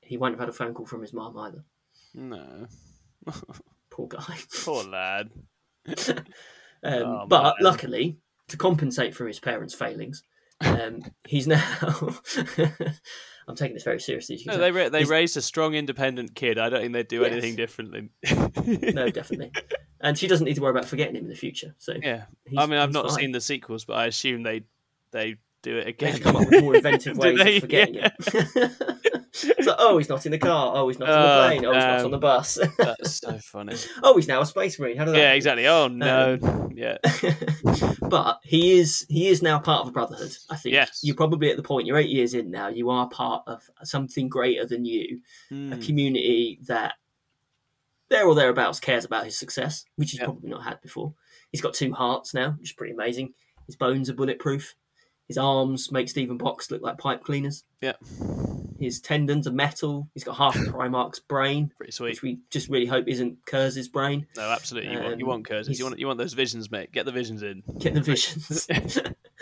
he 0.00 0.16
won't 0.16 0.34
have 0.34 0.40
had 0.40 0.48
a 0.48 0.52
phone 0.52 0.74
call 0.74 0.86
from 0.86 1.02
his 1.02 1.12
mum 1.12 1.36
either. 1.38 1.64
No. 2.14 2.66
Poor 3.90 4.08
guy. 4.08 4.38
Poor 4.64 4.84
lad. 4.84 5.30
Um, 6.84 7.02
Oh, 7.02 7.26
but 7.26 7.56
luckily, 7.60 8.18
to 8.48 8.56
compensate 8.56 9.14
for 9.14 9.26
his 9.26 9.40
parents' 9.40 9.74
failings, 9.74 10.22
um, 10.60 11.02
he's 11.26 11.46
now. 11.46 11.62
I'm 13.46 13.56
taking 13.56 13.74
this 13.74 13.82
very 13.84 14.00
seriously. 14.00 14.40
No, 14.46 14.56
they 14.56 14.70
ra- 14.72 14.88
they 14.88 15.00
He's- 15.00 15.10
raised 15.10 15.36
a 15.36 15.42
strong, 15.42 15.74
independent 15.74 16.34
kid. 16.34 16.58
I 16.58 16.70
don't 16.70 16.80
think 16.80 16.92
they'd 16.94 17.08
do 17.08 17.20
Yes. 17.22 17.32
anything 17.32 17.56
differently. 17.56 18.08
no, 18.94 19.10
definitely. 19.10 19.52
And 20.00 20.18
she 20.18 20.26
doesn't 20.28 20.46
need 20.46 20.54
to 20.54 20.62
worry 20.62 20.70
about 20.70 20.86
forgetting 20.86 21.14
him 21.16 21.24
in 21.24 21.28
the 21.28 21.34
future. 21.36 21.74
So 21.78 21.92
yeah. 22.02 22.24
I 22.56 22.64
mean, 22.66 22.78
I've 22.78 22.92
not 22.92 23.08
fine. 23.08 23.16
seen 23.18 23.32
the 23.32 23.42
sequels, 23.42 23.84
but 23.84 23.94
I 23.98 24.06
assume 24.06 24.42
they 24.44 24.64
they 25.10 25.36
do 25.62 25.76
it 25.76 25.88
again. 25.88 26.14
to 26.14 26.20
come 26.22 26.36
up 26.36 26.48
with 26.48 26.62
more 26.62 26.74
inventive 26.76 27.18
ways 27.18 27.38
they? 27.38 27.56
of 27.56 27.60
forgetting 27.62 27.94
Yeah. 27.96 28.10
him. 28.32 28.70
It's 29.42 29.66
like, 29.66 29.76
oh, 29.78 29.98
he's 29.98 30.08
not 30.08 30.24
in 30.26 30.32
the 30.32 30.38
car. 30.38 30.72
Oh, 30.76 30.88
he's 30.88 30.98
not 30.98 31.08
on 31.08 31.18
Oh, 31.18 31.22
the 31.42 31.48
plane. 31.48 31.64
Oh, 31.66 31.72
he's 31.72 31.82
not 31.84 32.04
on 32.04 32.10
the 32.12 32.18
bus. 32.18 32.58
That's 32.78 33.16
so 33.20 33.36
funny. 33.42 33.76
oh, 34.02 34.16
he's 34.16 34.28
now 34.28 34.40
a 34.40 34.46
space 34.46 34.78
marine. 34.78 34.96
How 34.96 35.04
does 35.04 35.14
that? 35.14 35.18
Yeah, 35.20 35.32
exactly. 35.32 35.66
Oh 35.66 35.88
no. 35.88 36.38
Yeah. 36.74 36.98
but 38.00 38.38
he 38.44 38.78
is 38.78 39.06
he 39.08 39.28
is 39.28 39.42
now 39.42 39.58
part 39.58 39.82
of 39.82 39.88
a 39.88 39.92
brotherhood. 39.92 40.32
I 40.50 40.56
think 40.56 40.72
Yes. 40.74 41.00
you're 41.02 41.16
probably 41.16 41.50
at 41.50 41.56
the 41.56 41.62
point. 41.62 41.86
You're 41.86 41.98
eight 41.98 42.10
years 42.10 42.34
in 42.34 42.50
now. 42.50 42.68
You 42.68 42.90
are 42.90 43.08
part 43.08 43.42
of 43.46 43.62
something 43.82 44.28
greater 44.28 44.66
than 44.66 44.84
you, 44.84 45.20
a 45.50 45.54
Hmm. 45.54 45.80
community 45.80 46.58
that 46.66 46.94
there 48.10 48.26
or 48.26 48.34
thereabouts 48.34 48.80
cares 48.80 49.04
about 49.04 49.24
his 49.24 49.38
success, 49.38 49.84
which 49.96 50.10
he's 50.12 50.20
Yeah. 50.20 50.26
probably 50.26 50.50
not 50.50 50.62
had 50.64 50.80
before. 50.80 51.14
He's 51.50 51.60
got 51.62 51.74
two 51.74 51.92
hearts 51.92 52.34
now, 52.34 52.52
which 52.58 52.70
is 52.70 52.74
pretty 52.74 52.92
amazing. 52.92 53.34
His 53.66 53.76
bones 53.76 54.10
are 54.10 54.14
bulletproof. 54.14 54.74
His 55.26 55.38
arms 55.38 55.90
make 55.90 56.08
Stephen 56.10 56.36
Box 56.36 56.70
look 56.70 56.82
like 56.82 56.98
pipe 56.98 57.22
cleaners. 57.22 57.64
Yeah. 57.80 57.94
His 58.84 59.00
tendons 59.00 59.46
are 59.48 59.52
metal. 59.52 60.08
He's 60.14 60.24
got 60.24 60.36
half 60.36 60.54
of 60.60 60.62
Primarch's 60.66 61.20
brain, 61.20 61.72
Pretty 61.76 61.92
sweet. 61.92 62.10
which 62.10 62.22
we 62.22 62.38
just 62.50 62.68
really 62.68 62.86
hope 62.86 63.08
isn't 63.08 63.44
Curze's 63.46 63.88
brain. 63.88 64.26
No, 64.36 64.42
absolutely. 64.50 64.92
You 64.92 65.00
want 65.00 65.18
you 65.18 65.24
Um, 65.26 65.30
want 65.30 65.44
curses. 65.48 65.66
he's- 65.68 65.78
You 65.78 65.84
want 65.86 65.98
you 65.98 66.06
want 66.06 66.18
those 66.18 66.34
visions, 66.34 66.70
mate. 66.70 66.92
Get 66.92 67.06
the 67.06 67.12
visions 67.12 67.42
in. 67.42 67.62
Get 67.78 67.94
the 67.94 68.00
visions 68.00 68.66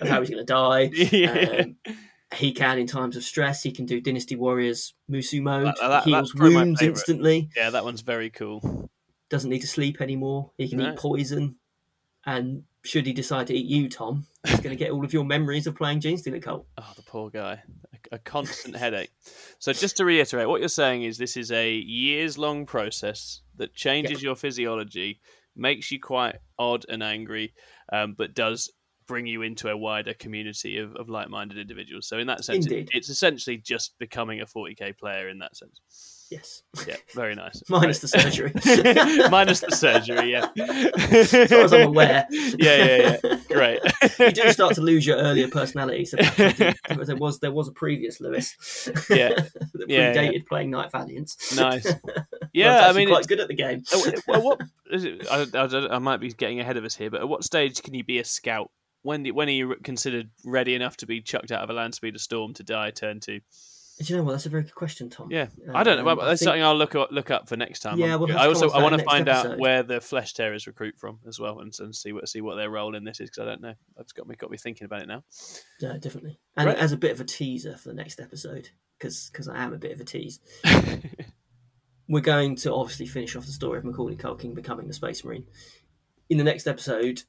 of 0.00 0.08
how 0.08 0.20
he's 0.20 0.30
going 0.30 0.44
to 0.44 0.44
die. 0.44 0.90
yeah. 0.94 1.62
Um, 1.62 1.76
he 2.34 2.52
can, 2.52 2.78
in 2.78 2.86
times 2.88 3.16
of 3.16 3.22
stress, 3.22 3.62
he 3.62 3.70
can 3.70 3.86
do 3.86 4.00
Dynasty 4.00 4.34
Warriors 4.34 4.94
Musou 5.10 5.40
mode. 5.42 5.66
That- 5.66 5.76
that- 5.80 6.04
he 6.04 6.10
heals 6.10 6.34
wounds 6.34 6.82
instantly. 6.82 7.50
yeah, 7.56 7.70
that 7.70 7.84
one's 7.84 8.00
very 8.00 8.30
cool. 8.30 8.90
Doesn't 9.30 9.50
need 9.50 9.60
to 9.60 9.66
sleep 9.68 10.00
anymore. 10.00 10.50
He 10.58 10.68
can 10.68 10.78
No. 10.78 10.92
eat 10.92 10.96
poison. 10.98 11.56
And 12.26 12.64
should 12.82 13.06
he 13.06 13.12
decide 13.12 13.46
to 13.48 13.54
eat 13.54 13.66
you, 13.66 13.88
Tom, 13.88 14.26
he's 14.46 14.60
going 14.60 14.70
to 14.70 14.82
get 14.82 14.90
all 14.90 15.04
of 15.04 15.12
your 15.12 15.24
memories 15.24 15.66
of 15.66 15.74
playing 15.76 16.00
Genestealer 16.00 16.42
Cult. 16.42 16.66
Oh, 16.78 16.92
the 16.96 17.02
poor 17.02 17.30
guy. 17.30 17.62
A, 18.12 18.18
constant 18.18 18.76
headache. 18.76 19.10
So, 19.58 19.72
just 19.72 19.96
to 19.98 20.04
reiterate, 20.04 20.48
what 20.48 20.60
you're 20.60 20.68
saying 20.68 21.04
is 21.04 21.18
this 21.18 21.36
is 21.36 21.50
a 21.52 21.72
years 21.74 22.36
long 22.38 22.66
process 22.66 23.42
that 23.56 23.74
changes 23.74 24.22
your 24.22 24.36
physiology, 24.36 25.20
makes 25.56 25.90
you 25.90 26.00
quite 26.00 26.36
odd 26.58 26.84
and 26.88 27.02
angry, 27.02 27.54
um, 27.92 28.14
but 28.14 28.34
does 28.34 28.70
bring 29.06 29.26
you 29.26 29.42
into 29.42 29.68
a 29.70 29.76
wider 29.76 30.14
community 30.14 30.78
of, 30.78 30.96
of 30.96 31.08
like 31.10 31.28
minded 31.28 31.58
individuals. 31.58 32.06
So, 32.06 32.18
in 32.18 32.26
that 32.28 32.44
sense, 32.44 32.66
it- 32.66 32.74
it's 32.92 33.08
essentially 33.10 33.56
just 33.58 33.98
becoming 33.98 34.40
a 34.40 34.46
40k 34.46 34.92
player 34.98 35.28
in 35.28 35.38
that 35.38 35.56
sense. 35.56 35.80
Yes. 36.30 36.62
Yeah, 36.86 36.96
very 37.14 37.34
nice. 37.34 37.62
Minus 37.68 38.00
the 38.00 38.08
surgery. 38.08 38.50
Minus 39.30 39.60
the 39.60 39.70
surgery, 39.70 40.32
yeah. 40.32 40.48
as 41.12 41.30
far 41.30 41.60
as 41.60 41.72
I'm 41.72 41.88
aware. 41.88 42.26
Yeah, 42.30 42.56
yeah, 42.58 43.16
yeah. 43.22 43.36
Great. 43.48 43.80
you 44.18 44.30
do 44.32 44.50
start 44.50 44.74
to 44.76 44.80
lose 44.80 45.06
your 45.06 45.16
earlier 45.18 45.48
personality. 45.48 46.04
So 46.06 46.16
there 46.98 47.16
was 47.16 47.40
there 47.40 47.52
was 47.52 47.68
a 47.68 47.72
previous 47.72 48.20
Lewis 48.20 48.88
Yeah. 49.10 49.28
that 49.74 49.84
Yeah, 49.86 50.14
predated 50.14 50.46
playing 50.46 50.70
Night 50.70 50.90
Valiants. 50.90 51.54
Nice. 51.56 51.92
Yeah, 52.52 52.86
I 52.88 52.92
mean, 52.92 53.08
quite 53.08 53.18
it's- 53.20 53.26
good 53.26 53.40
at 53.40 53.48
the 53.48 53.54
game. 53.54 53.82
Oh, 53.92 54.12
well, 54.26 54.42
what 54.42 54.60
is 54.90 55.04
it? 55.04 55.26
I, 55.30 55.46
I, 55.54 55.94
I 55.96 55.98
might 55.98 56.20
be 56.20 56.30
getting 56.32 56.60
ahead 56.60 56.76
of 56.76 56.84
us 56.84 56.94
here, 56.96 57.10
but 57.10 57.20
at 57.20 57.28
what 57.28 57.44
stage 57.44 57.82
can 57.82 57.94
you 57.94 58.02
be 58.04 58.18
a 58.18 58.24
scout? 58.24 58.70
When 59.02 59.26
when 59.26 59.48
are 59.48 59.52
you 59.52 59.76
considered 59.84 60.30
ready 60.44 60.74
enough 60.74 60.96
to 60.98 61.06
be 61.06 61.20
chucked 61.20 61.52
out 61.52 61.62
of 61.62 61.68
a 61.70 61.74
land 61.74 61.94
speeder 61.94 62.18
storm 62.18 62.54
to 62.54 62.62
die? 62.62 62.90
Turn 62.90 63.20
to 63.20 63.40
Do 63.98 64.04
you 64.12 64.16
know 64.18 64.24
what? 64.24 64.32
That's 64.32 64.46
a 64.46 64.48
very 64.48 64.64
good 64.64 64.74
question, 64.74 65.08
Tom. 65.08 65.30
Yeah, 65.30 65.46
I 65.72 65.84
don't 65.84 66.02
know. 66.02 66.08
Um, 66.10 66.18
But 66.18 66.26
that's 66.26 66.40
think- 66.40 66.46
something 66.48 66.62
I'll 66.64 66.76
look 66.76 66.94
up, 66.96 67.10
look 67.12 67.30
up 67.30 67.48
for 67.48 67.56
next 67.56 67.78
time. 67.80 67.98
Yeah, 67.98 68.16
we'll 68.16 68.36
I 68.36 68.46
also 68.48 68.68
I 68.70 68.82
want 68.82 68.98
to 68.98 69.04
find 69.04 69.28
out 69.28 69.56
where 69.58 69.82
the 69.84 70.00
Flesh 70.00 70.32
Tearers 70.34 70.66
recruit 70.66 70.96
from 70.98 71.20
as 71.28 71.38
well, 71.38 71.60
and, 71.60 71.72
and 71.78 71.94
see 71.94 72.12
what 72.12 72.28
see 72.28 72.40
what 72.40 72.56
their 72.56 72.70
role 72.70 72.96
in 72.96 73.04
this 73.04 73.20
is 73.20 73.30
because 73.30 73.42
I 73.42 73.50
don't 73.50 73.60
know. 73.60 73.74
That's 73.96 74.12
got 74.12 74.26
me 74.26 74.34
got 74.34 74.50
me 74.50 74.56
thinking 74.58 74.84
about 74.86 75.02
it 75.02 75.08
now. 75.08 75.22
Yeah, 75.80 75.96
definitely. 75.98 76.40
And 76.56 76.66
Right. 76.68 76.76
as 76.76 76.90
a 76.92 76.96
bit 76.96 77.12
of 77.12 77.20
a 77.20 77.24
teaser 77.24 77.76
for 77.76 77.88
the 77.90 77.94
next 77.94 78.18
episode, 78.20 78.70
because 78.98 79.48
I 79.48 79.62
am 79.62 79.72
a 79.72 79.78
bit 79.78 79.92
of 79.92 80.00
a 80.00 80.04
tease, 80.04 80.40
we're 82.08 82.20
going 82.20 82.56
to 82.56 82.72
obviously 82.74 83.06
finish 83.06 83.36
off 83.36 83.46
the 83.46 83.52
story 83.52 83.78
of 83.78 83.84
Macaulay 83.84 84.16
Culkin 84.16 84.54
becoming 84.54 84.88
the 84.88 84.92
Space 84.94 85.24
Marine. 85.24 85.46
In 86.30 86.38
the 86.38 86.44
next 86.44 86.66
episode, 86.66 87.22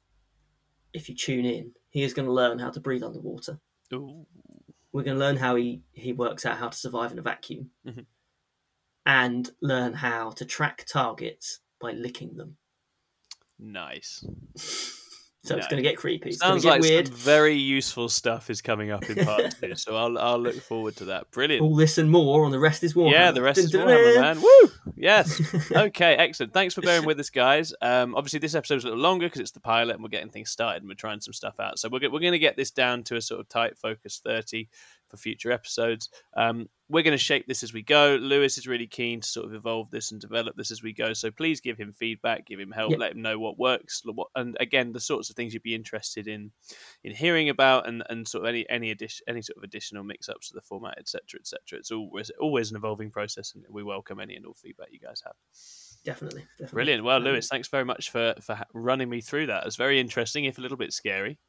if 0.92 1.08
you 1.08 1.14
tune 1.14 1.44
in, 1.44 1.72
he 1.90 2.02
is 2.02 2.12
going 2.14 2.26
to 2.26 2.32
learn 2.32 2.58
how 2.58 2.70
to 2.70 2.80
breathe 2.80 3.02
underwater. 3.04 3.58
Ooh, 3.94 4.26
We're 4.96 5.02
going 5.02 5.18
to 5.18 5.20
learn 5.20 5.36
how 5.36 5.56
he, 5.56 5.82
he 5.92 6.14
works 6.14 6.46
out 6.46 6.56
how 6.56 6.68
to 6.70 6.76
survive 6.76 7.12
in 7.12 7.18
a 7.18 7.22
vacuum 7.22 7.68
Mhm. 7.86 8.06
and 9.04 9.50
learn 9.60 9.92
how 9.92 10.30
to 10.30 10.46
track 10.46 10.86
targets 10.86 11.60
by 11.78 11.92
licking 11.92 12.38
them. 12.38 12.56
nice. 13.58 14.24
So 15.46 15.56
it's 15.56 15.66
going 15.66 15.82
to 15.82 15.88
get 15.88 15.96
creepy. 15.96 16.30
It's 16.30 16.38
Sounds 16.38 16.62
going 16.62 16.80
like 16.80 16.82
weird. 16.82 17.08
some 17.08 17.16
very 17.16 17.54
useful 17.54 18.08
stuff 18.08 18.50
is 18.50 18.60
coming 18.60 18.90
up 18.90 19.08
in 19.08 19.24
part 19.24 19.54
two. 19.60 19.74
So 19.74 19.96
I'll 19.96 20.18
I'll 20.18 20.38
look 20.38 20.56
forward 20.56 20.96
to 20.96 21.06
that. 21.06 21.30
Brilliant. 21.30 21.62
All 21.62 21.74
this 21.74 21.98
and 21.98 22.10
more 22.10 22.44
on 22.44 22.50
the 22.50 22.58
rest 22.58 22.84
is 22.84 22.94
Warhammer. 22.94 23.12
Yeah, 23.12 23.30
the 23.30 23.42
rest 23.42 23.58
is 23.58 23.70
Dun, 23.70 23.88
Warhammer, 23.88 24.14
dun. 24.14 24.22
man. 24.22 24.40
Woo! 24.42 24.70
Yes. 24.96 25.40
Okay, 25.76 26.14
excellent. 26.14 26.52
Thanks 26.52 26.74
for 26.74 26.80
bearing 26.80 27.04
with 27.06 27.18
us, 27.20 27.30
guys. 27.30 27.74
Um, 27.80 28.14
obviously, 28.14 28.38
this 28.38 28.54
episode 28.54 28.66
episode's 28.66 28.84
a 28.84 28.88
little 28.88 29.02
longer 29.02 29.26
because 29.26 29.40
it's 29.40 29.50
the 29.52 29.60
pilot 29.60 29.94
and 29.94 30.02
we're 30.02 30.08
getting 30.08 30.28
things 30.30 30.50
started 30.50 30.82
and 30.82 30.88
we're 30.88 30.94
trying 30.94 31.20
some 31.20 31.32
stuff 31.32 31.58
out. 31.60 31.78
So 31.78 31.88
we're, 31.88 32.10
we're 32.10 32.20
going 32.20 32.32
to 32.32 32.38
get 32.38 32.56
this 32.56 32.70
down 32.70 33.02
to 33.04 33.16
a 33.16 33.20
sort 33.20 33.40
of 33.40 33.48
tight 33.48 33.78
focus 33.78 34.20
30 34.24 34.68
for 35.08 35.16
future 35.16 35.52
episodes. 35.52 36.08
Um, 36.36 36.68
we're 36.88 37.02
going 37.02 37.12
to 37.16 37.22
shape 37.22 37.46
this 37.48 37.64
as 37.64 37.72
we 37.72 37.82
go. 37.82 38.16
Lewis 38.20 38.58
is 38.58 38.68
really 38.68 38.86
keen 38.86 39.20
to 39.20 39.26
sort 39.28 39.46
of 39.46 39.54
evolve 39.54 39.90
this 39.90 40.12
and 40.12 40.20
develop 40.20 40.54
this 40.56 40.70
as 40.70 40.84
we 40.84 40.92
go. 40.92 41.12
So 41.14 41.32
please 41.32 41.60
give 41.60 41.76
him 41.76 41.92
feedback, 41.92 42.46
give 42.46 42.60
him 42.60 42.70
help, 42.70 42.92
Yep. 42.92 43.00
let 43.00 43.12
him 43.12 43.22
know 43.22 43.38
what 43.40 43.58
works, 43.58 44.02
what, 44.04 44.28
and 44.36 44.56
again, 44.60 44.92
the 44.92 45.00
sorts 45.00 45.28
of 45.28 45.34
things 45.34 45.52
you'd 45.52 45.64
be 45.64 45.74
interested 45.74 46.28
in 46.28 46.52
in 47.02 47.12
hearing 47.14 47.48
about, 47.48 47.88
and, 47.88 48.04
and 48.08 48.26
sort 48.28 48.44
of 48.44 48.48
any 48.48 48.68
any 48.70 48.92
addition, 48.92 49.24
any 49.28 49.42
sort 49.42 49.56
of 49.56 49.64
additional 49.64 50.04
mix 50.04 50.28
ups 50.28 50.48
to 50.48 50.54
the 50.54 50.60
format, 50.60 50.96
etc., 50.98 51.40
etc. 51.40 51.78
It's 51.78 51.90
always 51.90 52.30
always 52.40 52.70
an 52.70 52.76
evolving 52.76 53.10
process, 53.10 53.54
and 53.54 53.64
we 53.68 53.82
welcome 53.82 54.20
any 54.20 54.36
and 54.36 54.46
all 54.46 54.54
feedback 54.54 54.88
you 54.92 55.00
guys 55.00 55.20
have. 55.24 55.34
Definitely, 56.04 56.42
definitely. 56.56 56.74
Brilliant. 56.76 57.02
Well, 57.04 57.16
Um, 57.16 57.24
Lewis, 57.24 57.48
thanks 57.48 57.66
very 57.66 57.84
much 57.84 58.10
for 58.10 58.34
for 58.40 58.60
running 58.74 59.08
me 59.10 59.20
through 59.20 59.46
that. 59.46 59.66
It's 59.66 59.74
very 59.74 59.98
interesting, 59.98 60.44
if 60.44 60.58
a 60.58 60.60
little 60.60 60.76
bit 60.76 60.92
scary. 60.92 61.40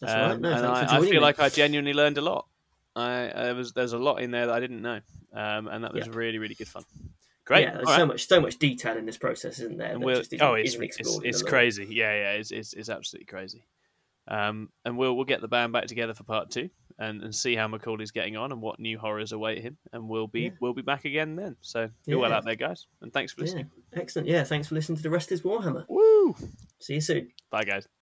That's 0.00 0.12
all 0.14 0.20
right. 0.20 0.30
Um, 0.32 0.40
No, 0.40 0.52
and 0.52 0.66
I, 0.66 0.96
I 0.96 1.00
feel 1.00 1.10
me. 1.10 1.18
like 1.20 1.38
I 1.38 1.48
genuinely 1.48 1.92
learned 1.92 2.18
a 2.18 2.22
lot. 2.22 2.48
I, 3.00 3.28
I 3.48 3.52
was 3.52 3.72
there's 3.72 3.92
a 3.92 3.98
lot 3.98 4.22
in 4.22 4.30
there 4.30 4.46
that 4.46 4.54
I 4.54 4.60
didn't 4.60 4.82
know, 4.82 5.00
um, 5.32 5.68
and 5.68 5.84
that 5.84 5.92
was 5.92 6.06
Yep. 6.06 6.14
really 6.14 6.38
really 6.38 6.54
good 6.54 6.68
fun. 6.68 6.84
Great. 7.44 7.62
Yeah, 7.62 7.74
there's 7.74 7.88
All 7.88 7.94
so 7.94 7.98
right. 8.02 8.08
much, 8.08 8.28
so 8.28 8.40
much 8.40 8.58
detail 8.58 8.96
in 8.96 9.06
this 9.06 9.16
process, 9.18 9.58
isn't 9.58 9.76
there? 9.78 9.92
And 9.92 10.02
that 10.02 10.16
just 10.18 10.32
isn't, 10.34 10.46
oh, 10.46 10.54
it's 10.54 10.74
isn't 10.74 10.84
it's, 10.84 11.18
it's 11.24 11.42
crazy. 11.42 11.84
Yeah, 11.90 12.14
yeah, 12.14 12.32
it's, 12.32 12.52
it's 12.52 12.74
it's 12.74 12.88
absolutely 12.88 13.26
crazy. 13.26 13.64
Um, 14.28 14.68
and 14.84 14.96
we'll 14.96 15.16
we'll 15.16 15.24
get 15.24 15.40
the 15.40 15.48
band 15.48 15.72
back 15.72 15.86
together 15.86 16.14
for 16.14 16.22
part 16.22 16.50
two 16.50 16.70
and, 17.00 17.22
and 17.22 17.34
see 17.34 17.56
how 17.56 17.66
Macaulay's 17.66 18.12
getting 18.12 18.36
on 18.36 18.52
and 18.52 18.60
what 18.60 18.78
new 18.78 18.98
horrors 18.98 19.32
await 19.32 19.62
him. 19.62 19.76
And 19.92 20.08
we'll 20.08 20.28
be 20.28 20.42
Yeah. 20.42 20.50
we'll 20.60 20.74
be 20.74 20.82
back 20.82 21.04
again 21.06 21.34
then. 21.34 21.56
So 21.60 21.90
you're 22.06 22.20
well 22.20 22.32
out 22.32 22.44
there, 22.44 22.54
guys, 22.54 22.86
and 23.00 23.12
thanks 23.12 23.32
for 23.32 23.40
Yeah, 23.40 23.44
listening. 23.46 23.70
excellent. 23.94 24.28
Yeah, 24.28 24.44
thanks 24.44 24.68
for 24.68 24.76
listening 24.76 24.98
to 24.98 25.02
the 25.02 25.10
rest 25.10 25.32
is 25.32 25.42
Warhammer. 25.42 25.86
Woo! 25.88 26.36
See 26.78 26.94
you 26.94 27.00
soon. 27.00 27.32
Bye, 27.50 27.64
guys. 27.64 27.88